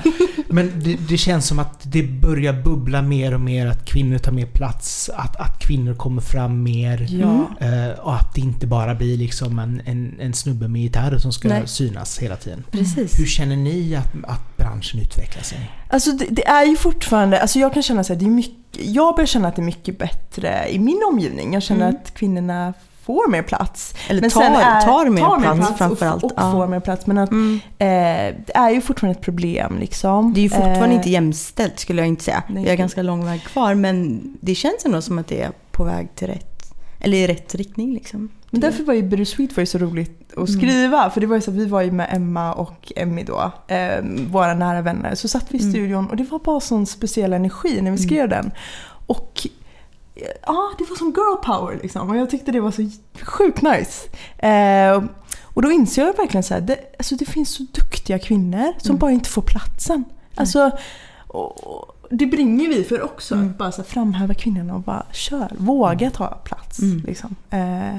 Men 0.49 0.71
det, 0.83 0.95
det 1.09 1.17
känns 1.17 1.47
som 1.47 1.59
att 1.59 1.79
det 1.83 2.03
börjar 2.03 2.53
bubbla 2.53 3.01
mer 3.01 3.33
och 3.33 3.41
mer, 3.41 3.67
att 3.67 3.85
kvinnor 3.85 4.17
tar 4.17 4.31
mer 4.31 4.45
plats, 4.45 5.09
att, 5.15 5.35
att 5.35 5.59
kvinnor 5.59 5.93
kommer 5.95 6.21
fram 6.21 6.63
mer. 6.63 7.07
Ja. 7.09 7.47
eh, 7.67 7.99
och 7.99 8.15
att 8.15 8.35
det 8.35 8.41
inte 8.41 8.67
bara 8.67 8.95
blir 8.95 9.17
liksom 9.17 9.59
en, 9.59 9.81
en, 9.85 10.19
en 10.19 10.33
snubbe 10.33 10.67
med 10.67 10.81
gitarr 10.81 11.17
som 11.17 11.31
ska 11.33 11.47
Nej. 11.47 11.61
synas 11.65 12.19
hela 12.19 12.35
tiden. 12.35 12.63
Precis. 12.71 13.19
Hur 13.19 13.25
känner 13.25 13.55
ni 13.55 13.95
att, 13.95 14.13
att 14.23 14.57
branschen 14.57 14.99
utvecklar 15.01 15.43
sig? 15.43 15.71
Alltså 15.89 16.11
det, 16.11 16.25
det 16.29 16.47
är 16.47 16.65
ju 16.65 16.75
fortfarande, 16.77 17.41
alltså 17.41 17.59
jag 17.59 17.73
kan 17.73 17.83
känna 17.83 18.03
så 18.03 18.13
här, 18.13 18.19
det 18.19 18.25
är 18.25 18.29
mycket, 18.29 18.57
jag 18.79 19.15
börjar 19.15 19.27
känna 19.27 19.47
att 19.47 19.55
det 19.55 19.61
är 19.61 19.65
mycket 19.65 19.99
bättre 19.99 20.65
i 20.69 20.79
min 20.79 21.01
omgivning. 21.11 21.53
Jag 21.53 21.63
känner 21.63 21.87
Mm. 21.87 21.95
att 22.01 22.13
kvinnorna 22.13 22.73
får 23.07 23.29
mer 23.31 23.41
plats. 23.41 23.93
Eller 24.09 24.21
Men 24.21 24.29
tar, 24.29 24.41
är- 24.43 24.81
tar 24.81 25.09
mer 25.09 25.41
plats 25.41 25.69
och- 25.71 25.77
framförallt. 25.77 26.23
Och, 26.23 26.31
Ja. 26.35 26.51
får 26.51 26.67
mer 26.67 26.79
plats. 26.79 27.07
Men 27.07 27.17
att 27.17 27.31
Mm. 27.31 27.59
eh, 27.77 28.35
det 28.45 28.51
är 28.55 28.69
ju 28.69 28.81
fortfarande 28.81 29.19
ett 29.19 29.25
problem 29.25 29.77
liksom. 29.79 30.33
Det 30.33 30.39
är 30.39 30.43
ju 30.43 30.49
fortfarande 30.49 30.85
Eh, 30.87 30.95
inte 30.95 31.09
jämställt 31.09 31.79
skulle 31.79 32.01
jag 32.01 32.07
inte 32.07 32.23
säga. 32.23 32.43
Nej. 32.47 32.63
Vi 32.63 32.69
har 32.69 32.75
ganska 32.77 33.01
lång 33.01 33.25
väg 33.25 33.43
kvar 33.43 33.75
men 33.75 34.21
det 34.41 34.55
känns 34.55 34.85
ändå 34.85 35.01
som 35.01 35.19
att 35.19 35.27
det 35.27 35.41
är 35.41 35.51
på 35.71 35.83
väg 35.83 36.15
till 36.15 36.27
rätt, 36.27 36.73
eller 36.99 37.17
i 37.17 37.27
rätt 37.27 37.55
riktning 37.55 37.93
liksom. 37.93 38.29
Men 38.49 38.61
därför 38.61 38.83
var 38.83 38.93
ju 38.93 39.01
Bittersweet 39.01 39.55
var 39.57 39.61
ju 39.61 39.65
så 39.65 39.77
roligt 39.77 40.21
att 40.31 40.37
Mm. 40.37 40.47
skriva. 40.47 41.09
För 41.09 41.21
det 41.21 41.27
var 41.27 41.35
ju 41.35 41.41
så 41.41 41.51
att 41.51 41.57
vi 41.57 41.65
var 41.65 41.81
ju 41.81 41.91
med 41.91 42.07
Emma 42.11 42.53
och 42.53 42.91
Emmy 42.95 43.23
då, 43.23 43.51
eh, 43.67 44.03
våra 44.31 44.53
nära 44.53 44.81
vänner. 44.81 45.15
Så 45.15 45.27
satt 45.27 45.45
vi 45.49 45.57
i 45.57 45.61
Mm. 45.61 45.71
studion 45.73 46.07
och 46.09 46.15
det 46.17 46.23
var 46.23 46.39
bara 46.39 46.59
sån 46.59 46.85
speciell 46.85 47.33
energi 47.33 47.81
när 47.81 47.91
vi 47.91 47.97
skrev 47.97 48.29
den. 48.29 48.51
Och 49.07 49.47
ja, 50.45 50.71
det 50.77 50.83
var 50.89 50.95
som 50.95 51.07
girl 51.07 51.35
power 51.43 51.79
liksom. 51.81 52.09
Och 52.09 52.17
jag 52.17 52.29
tyckte 52.29 52.51
det 52.51 52.59
var 52.59 52.71
så 52.71 52.89
sjukt 53.23 53.61
nice. 53.61 54.07
Eh, 54.47 55.03
och 55.43 55.61
då 55.61 55.71
inser 55.71 56.05
jag 56.05 56.17
verkligen 56.17 56.43
så 56.43 56.53
här, 56.53 56.61
det, 56.61 56.77
alltså 56.99 57.15
det 57.15 57.25
finns 57.25 57.49
så 57.49 57.63
duktiga 57.63 58.19
kvinnor 58.19 58.73
som 58.77 58.89
Mm. 58.89 58.99
bara 58.99 59.11
inte 59.11 59.29
får 59.29 59.41
platsen. 59.41 60.03
Alltså, 60.35 60.71
och, 61.27 61.63
och 61.67 61.95
det 62.09 62.25
brinner 62.25 62.67
vi 62.67 62.83
för 62.83 63.01
också. 63.01 63.35
Mm. 63.35 63.49
Att 63.49 63.57
bara 63.57 63.71
så 63.71 63.81
här, 63.81 63.89
framhäva 63.89 64.33
kvinnorna 64.33 64.75
och 64.75 64.81
bara 64.81 65.05
kör, 65.11 65.51
våga 65.57 66.09
ta 66.11 66.27
plats. 66.27 66.79
Mm. 66.79 67.03
Liksom. 67.07 67.35
Eh, 67.49 67.97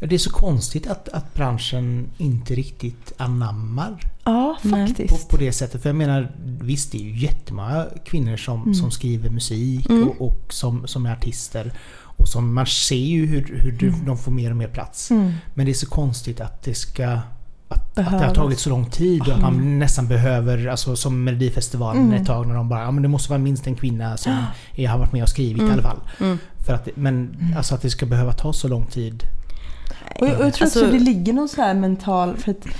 Det 0.00 0.14
är 0.14 0.18
så 0.18 0.30
konstigt 0.30 0.86
att, 0.86 1.08
att 1.08 1.34
branschen 1.34 2.06
inte 2.18 2.54
riktigt 2.54 3.12
anammar 3.16 4.00
Ja, 4.24 4.56
Nej. 4.62 4.86
på, 4.86 4.88
faktiskt. 4.88 5.28
på 5.28 5.36
det 5.36 5.52
sättet. 5.52 5.82
För 5.82 5.88
jag 5.88 5.96
menar, 5.96 6.32
visst 6.60 6.92
det 6.92 6.98
är 6.98 7.02
ju 7.02 7.16
jättemånga 7.18 7.86
kvinnor 8.04 8.36
som, 8.36 8.62
Mm. 8.62 8.74
som 8.74 8.90
skriver 8.90 9.30
musik 9.30 9.90
Mm. 9.90 10.08
och, 10.08 10.26
och 10.28 10.52
som, 10.52 10.86
som 10.86 11.06
är 11.06 11.12
artister. 11.12 11.72
Och 12.02 12.28
som 12.28 12.54
man 12.54 12.66
ser 12.66 12.96
ju 12.96 13.26
hur, 13.26 13.60
hur 13.62 13.72
de- 13.72 14.04
de 14.06 14.18
får 14.18 14.32
mer 14.32 14.50
och 14.50 14.56
mer 14.56 14.68
plats. 14.68 15.10
Mm. 15.10 15.32
Men 15.54 15.66
det 15.66 15.72
är 15.72 15.74
så 15.74 15.86
konstigt 15.86 16.40
att 16.40 16.62
det 16.62 16.74
ska... 16.74 17.18
Att, 17.68 17.88
att 17.88 17.94
det 17.94 18.02
har 18.26 18.34
tagit 18.34 18.58
så 18.58 18.70
lång 18.70 18.90
tid 18.90 19.20
och 19.20 19.28
att 19.34 19.40
man 19.40 19.78
nästan 19.78 20.08
behöver, 20.08 20.66
alltså 20.66 20.96
som 20.96 21.24
Melodifestivalen 21.24 22.02
Mm. 22.02 22.20
ett 22.20 22.26
tag 22.26 22.46
när 22.46 22.54
de 22.54 22.68
bara 22.68 22.80
ja 22.82 22.90
men 22.90 23.02
det 23.02 23.08
måste 23.08 23.30
vara 23.30 23.38
minst 23.38 23.66
en 23.66 23.74
kvinna 23.74 24.16
som 24.16 24.32
har 24.88 24.98
varit 24.98 25.12
med 25.12 25.22
och 25.22 25.28
skrivit 25.28 25.62
i 25.62 25.70
alla 25.70 25.82
fall. 25.82 26.00
Mm. 26.20 26.38
För 26.66 26.72
att, 26.72 26.88
men 26.94 27.36
alltså 27.56 27.74
att 27.74 27.82
det 27.82 27.90
ska 27.90 28.06
behöva 28.06 28.32
ta 28.32 28.52
så 28.52 28.68
lång 28.68 28.86
tid. 28.86 29.24
Och 30.20 30.28
jag, 30.28 30.38
och 30.40 30.46
jag 30.46 30.54
tror 30.54 30.64
Alltså- 30.66 30.80
också 30.80 30.92
det 30.92 30.98
ligger 30.98 31.32
någon 31.32 31.48
så 31.48 31.62
här 31.62 31.74
mental... 31.74 32.36
För 32.36 32.50
att, 32.50 32.66
eh, 32.66 32.72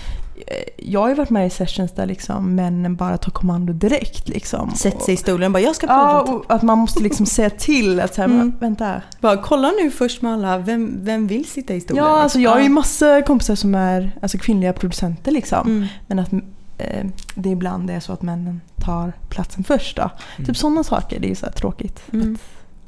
jag 0.76 1.00
har 1.00 1.08
ju 1.08 1.14
varit 1.14 1.30
med 1.30 1.46
i 1.46 1.50
sessions 1.50 1.92
där 1.92 2.06
liksom 2.06 2.54
männen 2.54 2.96
bara 2.96 3.16
tar 3.18 3.30
kommando 3.32 3.72
direkt. 3.72 4.28
Liksom. 4.28 4.70
Sätt 4.74 5.02
sig 5.02 5.14
i 5.14 5.16
stolen 5.16 5.46
och 5.46 5.52
bara 5.52 5.60
jag 5.62 5.76
ska 5.76 5.86
Ja, 5.86 6.22
podda. 6.26 6.36
och 6.38 6.44
att 6.48 6.62
man 6.62 6.78
måste 6.78 7.02
liksom 7.02 7.26
säga 7.26 7.50
till 7.50 8.00
att 8.00 8.14
så 8.14 8.20
här, 8.20 8.28
Mm. 8.28 8.52
vänta. 8.60 9.02
Bara 9.20 9.36
kolla 9.36 9.70
nu 9.82 9.90
först 9.90 10.22
med 10.22 10.32
alla, 10.32 10.58
vem, 10.58 10.98
vem 11.04 11.26
vill 11.26 11.44
sitta 11.48 11.74
i 11.74 11.80
stolen? 11.80 12.04
Ja, 12.04 12.22
alltså 12.22 12.38
jag 12.40 12.50
har 12.50 12.58
ju 12.58 12.64
Ja. 12.64 12.70
massa 12.70 13.22
kompisar 13.22 13.54
som 13.54 13.74
är 13.74 14.12
alltså 14.22 14.38
kvinnliga 14.38 14.72
producenter 14.72 15.32
liksom. 15.32 15.66
Mm. 15.68 15.86
Men 16.06 16.18
att 16.18 16.32
eh, 16.78 17.06
det 17.34 17.48
ibland 17.50 17.90
är 17.90 18.00
så 18.00 18.12
att 18.12 18.22
männen 18.22 18.60
tar 18.84 19.12
platsen 19.28 19.64
först 19.64 19.96
då. 19.96 20.10
Mm. 20.36 20.46
Typ 20.46 20.56
sådana 20.56 20.84
saker, 20.84 21.20
det 21.20 21.26
är 21.26 21.28
ju 21.28 21.34
så 21.34 21.46
här 21.46 21.52
tråkigt. 21.52 22.00
Mm. 22.12 22.38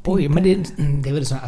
Oj, 0.05 0.23
inte- 0.25 0.35
men 0.35 0.45
det, 0.45 0.55
det 1.03 1.09
är 1.09 1.13
väl 1.13 1.23
en 1.23 1.27
sån 1.27 1.39
här 1.39 1.45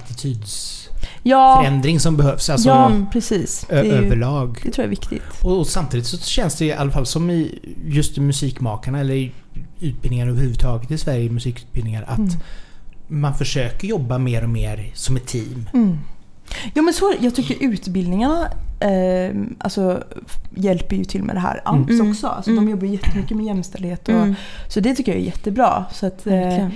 Ja, 1.26 1.70
som 1.98 2.16
behövs. 2.16 2.50
Alltså, 2.50 2.68
ja 2.68 2.86
Mm. 2.86 3.06
precis. 3.12 3.66
Det, 3.68 3.82
ju, 3.84 3.92
överlag. 3.92 4.60
det 4.64 4.70
tror 4.70 4.82
jag 4.82 4.84
är 4.84 4.88
viktigt. 4.90 5.22
Och, 5.42 5.58
och 5.58 5.66
samtidigt 5.66 6.06
så 6.06 6.18
känns 6.18 6.54
det 6.58 6.64
i 6.64 6.72
alla 6.72 6.90
fall 6.90 7.06
som 7.06 7.30
i 7.30 7.58
just 7.86 8.18
i 8.18 8.20
musikmakarna 8.20 9.00
eller 9.00 9.14
i 9.14 9.32
utbildningar 9.80 10.26
överhuvudtaget 10.28 10.90
i 10.90 10.98
Sverige, 10.98 11.30
musikutbildningar, 11.30 12.02
att 12.08 12.18
Mm. 12.18 12.30
man 13.08 13.34
försöker 13.34 13.88
jobba 13.88 14.18
mer 14.18 14.42
och 14.42 14.50
mer 14.50 14.90
som 14.94 15.16
ett 15.16 15.26
team. 15.26 15.68
Mm. 15.74 15.98
Ja 16.74 16.82
men 16.82 16.94
så, 16.94 17.14
jag 17.20 17.34
tycker 17.34 17.56
utbildningarna 17.64 18.48
eh, 18.80 19.34
alltså, 19.58 20.02
hjälper 20.54 20.96
ju 20.96 21.04
till 21.04 21.22
med 21.22 21.36
det 21.36 21.40
här. 21.40 21.60
AMS 21.64 21.90
Mm. 21.90 22.10
också. 22.10 22.26
Alltså, 22.26 22.50
Mm. 22.50 22.64
De 22.64 22.70
jobbar 22.70 22.86
jättemycket 22.86 23.36
med 23.36 23.46
jämställdhet. 23.46 24.08
Och, 24.08 24.14
Mm. 24.14 24.34
Så 24.68 24.80
det 24.80 24.94
tycker 24.94 25.12
jag 25.12 25.20
är 25.20 25.24
jättebra. 25.24 25.84
Så 25.92 26.06
att, 26.06 26.26
eh. 26.26 26.68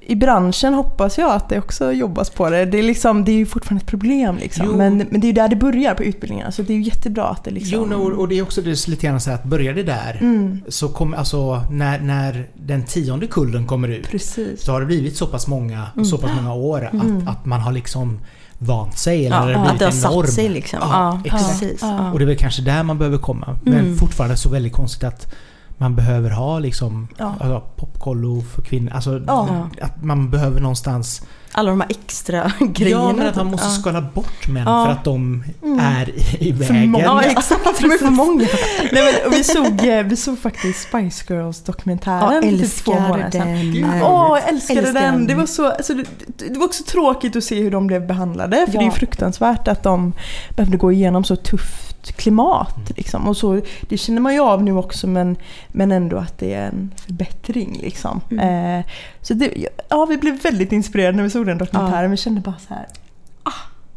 I 0.00 0.14
branschen 0.16 0.74
hoppas 0.74 1.18
jag 1.18 1.30
att 1.30 1.48
det 1.48 1.58
också 1.58 1.92
jobbas 1.92 2.30
på 2.30 2.50
det. 2.50 2.64
Det 2.64 2.78
är, 2.78 2.82
liksom, 2.82 3.24
det 3.24 3.32
är 3.32 3.36
ju 3.36 3.46
fortfarande 3.46 3.82
ett 3.82 3.88
problem. 3.90 4.36
Liksom. 4.36 4.66
Men, 4.68 4.96
men 4.98 5.20
det 5.20 5.24
är 5.24 5.28
ju 5.28 5.32
där 5.32 5.48
det 5.48 5.56
börjar 5.56 5.94
på 5.94 6.02
utbildningarna. 6.04 6.52
Så 6.52 6.62
det 6.62 6.72
är 6.72 6.76
ju 6.76 6.82
jättebra 6.82 7.24
att 7.24 7.44
det 7.44 7.50
liksom... 7.50 7.72
Jo, 7.78 7.86
no, 7.86 8.20
och 8.20 8.28
det 8.28 8.38
är 8.38 8.42
också 8.42 8.62
det, 8.62 8.88
lite 8.88 9.06
grann 9.06 9.20
så 9.20 9.30
här 9.30 9.36
att 9.36 9.44
börjar 9.44 9.74
det 9.74 9.82
där 9.82 10.18
Mm, 10.20 10.60
så 10.68 10.88
kommer 10.88 11.16
alltså 11.16 11.62
när, 11.70 12.00
när 12.00 12.46
den 12.54 12.84
tionde 12.84 13.26
kullen 13.26 13.66
kommer 13.66 13.88
ut 13.88 14.10
precis. 14.10 14.62
så 14.64 14.72
har 14.72 14.80
det 14.80 14.86
blivit 14.86 15.16
så 15.16 15.26
pass 15.26 15.46
många 15.46 15.86
och 15.96 16.06
så 16.06 16.18
pass 16.18 16.30
många 16.36 16.54
år 16.54 16.88
Mm. 16.92 17.18
att, 17.18 17.28
att 17.28 17.46
man 17.46 17.60
har 17.60 17.72
liksom 17.72 18.18
vant 18.58 18.98
sig 18.98 19.26
eller 19.26 19.36
Ja, 19.36 19.46
det 19.46 19.54
har 19.54 19.66
att 19.66 19.78
blivit 19.78 19.78
det 19.78 19.84
har 20.06 20.10
en 20.12 20.14
norm. 20.16 20.26
satt 20.26 20.34
sig 20.34 20.48
liksom. 20.48 20.78
Ja, 20.82 21.20
Ja, 21.24 21.36
exakt. 21.36 21.78
Ja. 21.80 22.12
Och 22.12 22.18
det 22.18 22.24
är 22.24 22.26
väl 22.26 22.36
kanske 22.36 22.62
där 22.62 22.82
man 22.82 22.98
behöver 22.98 23.18
komma. 23.18 23.56
Men 23.62 23.74
Mm. 23.78 23.96
fortfarande 23.96 24.36
så 24.36 24.48
väldigt 24.48 24.72
konstigt 24.72 25.04
att 25.04 25.34
man 25.82 25.94
behöver 25.96 26.30
ha 26.30 26.58
liksom 26.58 27.08
Ja. 27.18 27.34
alltså, 27.40 27.62
popkollo 27.76 28.42
för 28.54 28.62
kvinnor. 28.62 28.92
Alltså 28.92 29.22
Ja. 29.26 29.68
att 29.80 30.02
man 30.04 30.30
behöver 30.30 30.60
någonstans... 30.60 31.22
Alla 31.54 31.70
de 31.70 31.80
här 31.80 31.90
extra 31.90 32.52
grejerna. 32.60 33.02
Ja, 33.02 33.12
men 33.12 33.26
att 33.26 33.36
man 33.36 33.44
typ. 33.46 33.50
måste 33.52 33.66
Ja. 33.66 33.70
skala 33.72 34.00
bort 34.14 34.48
män 34.48 34.62
Ja. 34.66 34.84
för 34.84 34.92
att 34.92 35.04
de 35.04 35.44
Mm. 35.62 35.78
är 35.80 36.10
i, 36.10 36.48
i 36.48 36.52
För 36.54 36.74
vägen. 36.74 36.90
många. 36.90 37.04
Ja, 37.04 37.22
exakt. 37.36 37.80
De 37.80 37.90
är 37.90 37.98
för 37.98 38.10
många. 38.10 38.46
Nej, 38.92 39.02
men, 39.22 39.30
vi, 39.30 39.44
såg, 39.44 39.84
eh, 39.88 40.02
vi 40.02 40.16
såg 40.16 40.38
faktiskt 40.38 40.88
Spice 40.88 41.34
Girls 41.34 41.62
Ja, 41.66 41.72
dokumentären 41.72 42.42
för 42.42 42.50
typ 42.50 42.84
två 42.84 42.92
månader 43.00 43.30
sedan. 43.30 43.48
den. 43.72 44.02
Åh, 44.02 44.38
jag 44.40 44.48
älskade 44.48 44.80
Älskar 44.80 45.00
den. 45.00 45.12
den. 45.14 45.26
Det 45.26 45.34
var, 45.34 45.46
så, 45.46 45.66
alltså, 45.70 45.94
det, 45.94 46.04
det 46.48 46.58
var 46.58 46.66
också 46.66 46.82
tråkigt 46.84 47.36
att 47.36 47.44
se 47.44 47.62
hur 47.62 47.70
de 47.70 47.86
blev 47.86 48.06
behandlade. 48.06 48.56
För 48.66 48.72
Ja. 48.74 48.78
det 48.80 48.84
är 48.84 48.90
ju 48.90 48.90
fruktansvärt 48.90 49.68
att 49.68 49.82
de 49.82 50.12
behövde 50.56 50.76
gå 50.76 50.92
igenom 50.92 51.24
så 51.24 51.36
tufft 51.36 51.91
klimat. 52.06 52.76
Mm. 52.76 52.92
Liksom. 52.96 53.28
Och 53.28 53.36
så, 53.36 53.60
det 53.88 53.96
känner 53.98 54.20
man 54.20 54.34
ju 54.34 54.40
av 54.40 54.62
nu 54.62 54.72
också 54.72 55.06
men, 55.06 55.36
men 55.68 55.92
ändå 55.92 56.16
att 56.16 56.38
det 56.38 56.54
är 56.54 56.66
en 56.66 56.94
förbättring. 57.06 57.78
Liksom. 57.82 58.20
Mm. 58.30 58.78
Eh, 58.78 58.84
så 59.20 59.34
det, 59.34 59.66
ja, 59.88 60.04
vi 60.04 60.16
blev 60.16 60.42
väldigt 60.42 60.72
inspirerade 60.72 61.16
när 61.16 61.24
vi 61.24 61.30
såg 61.30 61.46
den 61.46 61.58
dokumentären. 61.58 62.10
Vi 62.10 62.16
kände 62.16 62.40
bara 62.40 62.58
så 62.68 62.74
här. 62.74 62.86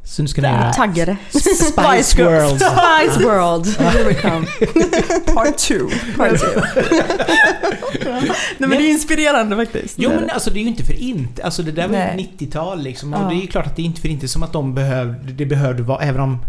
Så 0.05 0.21
nu 0.21 0.27
ska 0.27 0.41
ni 0.41 0.47
göra 0.47 0.73
Taggade. 0.73 1.17
Spice 1.29 2.21
Girls. 2.21 2.51
Spice 2.63 3.23
World. 3.23 3.67
Here 3.77 4.03
we 4.03 4.13
come. 4.13 4.45
Part 5.35 5.57
two. 5.57 5.89
Part 6.17 6.39
two. 6.39 6.61
Nej 8.57 8.69
men 8.69 8.69
det 8.69 8.75
är 8.75 8.91
inspirerande 8.91 9.55
faktiskt. 9.55 9.95
Jo 9.97 10.09
men 10.09 10.29
alltså 10.29 10.49
det 10.49 10.59
är 10.59 10.61
ju 10.61 10.67
inte 10.67 10.83
för 10.83 10.93
inte. 10.93 11.43
Alltså 11.43 11.63
det 11.63 11.71
där 11.71 11.87
var 11.87 11.95
ju 11.95 12.03
Nej. 12.03 12.29
90-tal 12.37 12.81
liksom. 12.81 13.13
Och 13.13 13.19
Ja. 13.19 13.27
det 13.29 13.35
är 13.35 13.41
ju 13.41 13.47
klart 13.47 13.65
att 13.65 13.75
det 13.75 13.81
är 13.81 13.85
inte 13.85 14.01
för 14.01 14.09
inte 14.09 14.27
som 14.27 14.43
att 14.43 14.53
de 14.53 14.75
behövde, 14.75 15.33
det 15.33 15.45
behövde 15.45 15.83
vara, 15.83 16.03
även 16.03 16.21
om 16.21 16.39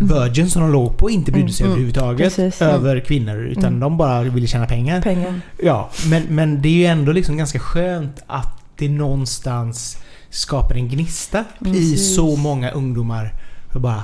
Virgin 0.00 0.50
som 0.50 0.62
de 0.62 0.72
låg 0.72 0.96
på 0.96 1.10
inte 1.10 1.32
brydde 1.32 1.52
sig 1.52 1.64
Mm, 1.66 1.72
mm. 1.72 1.72
överhuvudtaget 1.72 2.36
Precis. 2.36 2.62
över 2.62 3.00
kvinnor. 3.00 3.36
Utan 3.36 3.64
Mm. 3.64 3.80
de 3.80 3.96
bara 3.96 4.22
ville 4.22 4.46
tjäna 4.46 4.66
pengar. 4.66 5.00
Pengar. 5.02 5.40
Ja, 5.62 5.90
men, 6.10 6.22
men 6.22 6.62
det 6.62 6.68
är 6.68 6.72
ju 6.72 6.84
ändå 6.86 7.12
liksom 7.12 7.36
ganska 7.36 7.58
skönt 7.58 8.22
att 8.26 8.58
det 8.76 8.88
någonstans 8.88 9.98
skapar 10.30 10.74
en 10.74 10.88
gnista 10.88 11.44
i 11.60 11.64
Precis. 11.64 12.14
så 12.16 12.36
många 12.36 12.70
ungdomar. 12.70 13.34
Och 13.74 13.80
bara, 13.80 14.02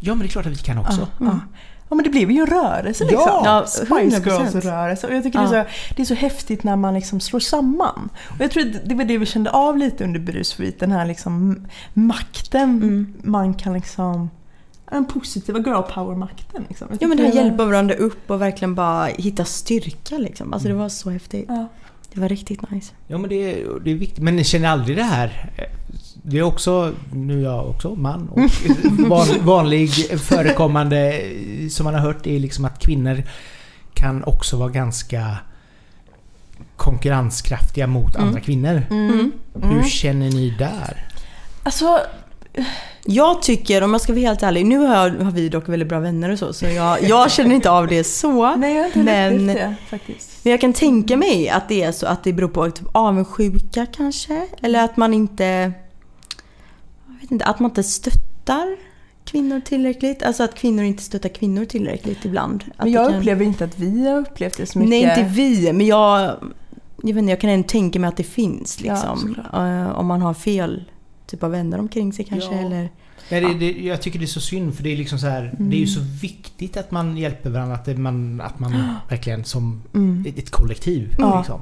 ja 0.00 0.14
men 0.14 0.18
det 0.18 0.24
är 0.24 0.28
klart 0.28 0.46
att 0.46 0.52
vi 0.52 0.56
kan 0.56 0.78
också. 0.78 1.00
Ja, 1.00 1.26
ja. 1.26 1.40
ja 1.88 1.94
men 1.96 2.04
det 2.04 2.10
blev 2.10 2.30
ju 2.30 2.40
en 2.40 2.46
rörelse 2.46 3.04
Ja, 3.04 3.10
liksom. 3.10 3.42
ja, 3.44 3.64
Spice 3.66 4.20
100%. 4.20 4.24
Girls-rörelse. 4.24 5.06
Och 5.06 5.14
jag 5.14 5.22
tycker 5.22 5.38
Ja. 5.42 5.50
det, 5.50 5.56
är 5.58 5.64
så, 5.64 5.70
det 5.96 6.02
är 6.02 6.06
så 6.06 6.14
häftigt 6.14 6.64
när 6.64 6.76
man 6.76 6.94
liksom 6.94 7.20
slår 7.20 7.40
samman. 7.40 8.08
Och 8.28 8.40
jag 8.40 8.50
tror 8.50 8.62
att 8.62 8.88
det 8.88 8.94
var 8.94 9.04
det 9.04 9.18
vi 9.18 9.26
kände 9.26 9.50
av 9.50 9.78
lite 9.78 10.04
under 10.04 10.20
Bruce 10.20 10.72
Den 10.78 10.92
här 10.92 11.06
liksom 11.06 11.66
makten 11.94 12.62
Mm. 12.82 13.14
man 13.22 13.54
kan 13.54 13.72
liksom... 13.72 14.30
Den 14.90 15.04
positiva 15.04 15.58
girl 15.58 15.82
power-makten. 15.82 16.64
Liksom. 16.68 16.88
Ja 17.00 17.08
men 17.08 17.16
det 17.16 17.22
här 17.24 17.32
hjälpa 17.32 17.64
varandra 17.64 17.94
upp 17.94 18.30
och 18.30 18.40
verkligen 18.40 18.74
bara 18.74 19.04
hitta 19.06 19.44
styrka 19.44 20.18
liksom. 20.18 20.52
Alltså 20.52 20.68
det 20.68 20.74
var 20.74 20.88
så 20.88 21.10
häftigt. 21.10 21.44
Ja. 21.48 21.68
Det 22.14 22.20
var 22.20 22.28
riktigt 22.28 22.70
nice. 22.70 22.92
Ja 23.06 23.18
men 23.18 23.30
det 23.30 23.34
är, 23.36 23.80
det 23.84 23.90
är 23.90 23.94
viktigt. 23.94 24.24
Men 24.24 24.36
ni 24.36 24.44
känner 24.44 24.68
aldrig 24.68 24.96
det 24.96 25.02
här? 25.02 25.50
Det 26.22 26.38
är 26.38 26.42
också, 26.42 26.92
nu 27.12 27.40
är 27.40 27.44
jag 27.44 27.66
också 27.68 27.94
man 27.94 28.28
och 28.28 28.40
van, 29.08 29.26
vanlig 29.40 29.90
förekommande 30.20 31.20
som 31.70 31.84
man 31.84 31.94
har 31.94 32.00
hört 32.00 32.26
är 32.26 32.38
liksom 32.38 32.64
att 32.64 32.78
kvinnor 32.78 33.22
kan 33.94 34.24
också 34.24 34.56
vara 34.56 34.68
ganska 34.68 35.36
konkurrenskraftiga 36.76 37.86
mot 37.86 38.14
Mm. 38.14 38.28
andra 38.28 38.40
kvinnor. 38.40 38.82
Mm. 38.90 39.32
Hur 39.54 39.72
Mm. 39.72 39.84
känner 39.84 40.30
ni 40.30 40.50
där? 40.58 41.06
Alltså, 41.62 41.98
Jag 43.04 43.42
tycker, 43.42 43.82
om 43.82 43.92
jag 43.92 44.00
ska 44.00 44.12
vara 44.12 44.20
helt 44.20 44.42
ärlig, 44.42 44.66
nu 44.66 44.78
har, 44.78 44.94
jag, 45.08 45.24
har 45.24 45.30
vi 45.30 45.48
dock 45.48 45.68
väldigt 45.68 45.88
bra 45.88 46.00
vänner 46.00 46.30
och 46.30 46.38
så, 46.38 46.52
så 46.52 46.64
jag, 46.66 47.02
jag 47.02 47.30
känner 47.30 47.54
inte 47.54 47.70
av 47.70 47.86
det 47.86 48.04
så. 48.04 48.56
Nej, 48.56 48.74
jag 48.74 48.80
har 48.82 48.86
inte 48.86 48.98
Men- 49.02 49.46
det 49.46 49.74
faktiskt. 49.90 50.30
Men 50.44 50.50
jag 50.50 50.60
kan 50.60 50.72
tänka 50.72 51.16
mig 51.16 51.48
att 51.48 51.68
det 51.68 51.82
är 51.82 51.92
så 51.92 52.06
att 52.06 52.24
det 52.24 52.32
beror 52.32 52.48
på 52.48 52.70
typ 52.70 52.86
avundsjuka 52.92 53.86
kanske. 53.96 54.46
Eller 54.62 54.84
att 54.84 54.96
man 54.96 55.14
inte... 55.14 55.72
Jag 57.20 57.24
vet 57.24 57.30
inte, 57.32 57.44
att 57.44 57.60
man 57.60 57.70
inte 57.70 57.82
stöttar 57.82 58.76
kvinnor 59.24 59.60
tillräckligt. 59.60 60.22
Alltså 60.22 60.42
att 60.42 60.54
kvinnor 60.54 60.84
inte 60.84 61.02
stöttar 61.02 61.28
kvinnor 61.28 61.64
tillräckligt 61.64 62.24
ibland. 62.24 62.64
Att 62.76 62.84
Men 62.84 62.92
jag 62.92 63.08
kan- 63.10 63.18
upplever 63.18 63.44
inte 63.44 63.64
att 63.64 63.78
vi 63.78 64.08
har 64.08 64.18
upplevt 64.18 64.56
det 64.56 64.66
så 64.66 64.78
mycket. 64.78 64.90
Nej, 64.90 65.02
inte 65.20 65.34
vi. 65.34 65.72
Men 65.72 65.86
jag, 65.86 66.20
jag, 67.02 67.14
vet 67.14 67.16
inte, 67.16 67.30
jag 67.30 67.40
kan 67.40 67.50
ändå 67.50 67.68
tänka 67.68 67.98
mig 68.00 68.08
att 68.08 68.16
det 68.16 68.22
finns 68.24 68.78
Ja, 68.84 68.92
liksom. 68.92 69.18
såklart. 69.18 69.54
Eh, 69.54 69.98
om 69.98 70.06
man 70.06 70.22
har 70.22 70.34
fel 70.34 70.84
typ 71.26 71.42
av 71.42 71.50
vänner 71.50 71.78
omkring 71.78 72.12
sig 72.12 72.24
kanske. 72.24 72.54
Ja. 72.54 72.60
Eller, 72.66 72.88
Nej, 73.30 73.40
det, 73.40 73.54
det, 73.54 73.70
jag 73.86 74.02
tycker 74.02 74.18
det 74.18 74.24
är 74.24 74.26
så 74.26 74.40
synd 74.40 74.74
för 74.74 74.82
det 74.82 74.92
är 74.92 74.96
liksom 74.96 75.18
så 75.18 75.26
här, 75.26 75.54
Det 75.58 75.76
är 75.76 75.80
ju 75.80 75.86
så 75.86 76.00
viktigt 76.22 76.76
att 76.76 76.90
man 76.90 77.16
hjälper 77.16 77.50
varandra. 77.50 77.74
Att, 77.74 77.98
man, 77.98 78.40
att 78.40 78.58
man 78.58 78.72
verkligen 79.08 79.44
som 79.44 79.82
Mm. 79.94 80.24
ett, 80.36 80.50
kollektiv. 80.50 81.14
Ja. 81.18 81.38
Liksom. 81.38 81.60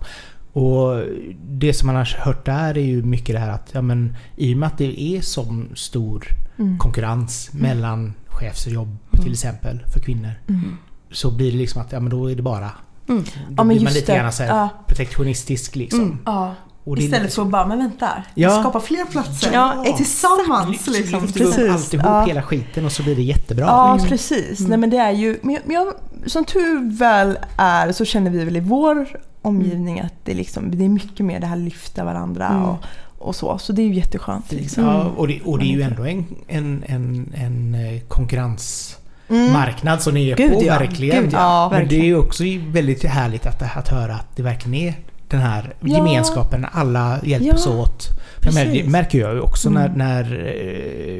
Och 0.58 1.02
det 1.48 1.72
som 1.72 1.86
man 1.86 1.96
har 1.96 2.16
hört 2.18 2.46
där 2.46 2.78
är 2.78 2.82
ju 2.84 3.02
mycket 3.02 3.34
det 3.34 3.38
här 3.40 3.48
att 3.50 3.68
ja, 3.72 3.82
men, 3.82 4.16
i 4.36 4.54
och 4.54 4.58
med 4.58 4.66
att 4.66 4.78
det 4.78 5.00
är 5.00 5.20
sån 5.20 5.68
stor 5.74 6.26
Mm. 6.60 6.78
konkurrens 6.78 7.50
mellan 7.52 8.14
chefsjobb 8.26 8.96
till 9.22 9.32
exempel 9.32 9.80
för 9.92 10.00
kvinnor. 10.00 10.32
Mm. 10.48 10.76
Så 11.10 11.30
blir 11.30 11.52
det 11.52 11.58
liksom 11.58 11.82
att 11.82 11.92
ja, 11.92 12.00
men 12.00 12.10
då 12.10 12.30
är 12.30 12.34
det 12.36 12.42
bara... 12.42 12.70
Mm. 13.08 13.22
Då 13.24 13.30
Ja, 13.56 13.64
blir 13.64 13.80
man 13.80 13.92
lite 13.92 14.12
det. 14.12 14.18
grann 14.18 14.32
så 14.32 14.42
Ja. 14.42 14.68
protektionistisk 14.86 15.76
liksom. 15.76 16.00
Mm. 16.02 16.18
Ja. 16.26 16.54
Och 16.90 16.98
Istället 16.98 17.34
för 17.34 17.42
att 17.42 17.48
bara, 17.48 17.66
men 17.66 17.78
vänta. 17.78 18.08
Ja. 18.34 18.60
Skapa 18.60 18.80
fler 18.80 19.04
platser. 19.04 19.50
Ja, 19.52 19.82
exakt. 19.82 19.96
Tillsammans 19.96 20.84
Så 20.84 20.90
liksom. 20.90 21.26
vi 21.26 21.32
Precis. 21.32 21.70
alltihop, 21.70 22.06
Ja. 22.06 22.24
hela 22.24 22.42
skiten 22.42 22.84
och 22.84 22.92
så 22.92 23.02
blir 23.02 23.16
det 23.16 23.22
jättebra. 23.22 23.64
Ja, 23.66 23.92
liksom. 23.92 24.08
precis. 24.08 24.60
Nej, 24.60 24.78
men 24.78 24.90
det 24.90 24.96
är 24.96 25.10
ju, 25.12 25.38
men 25.42 25.58
jag, 25.68 25.92
som 26.26 26.44
tur 26.44 26.98
väl 26.98 27.38
är 27.56 27.92
så 27.92 28.04
känner 28.04 28.30
vi 28.30 28.44
väl 28.44 28.56
i 28.56 28.60
vår 28.60 29.08
omgivning 29.42 30.00
att 30.00 30.14
det, 30.24 30.34
liksom, 30.34 30.70
det 30.78 30.84
är 30.84 30.88
mycket 30.88 31.26
mer 31.26 31.40
det 31.40 31.46
här 31.46 31.56
lyfta 31.56 32.04
varandra 32.04 32.46
Mm. 32.48 32.62
och, 32.62 32.76
och 33.18 33.36
så. 33.36 33.58
Så 33.58 33.72
det 33.72 33.82
är 33.82 33.86
ju 33.86 33.94
jätteskönt. 33.94 34.52
Liksom. 34.52 34.84
Ja, 34.84 35.04
och 35.16 35.28
det, 35.28 35.40
och 35.44 35.58
det 35.58 35.64
är 35.64 35.72
ju 35.76 35.82
ändå 35.82 36.04
en, 36.06 36.24
en, 36.48 36.84
en, 36.86 37.32
en 37.36 37.74
eh, 37.74 38.00
konkurrensmarknad 38.08 40.02
som 40.02 40.14
ni 40.14 40.30
är 40.30 40.36
Gud, 40.36 40.52
på, 40.52 40.62
ja. 40.64 40.78
verkligen. 40.78 41.22
Gud, 41.24 41.32
ja. 41.32 41.68
Men 41.72 41.88
det 41.88 41.96
är 42.00 42.04
ju 42.04 42.16
också 42.18 42.44
väldigt 42.68 43.04
härligt 43.04 43.46
att, 43.46 43.76
att 43.76 43.88
höra 43.88 44.14
att 44.14 44.36
det 44.36 44.42
verkligen 44.42 44.74
är 44.74 44.94
den 45.28 45.40
här 45.40 45.74
Ja. 45.80 45.96
gemenskapen, 45.96 46.66
alla 46.72 47.18
hjälps 47.22 47.66
Ja, 47.66 47.72
åt. 47.72 48.08
Det 48.42 48.84
märker 48.88 49.18
jag 49.18 49.34
ju 49.34 49.40
också 49.40 49.70
när, 49.70 49.86
Mm. 49.86 49.98
när 49.98 50.46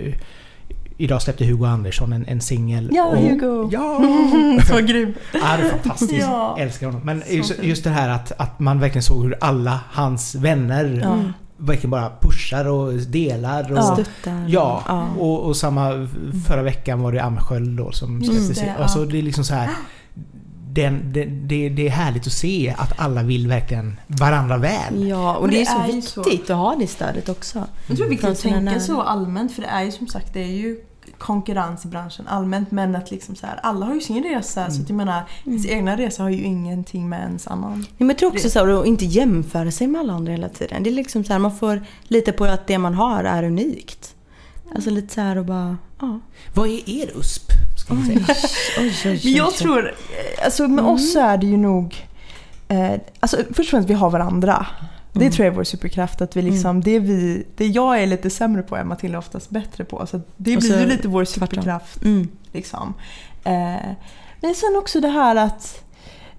eh, 0.06 0.14
Idag 1.00 1.22
släppte 1.22 1.44
Hugo 1.44 1.64
Andersson 1.66 2.12
en, 2.12 2.24
en 2.26 2.40
singel. 2.40 2.90
Ja, 2.92 3.04
och- 3.04 3.18
Hugo. 3.18 3.68
Ja! 3.72 4.00
så 4.68 4.76
grym. 4.78 5.14
Ja, 5.32 5.56
det 5.56 5.62
är 5.66 5.70
fantastiskt. 5.70 6.12
Ja. 6.26 6.56
Älskar 6.60 6.86
honom. 6.86 7.00
Men 7.04 7.22
just, 7.28 7.62
just 7.62 7.84
det 7.84 7.90
här 7.90 8.08
att, 8.08 8.32
att 8.36 8.58
man 8.60 8.80
verkligen 8.80 9.02
såg 9.02 9.24
hur 9.24 9.36
alla 9.40 9.80
hans 9.90 10.34
vänner 10.34 11.00
Ja. 11.02 11.18
verkligen 11.56 11.90
bara 11.90 12.10
pushar 12.20 12.68
och 12.68 12.92
delar. 12.92 13.72
Och, 13.72 13.78
Ja. 13.78 13.82
Stöttar. 13.96 14.44
Ja. 14.48 14.82
Och, 15.18 15.46
och 15.46 15.56
samma 15.56 16.08
förra 16.46 16.62
veckan 16.62 17.00
var 17.00 17.12
det 17.12 17.22
Amsköld 17.22 17.78
då 17.78 17.92
som 17.92 18.20
Just 18.22 18.32
släpptes. 18.46 18.58
det, 18.64 18.82
Alltså 18.82 19.04
det 19.04 19.18
är 19.18 19.22
liksom 19.22 19.44
så 19.44 19.54
här. 19.54 19.70
Den, 20.82 21.12
det, 21.12 21.24
det, 21.24 21.68
det 21.68 21.86
är 21.86 21.90
härligt 21.90 22.26
att 22.26 22.32
se 22.32 22.74
att 22.78 23.00
alla 23.00 23.22
vill 23.22 23.48
verkligen 23.48 24.00
varandra 24.06 24.56
väl. 24.56 25.08
Ja, 25.08 25.36
och 25.36 25.48
det, 25.48 25.56
det 25.56 25.60
är 25.60 25.64
så 25.64 25.80
är 25.80 25.86
ju 25.86 25.92
viktigt 25.92 26.50
att 26.50 26.56
ha 26.56 26.76
det 26.76 26.86
stödet 26.86 27.28
också. 27.28 27.66
Jag 27.86 27.96
tror 27.96 28.12
att 28.12 28.38
sina 28.38 28.54
tänka 28.54 28.60
nära. 28.60 28.80
så 28.80 29.02
allmänt 29.02 29.52
för 29.52 29.62
det 29.62 29.68
är 29.68 29.82
ju 29.82 29.92
som 29.92 30.06
sagt 30.06 30.34
det 30.34 30.42
är 30.42 30.56
ju 30.56 30.80
konkurrens 31.18 31.84
i 31.84 31.88
branschen 31.88 32.28
allmänt 32.28 32.70
men 32.70 32.96
att 32.96 33.10
liksom 33.10 33.36
så 33.36 33.46
här, 33.46 33.60
alla 33.62 33.86
har 33.86 33.94
ju 33.94 34.00
sin 34.00 34.22
resa 34.22 34.70
så 34.70 34.82
att 34.82 34.88
jag 34.88 34.96
menar 34.96 35.22
ens 35.44 35.66
egna 35.66 35.96
resa 35.96 36.22
har 36.22 36.30
ju 36.30 36.42
ingenting 36.42 37.08
med 37.08 37.20
ens 37.20 37.46
annan. 37.46 37.86
Ja, 37.88 37.94
men 37.98 38.08
jag 38.08 38.18
tror 38.18 38.30
också 38.30 38.50
så 38.50 38.58
här, 38.58 38.80
att 38.80 38.86
inte 38.86 39.04
jämföra 39.04 39.70
sig 39.70 39.86
med 39.86 40.00
alla 40.00 40.12
andra 40.12 40.32
hela 40.32 40.48
tiden. 40.48 40.82
Det 40.82 40.90
är 40.90 40.94
liksom 40.94 41.24
så 41.24 41.32
här, 41.32 41.40
man 41.40 41.56
får 41.56 41.82
lita 42.02 42.32
på 42.32 42.44
att 42.44 42.66
det 42.66 42.78
man 42.78 42.94
har 42.94 43.24
är 43.24 43.42
unikt. 43.42 44.14
Alltså 44.74 44.90
lite 44.90 45.14
så 45.14 45.20
här 45.20 45.38
och 45.38 45.44
bara, 45.44 45.76
ja. 46.00 46.20
Vad 46.54 46.68
är 46.68 46.90
er 46.90 47.10
USP? 47.16 47.57
Säga? 47.88 48.26
Oj, 48.78 48.94
oj, 49.04 49.20
Men 49.24 49.32
jag 49.32 49.54
tror, 49.54 49.88
eh, 49.88 50.44
alltså 50.44 50.68
med 50.68 50.84
oss 50.84 51.12
så 51.12 51.20
är 51.20 51.38
det 51.38 51.46
ju 51.46 51.56
nog, 51.56 52.06
eh, 52.68 52.92
alltså 53.20 53.36
först 53.36 53.58
och 53.58 53.66
främst 53.66 53.90
vi 53.90 53.94
har 53.94 54.10
varandra. 54.10 54.66
Det 55.12 55.30
tror 55.30 55.46
jag 55.46 55.52
är 55.52 55.56
vår 55.56 55.64
superkraft. 55.64 56.20
Att 56.20 56.36
vi 56.36 56.42
liksom, 56.42 56.80
det, 56.80 56.98
vi, 56.98 57.46
det 57.56 57.66
jag 57.66 58.02
är 58.02 58.06
lite 58.06 58.30
sämre 58.30 58.62
på 58.62 58.76
är 58.76 58.84
Matilda 58.84 59.18
oftast 59.18 59.50
bättre 59.50 59.84
på. 59.84 60.06
Så 60.06 60.20
det 60.36 60.56
Och 60.56 60.62
blir 60.62 60.72
så 60.72 60.80
ju 60.80 60.86
lite 60.86 61.08
vår 61.08 61.24
superkraft. 61.24 62.04
Mm. 62.04 62.28
Liksom. 62.52 62.94
Eh, 63.44 63.92
men 64.40 64.54
sen 64.54 64.76
också 64.78 65.00
det 65.00 65.08
här 65.08 65.36
att, 65.36 65.84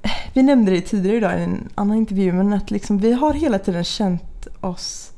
eh, 0.02 0.12
vi 0.34 0.44
nämnde 0.44 0.72
det 0.72 0.82
tidigare 0.82 1.18
idag 1.18 1.40
i 1.40 1.44
en 1.44 1.70
annan 1.76 1.98
intervju, 1.98 2.32
men 2.32 2.54
att 2.54 2.72
liksom, 2.72 2.98
vi 2.98 3.14
har 3.14 3.34
hela 3.34 3.60
tiden 3.60 3.84
känt 3.84 4.48
oss 4.62 5.09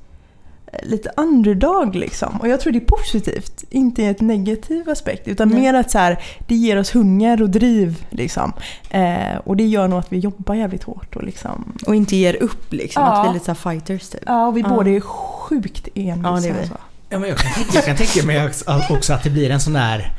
lite 0.84 1.12
underdog 1.18 1.96
liksom. 1.96 2.38
Och 2.42 2.48
jag 2.48 2.60
tror 2.62 2.74
det 2.74 2.80
är 2.80 2.86
positivt, 2.86 3.64
inte 3.70 4.02
i 4.02 4.06
ett 4.06 4.22
negativ 4.22 4.90
aspekt. 4.90 5.28
Utan 5.28 5.50
Nej. 5.50 5.62
mer 5.62 5.74
att 5.74 5.92
så 5.92 5.98
här, 5.98 6.24
det 6.48 6.56
ger 6.56 6.78
oss 6.80 6.96
hunger 6.96 7.42
och 7.42 7.50
driv. 7.50 8.06
Liksom. 8.10 8.54
Eh, 8.90 9.38
och 9.44 9.58
det 9.58 9.64
gör 9.66 9.88
nog 9.88 10.00
att 10.00 10.12
vi 10.14 10.18
jobbar 10.20 10.56
jävligt 10.56 10.84
hårt. 10.84 11.16
Och 11.16 11.24
liksom, 11.24 11.74
Och 11.88 11.96
inte 11.96 12.16
ger 12.16 12.36
upp 12.44 12.74
liksom. 12.74 13.04
Ja. 13.04 13.10
Att 13.20 13.26
vi 13.26 13.30
är 13.30 13.34
lite 13.34 13.46
så 13.46 13.56
fighters 13.56 14.10
typ. 14.10 14.22
ja, 14.26 14.48
och 14.48 14.58
vi 14.58 14.62
Ja. 14.62 14.70
båda 14.70 14.90
är 14.90 15.00
sjukt 15.00 15.88
envisa. 15.96 16.30
Ja, 16.30 16.40
det 16.42 16.48
är 16.48 16.54
vi. 16.54 16.64
och 16.64 16.68
så. 16.68 16.78
Ja, 17.10 17.20
men 17.20 17.30
jag, 17.30 17.38
kan, 17.38 17.54
tänka- 17.54 17.72
jag 17.74 17.86
kan 17.86 17.96
tänka 17.96 18.26
mig 18.28 18.50
också 18.90 19.14
att 19.14 19.24
det 19.24 19.30
blir 19.30 19.50
en 19.50 19.60
sån 19.60 19.74
där 19.74 20.12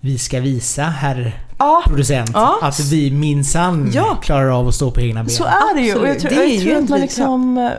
Vi 0.00 0.18
ska 0.18 0.40
visa 0.40 0.82
herr 0.82 1.40
Ja, 1.58 1.82
producent 1.86 2.30
Ja. 2.34 2.58
att 2.62 2.80
vi 2.80 3.10
minsann 3.10 3.90
Ja. 3.94 4.18
klarar 4.22 4.58
av 4.60 4.68
att 4.68 4.74
stå 4.74 4.90
på 4.90 5.00
egna 5.00 5.22
ben. 5.24 5.30
Så 5.30 5.44
är 5.44 5.74
det 5.76 5.80
ju. 5.80 5.94
Och 5.94 6.08
jag 6.08 6.18
tror, 6.20 6.30
Det 6.30 6.44
jag 6.46 6.62
tror 6.62 6.82
att 6.82 6.88
man 6.88 7.00
liksom... 7.00 7.70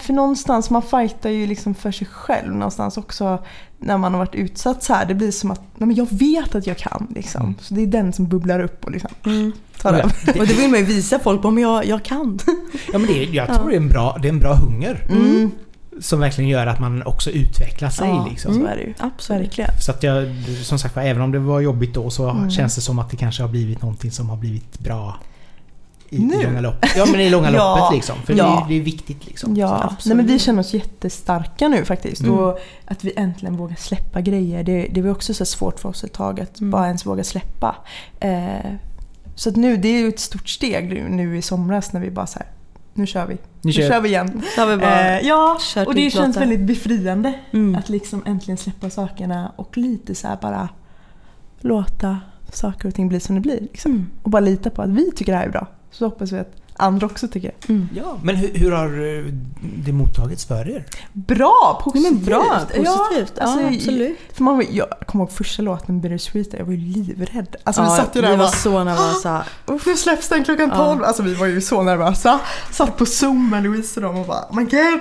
För 0.00 0.12
någonstans, 0.12 0.70
man 0.70 0.82
fightar 0.82 1.30
ju 1.30 1.46
liksom 1.46 1.74
för 1.74 1.92
sig 1.92 2.06
själv 2.06 2.52
någonstans 2.52 2.96
också 2.96 3.44
när 3.78 3.98
man 3.98 4.12
har 4.12 4.18
varit 4.18 4.34
utsatt 4.34 4.82
så 4.82 4.94
här. 4.94 5.06
Det 5.06 5.14
blir 5.14 5.30
som 5.30 5.50
att, 5.50 5.60
nej 5.76 5.86
men 5.86 5.96
jag 5.96 6.06
vet 6.10 6.54
att 6.54 6.66
jag 6.66 6.78
kan 6.78 7.06
liksom. 7.14 7.42
Mm. 7.42 7.54
Så 7.60 7.74
det 7.74 7.82
är 7.82 7.86
den 7.86 8.12
som 8.12 8.26
bubblar 8.28 8.60
upp 8.60 8.84
och 8.84 8.90
liksom 8.90 9.10
Mm. 9.26 9.52
tar 9.82 9.92
över. 9.92 10.12
Och 10.40 10.46
då 10.46 10.54
vill 10.54 10.70
man 10.70 10.78
ju 10.78 10.84
visa 10.84 11.18
folk 11.18 11.42
på 11.42 11.50
men 11.50 11.62
jag, 11.62 11.86
jag 11.86 12.02
kan. 12.02 12.38
Ja, 12.92 12.98
men 12.98 13.06
det, 13.06 13.24
jag 13.24 13.54
tror 13.54 13.68
det 13.68 13.74
är 13.74 13.80
en 13.80 13.88
bra, 13.88 14.18
det 14.22 14.28
är 14.28 14.32
en 14.32 14.38
bra 14.38 14.54
hunger. 14.54 15.06
Mm. 15.10 15.50
Som 16.00 16.20
verkligen 16.20 16.50
gör 16.50 16.66
att 16.66 16.80
man 16.80 17.02
också 17.02 17.30
utvecklar 17.30 17.90
sig. 17.90 18.08
Ja, 18.08 18.26
liksom. 18.30 18.54
så 18.54 18.66
är 18.66 18.76
det 18.76 18.82
ju. 18.82 18.94
Absolut. 18.98 19.42
Verkligen. 19.42 19.70
Så 19.80 19.90
att 19.90 20.02
jag, 20.02 20.28
som 20.62 20.78
sagt 20.78 20.96
var, 20.96 21.02
även 21.02 21.22
om 21.22 21.32
det 21.32 21.38
var 21.38 21.60
jobbigt 21.60 21.94
då 21.94 22.10
så 22.10 22.30
Mm. 22.30 22.50
känns 22.50 22.74
det 22.74 22.80
som 22.80 22.98
att 22.98 23.10
det 23.10 23.16
kanske 23.16 23.42
har 23.42 23.48
blivit 23.48 23.82
någonting 23.82 24.10
som 24.10 24.28
har 24.30 24.36
blivit 24.36 24.78
bra 24.78 25.16
i, 26.10 26.16
i 26.16 26.18
Nu? 26.24 26.42
långa 26.42 26.60
loppet. 26.60 26.90
Ja 26.96 27.06
men 27.12 27.20
i 27.20 27.30
långa 27.30 27.50
Ja. 27.54 27.76
loppet 27.78 27.94
liksom. 27.96 28.16
För 28.24 28.34
Ja. 28.34 28.44
det, 28.44 28.74
är, 28.74 28.76
det 28.76 28.80
är 28.82 28.84
viktigt 28.84 29.26
liksom. 29.26 29.56
Ja, 29.56 29.94
nej 30.06 30.16
men 30.16 30.26
vi 30.26 30.38
känner 30.38 30.60
oss 30.60 30.74
jättestarka 30.74 31.68
nu 31.68 31.84
faktiskt. 31.84 32.22
Mm. 32.22 32.34
Och 32.38 32.58
att 32.84 33.04
vi 33.04 33.12
äntligen 33.16 33.56
vågar 33.56 33.76
släppa 33.76 34.20
grejer. 34.20 34.64
Det, 34.64 34.88
det 34.92 35.02
var 35.02 35.10
också 35.10 35.34
så 35.34 35.44
svårt 35.44 35.80
för 35.80 35.88
oss 35.88 36.04
ett 36.04 36.12
tag 36.12 36.40
att 36.40 36.60
Mm. 36.60 36.70
bara 36.70 36.86
ens 36.86 37.06
våga 37.06 37.24
släppa. 37.24 37.76
Eh, 38.20 38.72
så 39.34 39.48
att 39.48 39.56
nu, 39.56 39.76
det 39.76 39.88
är 39.88 39.98
ju 40.00 40.08
ett 40.08 40.20
stort 40.20 40.48
steg 40.48 40.88
nu, 40.88 41.08
nu 41.08 41.38
i 41.38 41.42
somras 41.42 41.92
när 41.92 42.00
vi 42.00 42.10
bara 42.10 42.26
så 42.26 42.38
här, 42.38 42.48
nu 42.94 43.06
kör 43.06 43.26
vi. 43.26 43.36
Nu 43.62 43.72
kör, 43.72 43.88
kör 43.88 44.00
vi 44.00 44.08
igen. 44.08 44.42
Så 44.54 44.60
har 44.60 44.68
vi 44.68 44.76
bara 44.76 45.18
Eh, 45.18 45.26
ja, 45.26 45.56
kört 45.60 45.86
och 45.86 45.94
det 45.94 46.10
känns 46.10 46.36
väldigt 46.36 46.60
befriande. 46.60 47.34
Mm. 47.52 47.74
Att 47.74 47.88
liksom 47.88 48.22
äntligen 48.26 48.56
släppa 48.58 48.90
sakerna 48.90 49.52
och 49.56 49.78
lite 49.78 50.14
så 50.14 50.28
här 50.28 50.38
bara 50.42 50.68
låta 51.60 52.18
saker 52.52 52.88
och 52.88 52.94
ting 52.94 53.08
bli 53.08 53.20
som 53.20 53.34
det 53.34 53.40
blir. 53.40 53.60
Liksom. 53.60 53.92
Mm. 53.92 54.06
Och 54.22 54.30
bara 54.30 54.40
lita 54.40 54.70
på 54.70 54.82
att 54.82 54.90
vi 54.90 55.10
tycker 55.12 55.32
det 55.32 55.38
här 55.38 55.46
är 55.46 55.50
bra. 55.50 55.66
Så 55.90 56.04
hoppas 56.04 56.32
vi 56.32 56.38
att 56.38 56.56
andra 56.76 57.06
också 57.06 57.28
tycker. 57.28 57.52
Mm. 57.68 57.88
ja, 57.94 58.18
men 58.22 58.36
hur, 58.36 58.54
hur 58.54 58.70
har 58.72 59.18
eh, 59.18 59.24
det 59.84 59.92
mottagits 59.92 60.44
för 60.44 60.68
er? 60.68 60.84
Bra! 61.12 61.58
Ja, 61.62 61.80
Positivt! 61.84 62.12
men 62.12 62.24
bra, 62.24 62.46
Ja, 62.74 62.82
positivt. 62.82 63.32
Ja, 63.36 63.42
alltså, 63.42 63.66
absolut. 63.66 64.18
För 64.32 64.42
man, 64.42 64.66
jag 64.70 64.86
kommer 65.06 65.24
ihåg 65.24 65.32
första 65.32 65.62
låten 65.62 66.00
Bittersweet, 66.00 66.52
jag 66.52 66.64
var 66.64 66.72
ju 66.72 66.78
livrädd. 66.78 67.56
Alltså 67.64 67.82
vi 67.82 67.88
Ja, 67.88 67.96
satt 67.96 68.16
ju 68.16 68.20
där 68.20 68.28
vi 68.28 68.34
och 68.34 68.38
var 68.38 68.44
bara 68.46 68.52
så 68.52 68.84
nervösa. 68.84 69.44
Uff, 69.66 69.86
nu 69.86 69.96
släpps 69.96 70.28
den 70.28 70.44
klockan 70.44 70.68
Ja. 70.68 70.76
12. 70.76 71.04
Alltså 71.04 71.22
vi 71.22 71.34
var 71.34 71.46
ju 71.46 71.60
så 71.60 71.82
nervösa. 71.82 72.40
Satt 72.70 72.96
på 72.96 73.06
zoom 73.06 73.50
med 73.50 73.62
Louise 73.62 74.00
och 74.00 74.06
dem 74.06 74.16
och 74.20 74.26
bara 74.26 74.44
oh 74.50 74.56
my 74.56 74.62
god. 74.64 75.00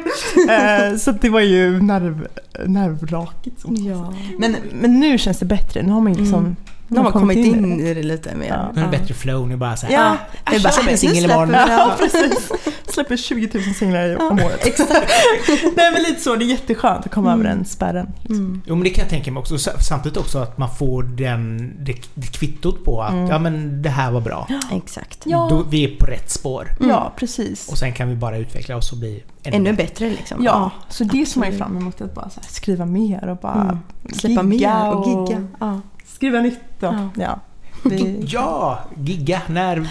eh, 0.50 0.98
så 0.98 1.12
det 1.12 1.30
var 1.30 1.40
ju 1.42 1.82
nerv, 1.82 2.28
nervrakigt. 2.66 3.62
som 3.62 3.76
Ja. 3.76 4.14
Men, 4.40 4.56
men 4.74 5.00
nu 5.00 5.18
känns 5.18 5.40
det 5.40 5.46
bättre. 5.46 5.82
Nu 5.84 5.92
har 5.92 6.02
man 6.02 6.14
ju 6.14 6.20
liksom... 6.20 6.40
Mm. 6.40 6.56
Nu 6.90 6.98
har 6.98 7.04
man 7.04 7.12
kommit 7.14 7.38
i 7.38 7.42
in 7.48 7.78
det. 7.78 7.90
i 7.90 7.94
det 7.94 8.04
lite 8.04 8.36
mer. 8.36 8.48
Ja. 8.48 8.72
Nu 8.76 8.82
är 8.82 8.86
det 8.86 8.92
bättre 8.98 9.14
flow, 9.14 9.48
nu 9.48 9.58
bara 9.58 9.76
såhär, 9.78 9.94
Ja, 9.94 10.18
ah, 10.44 10.54
jag 10.54 10.62
bara 10.62 10.72
släpper 10.74 10.90
en 10.90 10.94
nu 10.94 10.98
singel 10.98 11.24
imorgon. 11.32 11.54
Ja, 11.54 11.96
precis. 12.00 12.52
Släpper 12.88 13.18
20 13.18 13.50
000 13.54 13.64
singlar 13.64 14.22
om 14.32 14.40
året. 14.40 14.66
Exakt. 14.66 14.92
Nej 15.76 15.92
men 15.94 16.02
lite 16.04 16.22
så, 16.22 16.36
det 16.36 16.46
är 16.46 16.48
jätteskönt 16.48 17.06
att 17.06 17.12
komma 17.12 17.32
Mm. 17.34 17.46
över 17.46 17.56
den 17.56 17.66
spärren. 17.66 18.08
Mm. 18.30 18.62
Jo 18.66 18.76
men 18.76 18.84
det 18.84 18.90
kan 18.90 19.02
jag 19.02 19.10
tänka 19.10 19.32
mig 19.32 19.40
också. 19.42 19.58
Samtidigt 19.58 20.18
också 20.18 20.38
att 20.40 20.58
man 20.58 20.70
får 20.76 21.04
den, 21.04 21.74
det, 21.80 21.94
det 22.14 22.28
kvittot 22.28 22.86
på 22.86 23.02
att 23.02 23.12
Mm. 23.14 23.28
ja 23.28 23.40
men 23.40 23.82
det 23.82 23.90
här 23.90 24.12
var 24.12 24.22
bra. 24.22 24.48
Exakt. 24.72 25.20
Ja. 25.26 25.48
Då, 25.50 25.64
vi 25.70 25.84
är 25.94 25.98
på 25.98 26.06
rätt 26.06 26.30
spår. 26.32 26.68
Ja, 26.80 27.14
precis. 27.16 27.68
Och 27.70 27.78
sen 27.78 27.94
kan 27.94 28.10
vi 28.10 28.16
bara 28.16 28.38
utveckla 28.38 28.76
oss 28.78 28.92
och 28.92 28.98
bli 28.98 29.24
ännu 29.44 29.74
bättre 29.74 30.10
liksom. 30.10 30.44
Ja, 30.44 30.72
så 30.90 31.04
det 31.04 31.26
ser 31.26 31.40
man 31.40 31.52
ju 31.52 31.58
fram 31.58 31.78
emot 31.78 32.02
att 32.02 32.16
bara 32.16 32.30
så 32.30 32.40
här, 32.42 32.50
skriva 32.50 32.86
mer 32.86 33.30
och 33.30 33.38
bara 33.38 33.62
Mm. 33.62 33.78
Släppa 34.14 34.44
mer 34.44 34.94
och 34.96 35.08
gigga. 35.30 35.48
Ja. 35.60 35.80
Skriva 36.16 36.40
nytt 36.40 36.60
och, 36.78 36.84
Ja. 36.84 37.10
ja. 37.16 37.40
Vi, 37.86 38.26
Ja, 38.28 38.80
gigga. 38.98 39.42
När... 39.48 39.90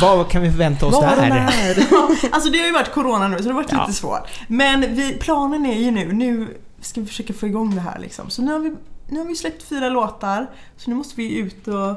Vad 0.00 0.28
kan 0.30 0.42
vi 0.42 0.50
förvänta 0.50 0.86
oss 0.86 0.94
Var 0.94 1.02
där? 1.16 1.28
när. 1.28 1.86
alltså 2.34 2.50
det 2.50 2.58
har 2.58 2.66
ju 2.66 2.72
varit 2.72 2.92
corona 2.92 3.28
nu 3.28 3.36
så 3.36 3.42
det 3.42 3.48
har 3.48 3.54
varit 3.62 3.72
Ja. 3.72 3.80
lite 3.86 3.98
svårt. 3.98 4.28
Men 4.48 4.80
vi, 4.80 5.12
planen 5.20 5.66
är 5.66 5.78
ju 5.78 5.90
nu, 5.90 6.12
nu 6.12 6.56
ska 6.80 7.00
vi 7.00 7.06
försöka 7.06 7.32
få 7.32 7.46
igång 7.46 7.74
det 7.74 7.80
här 7.80 7.98
liksom. 7.98 8.30
Så 8.30 8.42
nu 8.42 8.52
har 8.52 8.58
vi, 8.58 8.74
nu 9.08 9.18
har 9.18 9.26
vi 9.26 9.36
släppt 9.36 9.62
fyra 9.62 9.88
låtar. 9.88 10.46
Så 10.76 10.90
nu 10.90 10.96
måste 10.96 11.14
vi 11.16 11.36
ut 11.38 11.68
och 11.68 11.96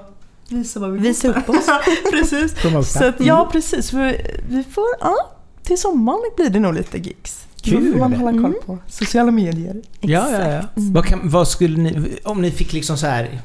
visa 0.50 0.80
vad 0.80 0.92
vi 0.92 1.00
Visa 1.00 1.28
upp 1.28 1.50
oss. 1.50 1.70
precis. 2.12 2.56
Så 2.94 3.06
att, 3.06 3.20
ja 3.20 3.50
precis, 3.52 3.92
för 3.92 4.18
vi 4.50 4.64
får, 4.64 4.86
ja, 5.00 5.16
till 5.64 5.78
sommaren 5.82 6.20
blir 6.36 6.50
det 6.50 6.60
nog 6.60 6.74
lite 6.74 6.98
gigs. 6.98 7.46
Kul. 7.64 7.86
Då 7.86 7.92
får 7.92 8.00
man 8.00 8.14
hålla 8.14 8.32
koll 8.32 8.40
Mm. 8.46 8.54
på 8.66 8.78
sociala 8.88 9.32
medier. 9.32 9.76
Ja, 10.00 10.30
ja, 10.32 10.52
ja. 10.52 10.62
Vad, 10.76 11.06
kan, 11.06 11.20
vad 11.30 11.48
skulle 11.48 11.78
ni... 11.78 12.18
Om 12.24 12.42
ni 12.42 12.52
fick 12.52 12.74
liksom 12.74 12.98
så 12.98 13.08
här 13.08 13.42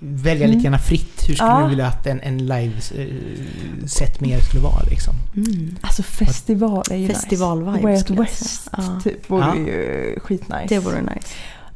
välja 0.00 0.46
lite 0.46 0.58
Mm. 0.58 0.70
grann 0.72 0.80
fritt, 0.80 1.28
hur 1.28 1.34
skulle 1.34 1.50
Ja. 1.50 1.62
ni 1.64 1.68
vilja 1.68 1.86
att 1.86 2.06
en, 2.06 2.20
en 2.20 2.38
live-set 2.46 4.20
med 4.20 4.30
er 4.30 4.40
skulle 4.40 4.62
vara 4.62 4.82
liksom? 4.90 5.14
Mm. 5.36 5.76
Alltså 5.80 6.02
festival 6.02 6.84
är 6.90 6.96
ju 6.96 7.08
Festival-vibes 7.08 7.74
nice. 7.74 7.82
Way 7.84 8.04
jag 8.08 8.18
West. 8.24 8.68
Ja. 8.76 9.00
typ 9.04 9.30
vore 9.30 9.44
Ja. 9.44 9.56
ju 9.56 10.18
skitnice. 10.22 10.66
Det 10.68 10.78
vore 10.78 11.00
nice. 11.02 11.28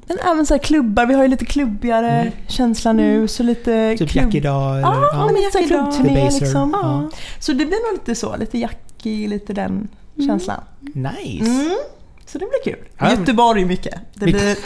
Men 0.06 0.18
även 0.32 0.46
så 0.46 0.54
här 0.54 0.58
klubbar, 0.62 1.06
vi 1.06 1.14
har 1.14 1.22
ju 1.22 1.28
lite 1.28 1.44
klubbigare 1.44 2.10
Mm. 2.10 2.32
känsla 2.48 2.92
nu. 2.92 3.28
Så 3.28 3.42
lite 3.42 3.96
Typ 3.98 4.08
klubb... 4.10 4.24
Jack 4.24 4.34
idag 4.34 4.70
eller... 4.72 4.80
Ja, 4.88 5.08
ja. 5.12 5.26
men 5.26 5.34
lite 5.34 5.58
idag. 5.58 5.92
klubbturné 5.92 6.30
liksom. 6.40 6.70
ja. 6.82 7.10
Så 7.40 7.52
det 7.52 7.66
blir 7.66 7.90
nog 7.90 7.98
lite 8.00 8.14
så, 8.14 8.36
lite 8.36 8.58
jackig, 8.58 9.28
lite 9.28 9.52
den 9.52 9.70
Mm. 9.70 9.88
Känslan. 10.26 10.60
Nice! 10.94 11.50
Mm. 11.50 11.76
Så 12.26 12.38
det 12.38 12.44
blir 12.46 12.72
kul. 12.74 12.84
Men- 12.98 13.20
Göteborg 13.20 13.64
mycket. 13.64 13.94
Det 14.14 14.24
blir 14.24 14.56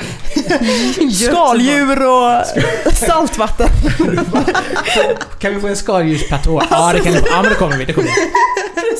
skaldjur 1.28 2.06
och 2.06 2.46
saltvatten. 2.94 3.68
Kan 5.38 5.54
vi 5.54 5.60
få 5.60 5.66
en 5.68 5.76
skaldjursplatå? 5.76 6.62
Ja, 6.70 6.92
det 6.92 7.00
kan 7.00 7.12
vi 7.12 7.18
få. 7.18 7.26
Ja, 7.30 7.42
men 7.42 7.48
det 7.50 7.56
kommer 7.58 7.76
vi. 7.76 7.84
Det 7.84 7.92
kommer 7.92 8.08
vi. 8.08 8.14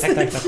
Tack, 0.00 0.14
tack, 0.16 0.32
tack. 0.32 0.46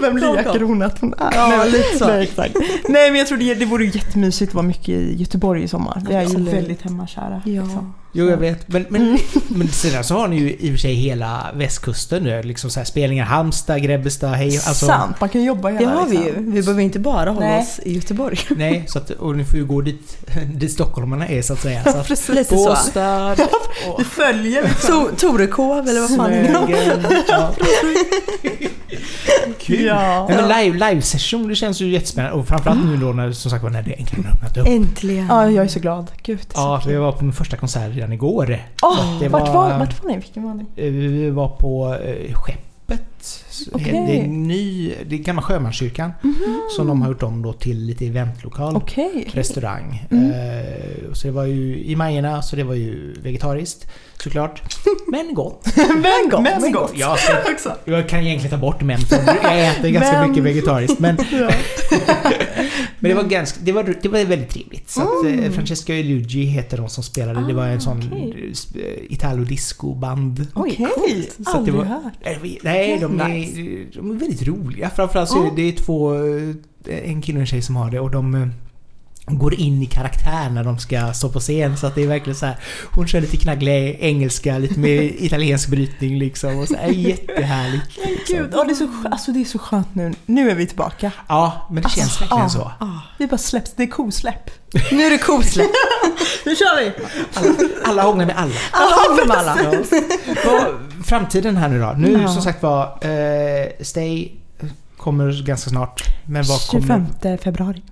Vem 0.00 0.14
blir 0.14 0.34
Jack 0.34 0.46
Ronat? 0.56 0.98
Ja, 1.34 1.64
lite 1.64 1.98
så. 1.98 2.06
Nej, 2.06 2.22
exakt. 2.22 2.54
Nej, 2.88 3.10
men 3.10 3.18
jag 3.18 3.26
tror 3.28 3.38
det, 3.38 3.54
det 3.54 3.64
vore 3.64 3.84
jättemysigt 3.84 4.50
att 4.50 4.54
vara 4.54 4.66
mycket 4.66 4.88
i 4.88 5.14
Göteborg 5.16 5.62
i 5.62 5.68
sommar. 5.68 6.02
Vi 6.08 6.14
är 6.14 6.22
ju 6.22 6.44
väldigt 6.50 6.82
hemmakära. 6.82 7.42
Ja. 7.44 7.62
liksom. 7.62 7.94
Jo, 8.16 8.30
jag 8.30 8.36
vet. 8.36 8.68
Men, 8.68 8.86
men, 8.88 9.18
men 9.48 9.68
sedan 9.68 10.04
så 10.04 10.14
har 10.14 10.28
ni 10.28 10.36
ju 10.36 10.50
i 10.50 10.68
och 10.68 10.72
för 10.72 10.78
sig 10.78 10.94
hela 10.94 11.50
västkusten 11.54 12.22
nu. 12.22 12.42
Liksom 12.42 12.70
så 12.70 12.80
här 12.80 12.84
spelningar 12.84 13.24
Halmstad, 13.24 13.82
Grebbestad, 13.82 14.34
hej. 14.34 14.60
Alltså, 14.66 14.86
Sant, 14.86 15.20
man 15.20 15.28
kan 15.28 15.44
jobba 15.44 15.70
Det 15.70 15.78
hela 15.78 15.92
har 15.92 16.06
vi 16.06 16.16
liksom. 16.16 16.44
ju. 16.44 16.50
Vi 16.52 16.62
behöver 16.62 16.82
inte 16.82 16.98
bara 16.98 17.30
hålla 17.30 17.46
Nej. 17.46 17.62
oss 17.62 17.80
i 17.84 17.94
Göteborg. 17.94 18.38
Nej, 18.56 18.84
så 18.88 18.98
att, 18.98 19.10
och 19.10 19.36
ni 19.36 19.44
får 19.44 19.58
ju 19.58 19.64
gå 19.64 19.80
dit, 19.80 20.16
dit 20.54 20.72
stockholmarna 20.72 21.28
är 21.28 21.42
så 21.42 21.52
att 21.52 21.62
säga. 21.62 21.82
Så 21.84 21.88
att, 21.90 22.06
Precis. 22.06 22.28
Lite 22.28 22.56
så. 22.56 22.68
Båstad 22.68 23.36
Vi 23.98 24.04
följer 24.04 24.62
liksom. 24.62 24.94
To- 24.94 25.16
Torekov 25.16 25.88
eller 25.88 26.00
vad 26.00 26.16
fan 26.16 26.32
är 26.32 26.42
det? 26.42 26.48
Smögen. 26.48 27.06
Ja. 29.26 29.52
Kul! 29.60 29.84
Ja. 29.84 30.26
Nej, 30.28 30.36
men 30.36 30.48
live, 30.64 30.88
live 30.88 31.02
session, 31.02 31.48
det 31.48 31.54
känns 31.54 31.80
ju 31.80 31.88
jättespännande. 31.88 32.36
Och 32.38 32.48
framförallt 32.48 32.84
nu 32.84 32.96
då 32.96 33.06
när, 33.12 33.32
som 33.32 33.50
sagt 33.50 33.62
var, 33.62 33.70
när 33.70 33.82
det 33.82 33.92
äntligen 33.92 34.24
har 34.24 34.32
öppnat 34.32 34.56
upp. 34.56 34.66
Äntligen. 34.66 35.26
Ja, 35.26 35.50
jag 35.50 35.64
är 35.64 35.68
så 35.68 35.80
glad. 35.80 36.10
Gud. 36.22 36.38
Ja, 36.54 36.82
vi 36.86 36.94
var 36.96 37.12
på 37.12 37.24
min 37.24 37.32
första 37.32 37.56
konsert 37.56 37.94
redan 37.94 38.12
igår. 38.12 38.58
Åh, 38.82 39.18
det 39.20 39.28
vart, 39.28 39.48
var- 39.48 39.54
var, 39.70 39.78
vart 39.78 40.02
var 40.02 40.10
ni? 40.10 40.16
Vilken 40.16 40.42
var 40.42 40.54
ni? 40.54 40.64
Eh, 40.76 40.92
Vi 40.92 41.30
var 41.30 41.48
på 41.48 41.94
eh, 42.04 42.34
Skeppet. 42.34 43.02
Okej. 43.72 43.92
Det 44.06 44.18
är 44.20 44.24
en 44.24 44.48
ny, 44.48 44.92
det 45.06 45.14
är 45.16 45.18
gamla 45.18 45.42
sjömanskyrkan. 45.42 46.12
Som 46.76 46.86
de 46.86 47.02
har 47.02 47.08
gjort 47.08 47.22
om 47.22 47.42
då 47.42 47.52
till 47.52 47.78
lite 47.86 48.06
eventlokal. 48.06 48.76
Okej. 48.76 49.28
Restaurang. 49.32 50.06
Mm. 50.10 50.30
Eh, 50.30 51.12
så 51.12 51.26
det 51.26 51.32
var 51.32 51.44
ju 51.44 51.78
i 51.84 51.96
Majerna, 51.96 52.42
så 52.42 52.56
det 52.56 52.64
var 52.64 52.74
ju 52.74 53.14
vegetariskt 53.22 53.86
såklart. 54.22 54.62
Men 55.06 55.34
gott. 55.34 55.66
Men 55.76 56.28
gott. 56.30 56.42
Men 56.42 56.72
gott. 56.72 56.92
Jag, 56.94 57.18
ska, 57.18 57.32
också. 57.52 57.74
jag 57.84 58.08
kan 58.08 58.20
egentligen 58.20 58.50
ta 58.60 58.66
bort 58.66 58.82
men 58.82 58.98
för 59.00 59.16
jag 59.42 59.68
äter 59.68 59.88
ganska 59.88 60.12
Men- 60.20 60.28
mycket 60.30 60.44
vegetariskt. 60.44 60.98
Men, 60.98 61.16
Ja. 61.32 61.50
men 62.98 63.08
det 63.10 63.14
var 63.14 63.22
ganska, 63.22 63.58
det 63.62 63.72
var, 63.72 63.96
det 64.02 64.08
var 64.08 64.24
väldigt 64.24 64.50
trevligt. 64.50 64.90
Så 64.90 65.00
att, 65.02 65.24
Mm. 65.26 65.44
eh, 65.44 65.50
Francesca 65.50 65.94
Elugi 65.94 66.44
heter 66.44 66.76
de 66.76 66.88
som 66.88 67.04
spelade. 67.04 67.46
det 67.46 67.52
var 67.54 67.66
en 67.66 67.76
Ah, 67.76 67.80
sån 67.80 67.98
okay. 67.98 68.52
italo-disco-band. 69.10 70.46
Oj, 70.54 70.86
Okej. 70.96 71.30
Så 71.36 71.42
att 71.42 71.44
det 71.46 71.58
aldrig 71.58 71.74
var- 71.74 71.84
hört. 71.84 72.12
Nej, 72.24 72.58
Nej, 72.62 72.98
de 73.18 73.32
är, 73.32 73.94
de 73.94 74.10
är 74.10 74.14
väldigt 74.14 74.46
roliga. 74.46 74.90
Framförallt 74.90 75.30
så 75.30 75.46
är 75.46 75.50
det, 75.50 75.56
det 75.56 75.68
är 75.68 75.72
två, 75.72 76.14
eh, 76.14 77.10
en 77.10 77.22
kille 77.22 77.38
och 77.38 77.40
en 77.40 77.46
tjej 77.46 77.62
som 77.62 77.76
har 77.76 77.90
det 77.90 78.00
och 78.00 78.10
de 78.10 78.34
eh, 78.34 78.48
går 79.26 79.54
in 79.54 79.82
i 79.82 79.86
karaktär 79.86 80.50
när 80.50 80.64
de 80.64 80.78
ska 80.78 81.12
stå 81.12 81.28
på 81.28 81.40
scen. 81.40 81.76
Så 81.76 81.86
att 81.86 81.94
det 81.94 82.02
är 82.02 82.06
verkligen 82.06 82.36
så 82.36 82.46
här. 82.46 82.56
Hon 82.92 83.06
kör 83.08 83.20
lite 83.20 83.36
knagglig 83.36 83.96
engelska, 84.00 84.58
lite 84.58 84.78
med 84.78 85.04
italiensk 85.18 85.68
brytning 85.68 86.18
liksom. 86.18 86.58
Och 86.58 86.68
så 86.68 86.74
är 86.80 86.88
jättehärligt. 86.90 87.96
liksom. 87.96 88.36
Gud, 88.36 88.50
ja, 88.52 88.64
det, 88.64 88.70
är 88.72 88.74
så, 88.74 88.88
alltså, 89.10 89.32
det 89.32 89.40
är 89.40 89.44
så 89.44 89.58
skönt 89.58 89.94
nu. 89.94 90.14
Nu 90.26 90.50
är 90.50 90.54
vi 90.54 90.66
tillbaka. 90.66 91.10
Ja, 91.28 91.66
men 91.70 91.82
det 91.82 91.88
känns 91.88 92.00
Alltså, 92.08 92.24
verkligen 92.24 92.42
ja. 92.42 92.48
så. 92.78 92.84
Ah. 92.84 93.00
Vi 93.18 93.26
bara 93.26 93.38
släpps. 93.38 93.72
Det 93.76 93.82
är 93.82 93.86
kosläpp. 93.86 94.50
Nu 94.92 95.02
är 95.02 95.10
det 95.10 95.18
kosläpp. 95.18 95.70
Nu 96.46 96.56
kör 96.56 96.84
vi! 96.84 96.92
Alla 97.84 98.02
hånglar 98.02 98.26
med 98.26 98.36
alla. 98.36 98.52
Alla 98.70 98.96
håller 98.96 99.26
med 99.26 99.36
alla. 99.36 99.56
Ja. 100.44 100.68
Framtiden 101.04 101.56
här 101.56 101.68
nu 101.68 101.80
då. 101.80 101.94
Nu 101.96 102.12
Ja. 102.22 102.28
som 102.28 102.42
sagt 102.42 102.62
var, 102.62 102.82
eh, 102.84 103.66
Stay 103.80 104.30
kommer 105.04 105.42
ganska 105.42 105.70
snart. 105.70 106.02
Men 106.26 106.44
vad 106.44 106.60
kommer... 106.60 107.06
25 107.20 107.38
februari. 107.38 107.82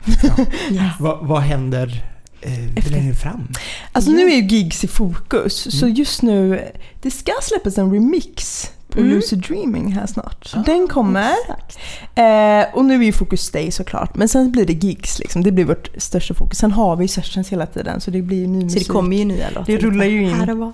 Ja. 0.71 0.91
Vad, 1.01 1.27
vad 1.27 1.41
händer 1.41 2.05
eh, 2.41 2.91
längre 2.91 3.15
fram? 3.15 3.49
Alltså 3.93 4.11
nu 4.11 4.23
är 4.23 4.37
ju 4.37 4.47
gigs 4.47 4.85
i 4.85 4.89
fokus. 4.89 5.79
Så 5.79 5.89
just 5.89 6.23
nu, 6.23 6.69
det 7.03 7.11
ska 7.11 7.33
släppas 7.43 7.79
en 7.79 7.93
remix 7.93 8.67
på 8.93 8.99
Mm. 9.01 9.11
Lucid 9.13 9.39
Dreaming 9.49 9.93
här 9.93 10.07
snart. 10.07 10.47
Så 10.47 10.59
Ah, 10.59 10.63
den 10.63 10.89
kommer. 10.89 11.33
Eh, 12.15 12.65
och 12.75 12.85
nu 12.85 12.95
är 12.95 13.03
ju 13.05 13.13
fokus 13.13 13.41
Stay 13.43 13.71
såklart. 13.71 14.17
Men 14.17 14.29
sen 14.29 14.53
blir 14.53 14.67
det 14.67 14.73
gigs 14.73 15.19
liksom. 15.19 15.43
Det 15.43 15.53
blir 15.53 15.65
vårt 15.65 15.89
största 15.97 16.35
fokus. 16.35 16.59
Sen 16.59 16.73
har 16.73 16.97
vi 16.97 17.09
sessions 17.09 17.49
hela 17.49 17.67
tiden 17.67 18.01
så 18.01 18.11
det 18.11 18.23
blir 18.23 18.39
ju 18.39 18.47
ny 18.47 18.61
Så 18.61 18.65
musik. 18.65 18.87
det 18.89 18.93
kommer 18.93 19.17
ju 19.17 19.25
nya 19.25 19.49
låtar. 19.51 19.65
Det 19.67 19.77
rullar 19.79 20.05
ju 20.07 20.23
in. 20.23 20.35
Här 20.35 20.51
och 20.51 20.59
var. 20.59 20.73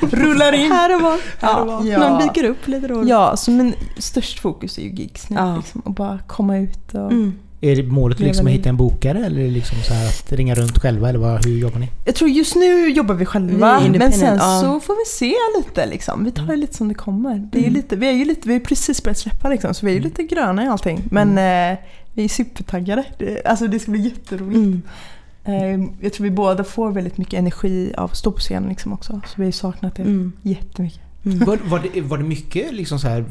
Rullar 0.10 0.52
in. 0.52 0.72
Här 0.72 0.94
och 0.96 1.00
var. 1.02 1.18
Här 1.40 1.60
och 1.60 1.66
var. 1.66 1.84
ja. 1.84 1.98
Någon 1.98 2.22
dyker 2.22 2.44
upp 2.44 2.68
lite 2.68 2.88
då. 2.88 3.04
Ja, 3.08 3.36
så 3.36 3.50
men 3.50 3.74
störst 3.98 4.38
fokus 4.40 4.78
är 4.78 4.82
ju 4.82 4.88
gigs 4.90 5.30
nu. 5.30 5.36
Ja. 5.36 5.56
Liksom, 5.56 5.80
och 5.80 5.92
bara 5.92 6.18
komma 6.26 6.58
ut 6.58 6.94
och... 6.94 7.12
Mm. 7.12 7.38
Är 7.66 7.82
målet 7.82 8.20
liksom 8.20 8.46
att 8.46 8.52
hitta 8.52 8.68
en 8.68 8.76
bokare 8.76 9.26
eller 9.26 9.48
liksom 9.50 9.78
så 9.82 9.94
här 9.94 10.06
att 10.08 10.32
ringa 10.32 10.54
runt 10.54 10.78
själva 10.78 11.08
eller 11.08 11.18
vad, 11.18 11.44
hur 11.46 11.58
jobbar 11.58 11.78
ni? 11.78 11.88
Jag 12.04 12.14
tror 12.14 12.30
just 12.30 12.56
nu 12.56 12.88
jobbar 12.88 13.14
vi 13.14 13.24
själva, 13.24 13.80
Vi 13.80 13.98
men 13.98 14.12
sen 14.12 14.36
ja. 14.36 14.60
så 14.64 14.80
får 14.80 14.94
vi 14.94 15.04
se 15.28 15.34
lite 15.58 15.86
liksom. 15.86 16.24
Vi 16.24 16.30
tar 16.30 16.46
det 16.46 16.56
lite 16.56 16.74
som 16.76 16.88
det 16.88 16.94
kommer. 16.94 17.48
Det 17.52 17.58
är 17.58 17.62
Mm. 17.62 17.74
lite, 17.74 17.96
vi, 17.96 18.06
är 18.08 18.12
ju 18.12 18.24
lite, 18.24 18.48
vi 18.48 18.54
har 18.54 18.60
precis 18.60 19.02
börjat 19.02 19.18
släppa 19.18 19.48
liksom, 19.48 19.74
så 19.74 19.86
vi 19.86 19.92
är 19.92 19.96
ju 19.96 20.02
lite 20.02 20.22
gröna 20.22 20.64
i 20.64 20.68
allting. 20.68 21.02
Men 21.10 21.28
eh, 21.28 21.78
vi 22.14 22.24
är 22.24 22.28
supertaggade. 22.28 23.04
Det, 23.18 23.46
alltså 23.46 23.66
det 23.66 23.78
ska 23.78 23.90
bli 23.90 24.00
jätteroligt. 24.00 24.56
Mm. 24.56 24.82
Eh, 25.44 25.88
jag 26.00 26.12
tror 26.12 26.24
vi 26.24 26.30
båda 26.30 26.64
får 26.64 26.90
väldigt 26.90 27.18
mycket 27.18 27.38
energi 27.38 27.92
av 27.96 28.04
att 28.10 28.16
stå 28.16 28.32
på 28.32 28.38
scenen 28.38 28.68
liksom 28.68 28.92
också. 28.92 29.12
Så 29.12 29.32
vi 29.36 29.42
har 29.42 29.46
ju 29.46 29.52
saknat 29.52 29.96
det 29.96 30.02
Mm. 30.02 30.32
jättemycket. 30.42 31.00
Mm. 31.24 31.38
Var, 31.38 31.58
var, 31.64 31.82
det, 31.94 32.00
var 32.00 32.18
det 32.18 32.24
mycket 32.24 32.74
liksom 32.74 32.98
så 32.98 33.08
här 33.08 33.24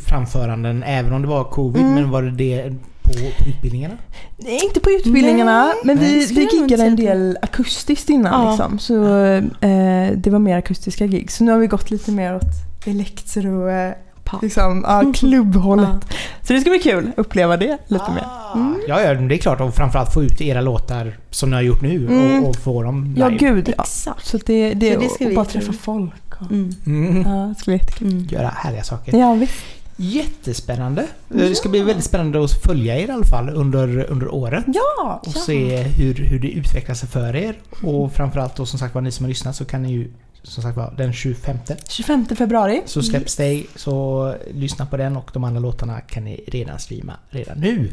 framföranden 0.00 0.82
även 0.82 1.12
om 1.12 1.22
det 1.22 1.28
var 1.28 1.44
covid 1.44 1.82
Mm. 1.82 1.94
men 1.94 2.10
var 2.10 2.22
det 2.22 2.30
det 2.30 2.74
på, 3.12 3.42
på 3.44 3.48
utbildningarna? 3.48 3.94
Nej, 4.36 4.60
inte 4.64 4.80
på 4.80 4.90
utbildningarna, 4.90 5.64
Nej, 5.64 5.74
men 5.84 5.98
vi, 5.98 6.26
vi 6.26 6.48
giggade 6.52 6.82
en 6.84 6.96
del 6.96 7.38
akustiskt 7.42 8.10
innan. 8.10 8.44
Ja. 8.44 8.50
Liksom, 8.50 8.78
så 8.78 9.04
eh, 9.60 10.12
det 10.16 10.30
var 10.30 10.38
mer 10.38 10.56
akustiska 10.56 11.06
gig. 11.06 11.30
Så 11.30 11.44
nu 11.44 11.52
har 11.52 11.58
vi 11.58 11.66
gått 11.66 11.90
lite 11.90 12.10
mer 12.10 12.36
åt 12.36 12.42
elektro, 12.86 13.68
eh, 13.68 13.92
liksom, 14.42 14.84
ja, 14.88 15.12
klubbhållet. 15.14 15.88
Ja. 16.10 16.16
Så 16.46 16.52
det 16.52 16.60
ska 16.60 16.70
bli 16.70 16.78
kul 16.78 17.08
att 17.12 17.18
uppleva 17.18 17.56
det 17.56 17.78
lite 17.86 18.10
mer. 18.14 18.24
Mm. 18.54 18.74
Ja, 18.88 19.00
ja, 19.00 19.14
det 19.14 19.34
är 19.34 19.38
klart. 19.38 19.60
Och 19.60 19.74
framförallt 19.74 20.12
få 20.14 20.22
ut 20.22 20.40
era 20.40 20.60
låtar 20.60 21.16
som 21.30 21.50
ni 21.50 21.56
har 21.56 21.62
gjort 21.62 21.82
nu 21.82 22.06
Mm. 22.06 22.42
och, 22.42 22.48
och 22.48 22.56
få 22.56 22.82
dem 22.82 23.14
Ja, 23.18 23.28
live. 23.28 23.38
gud 23.38 23.68
ja. 23.76 23.82
Exakt. 23.82 24.26
Så 24.26 24.38
det, 24.46 24.74
det, 24.74 24.94
Så 24.94 25.00
det 25.00 25.08
ska 25.08 25.24
och 25.24 25.30
vi 25.30 25.34
bara 25.34 25.44
träffa 25.44 25.72
folk. 25.72 26.12
Och, 26.40 26.50
Mm. 26.52 26.74
Mm. 26.86 27.22
ja, 27.32 27.46
det 27.46 27.54
ska 27.54 27.70
bli 27.70 27.74
jättekul. 27.78 28.08
Mm. 28.12 28.26
Göra 28.30 28.48
härliga 28.48 28.82
saker. 28.82 29.18
Ja, 29.18 29.34
visst. 29.34 29.54
Jättespännande. 29.96 31.06
Det 31.28 31.54
ska 31.54 31.68
bli 31.68 31.82
väldigt 31.82 32.04
spännande 32.04 32.44
att 32.44 32.52
följa 32.52 32.98
er 32.98 33.08
i 33.08 33.10
alla 33.10 33.24
fall 33.24 33.48
under, 33.48 34.10
under 34.10 34.34
året. 34.34 34.64
Ja! 34.66 35.22
Och 35.26 35.32
se 35.32 35.82
hur, 35.82 36.14
hur 36.14 36.38
det 36.38 36.50
utvecklar 36.50 36.94
sig 36.94 37.08
för 37.08 37.36
er. 37.36 37.58
Och 37.82 38.12
framförallt 38.12 38.56
då 38.56 38.66
som 38.66 38.78
sagt 38.78 38.94
var 38.94 39.02
ni 39.02 39.10
som 39.10 39.24
har 39.24 39.28
lyssnat 39.28 39.56
så 39.56 39.64
kan 39.64 39.82
ni 39.82 39.92
ju 39.92 40.12
som 40.42 40.62
sagt 40.62 40.76
var 40.76 40.94
den 40.96 41.12
25 41.12 41.56
25 41.88 42.26
februari. 42.26 42.82
så 42.86 43.02
släpps 43.02 43.36
det 43.36 43.64
så 43.76 44.34
lyssna 44.54 44.86
på 44.86 44.96
den 44.96 45.16
och 45.16 45.30
de 45.32 45.44
andra 45.44 45.60
låtarna 45.60 46.00
kan 46.00 46.24
ni 46.24 46.44
redan 46.46 46.78
streama 46.78 47.16
redan 47.30 47.58
nu. 47.58 47.90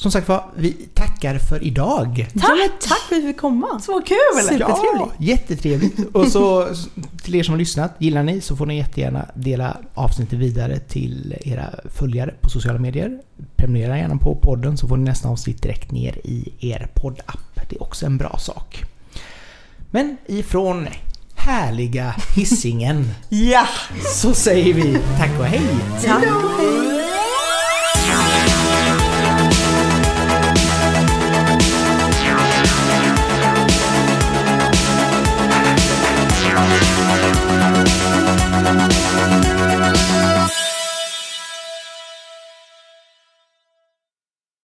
Som 0.00 0.10
sagt 0.10 0.28
var, 0.28 0.44
vi 0.56 0.72
tackar 0.72 1.38
för 1.38 1.64
idag. 1.64 2.26
Tack! 2.34 2.50
Ja, 2.50 2.68
tack 2.80 2.98
för 3.08 3.16
att 3.16 3.22
vi 3.22 3.26
fick 3.26 3.36
komma. 3.40 3.80
Så 3.80 4.00
kul! 4.00 4.16
Supertrevligt. 4.42 4.80
Ja, 4.90 5.10
jättetrevligt. 5.18 5.98
Och 6.12 6.28
så 6.28 6.68
till 7.22 7.34
er 7.34 7.42
som 7.42 7.52
har 7.52 7.58
lyssnat, 7.58 7.94
gillar 7.98 8.22
ni 8.22 8.40
så 8.40 8.56
får 8.56 8.66
ni 8.66 8.76
jättegärna 8.76 9.26
dela 9.34 9.76
avsnittet 9.94 10.38
vidare 10.38 10.78
till 10.78 11.36
era 11.40 11.70
följare 11.94 12.34
på 12.40 12.50
sociala 12.50 12.78
medier. 12.78 13.18
Prenumerera 13.56 13.98
gärna 13.98 14.16
på 14.16 14.34
podden 14.34 14.76
så 14.76 14.88
får 14.88 14.96
ni 14.96 15.04
nästa 15.04 15.28
avsnitt 15.28 15.62
direkt 15.62 15.90
ner 15.92 16.18
i 16.24 16.52
er 16.60 16.88
poddapp. 16.94 17.60
Det 17.70 17.76
är 17.76 17.82
också 17.82 18.06
en 18.06 18.16
bra 18.16 18.38
sak. 18.38 18.84
Men 19.90 20.16
ifrån 20.26 20.88
härliga 21.34 22.14
hissingen 22.36 23.08
Ja! 23.28 23.66
så 24.14 24.34
säger 24.34 24.74
vi 24.74 24.98
tack 25.18 25.38
och 25.38 25.44
hej! 25.46 25.66
Tack 26.04 26.24
och 26.24 26.50
hej! 26.58 26.99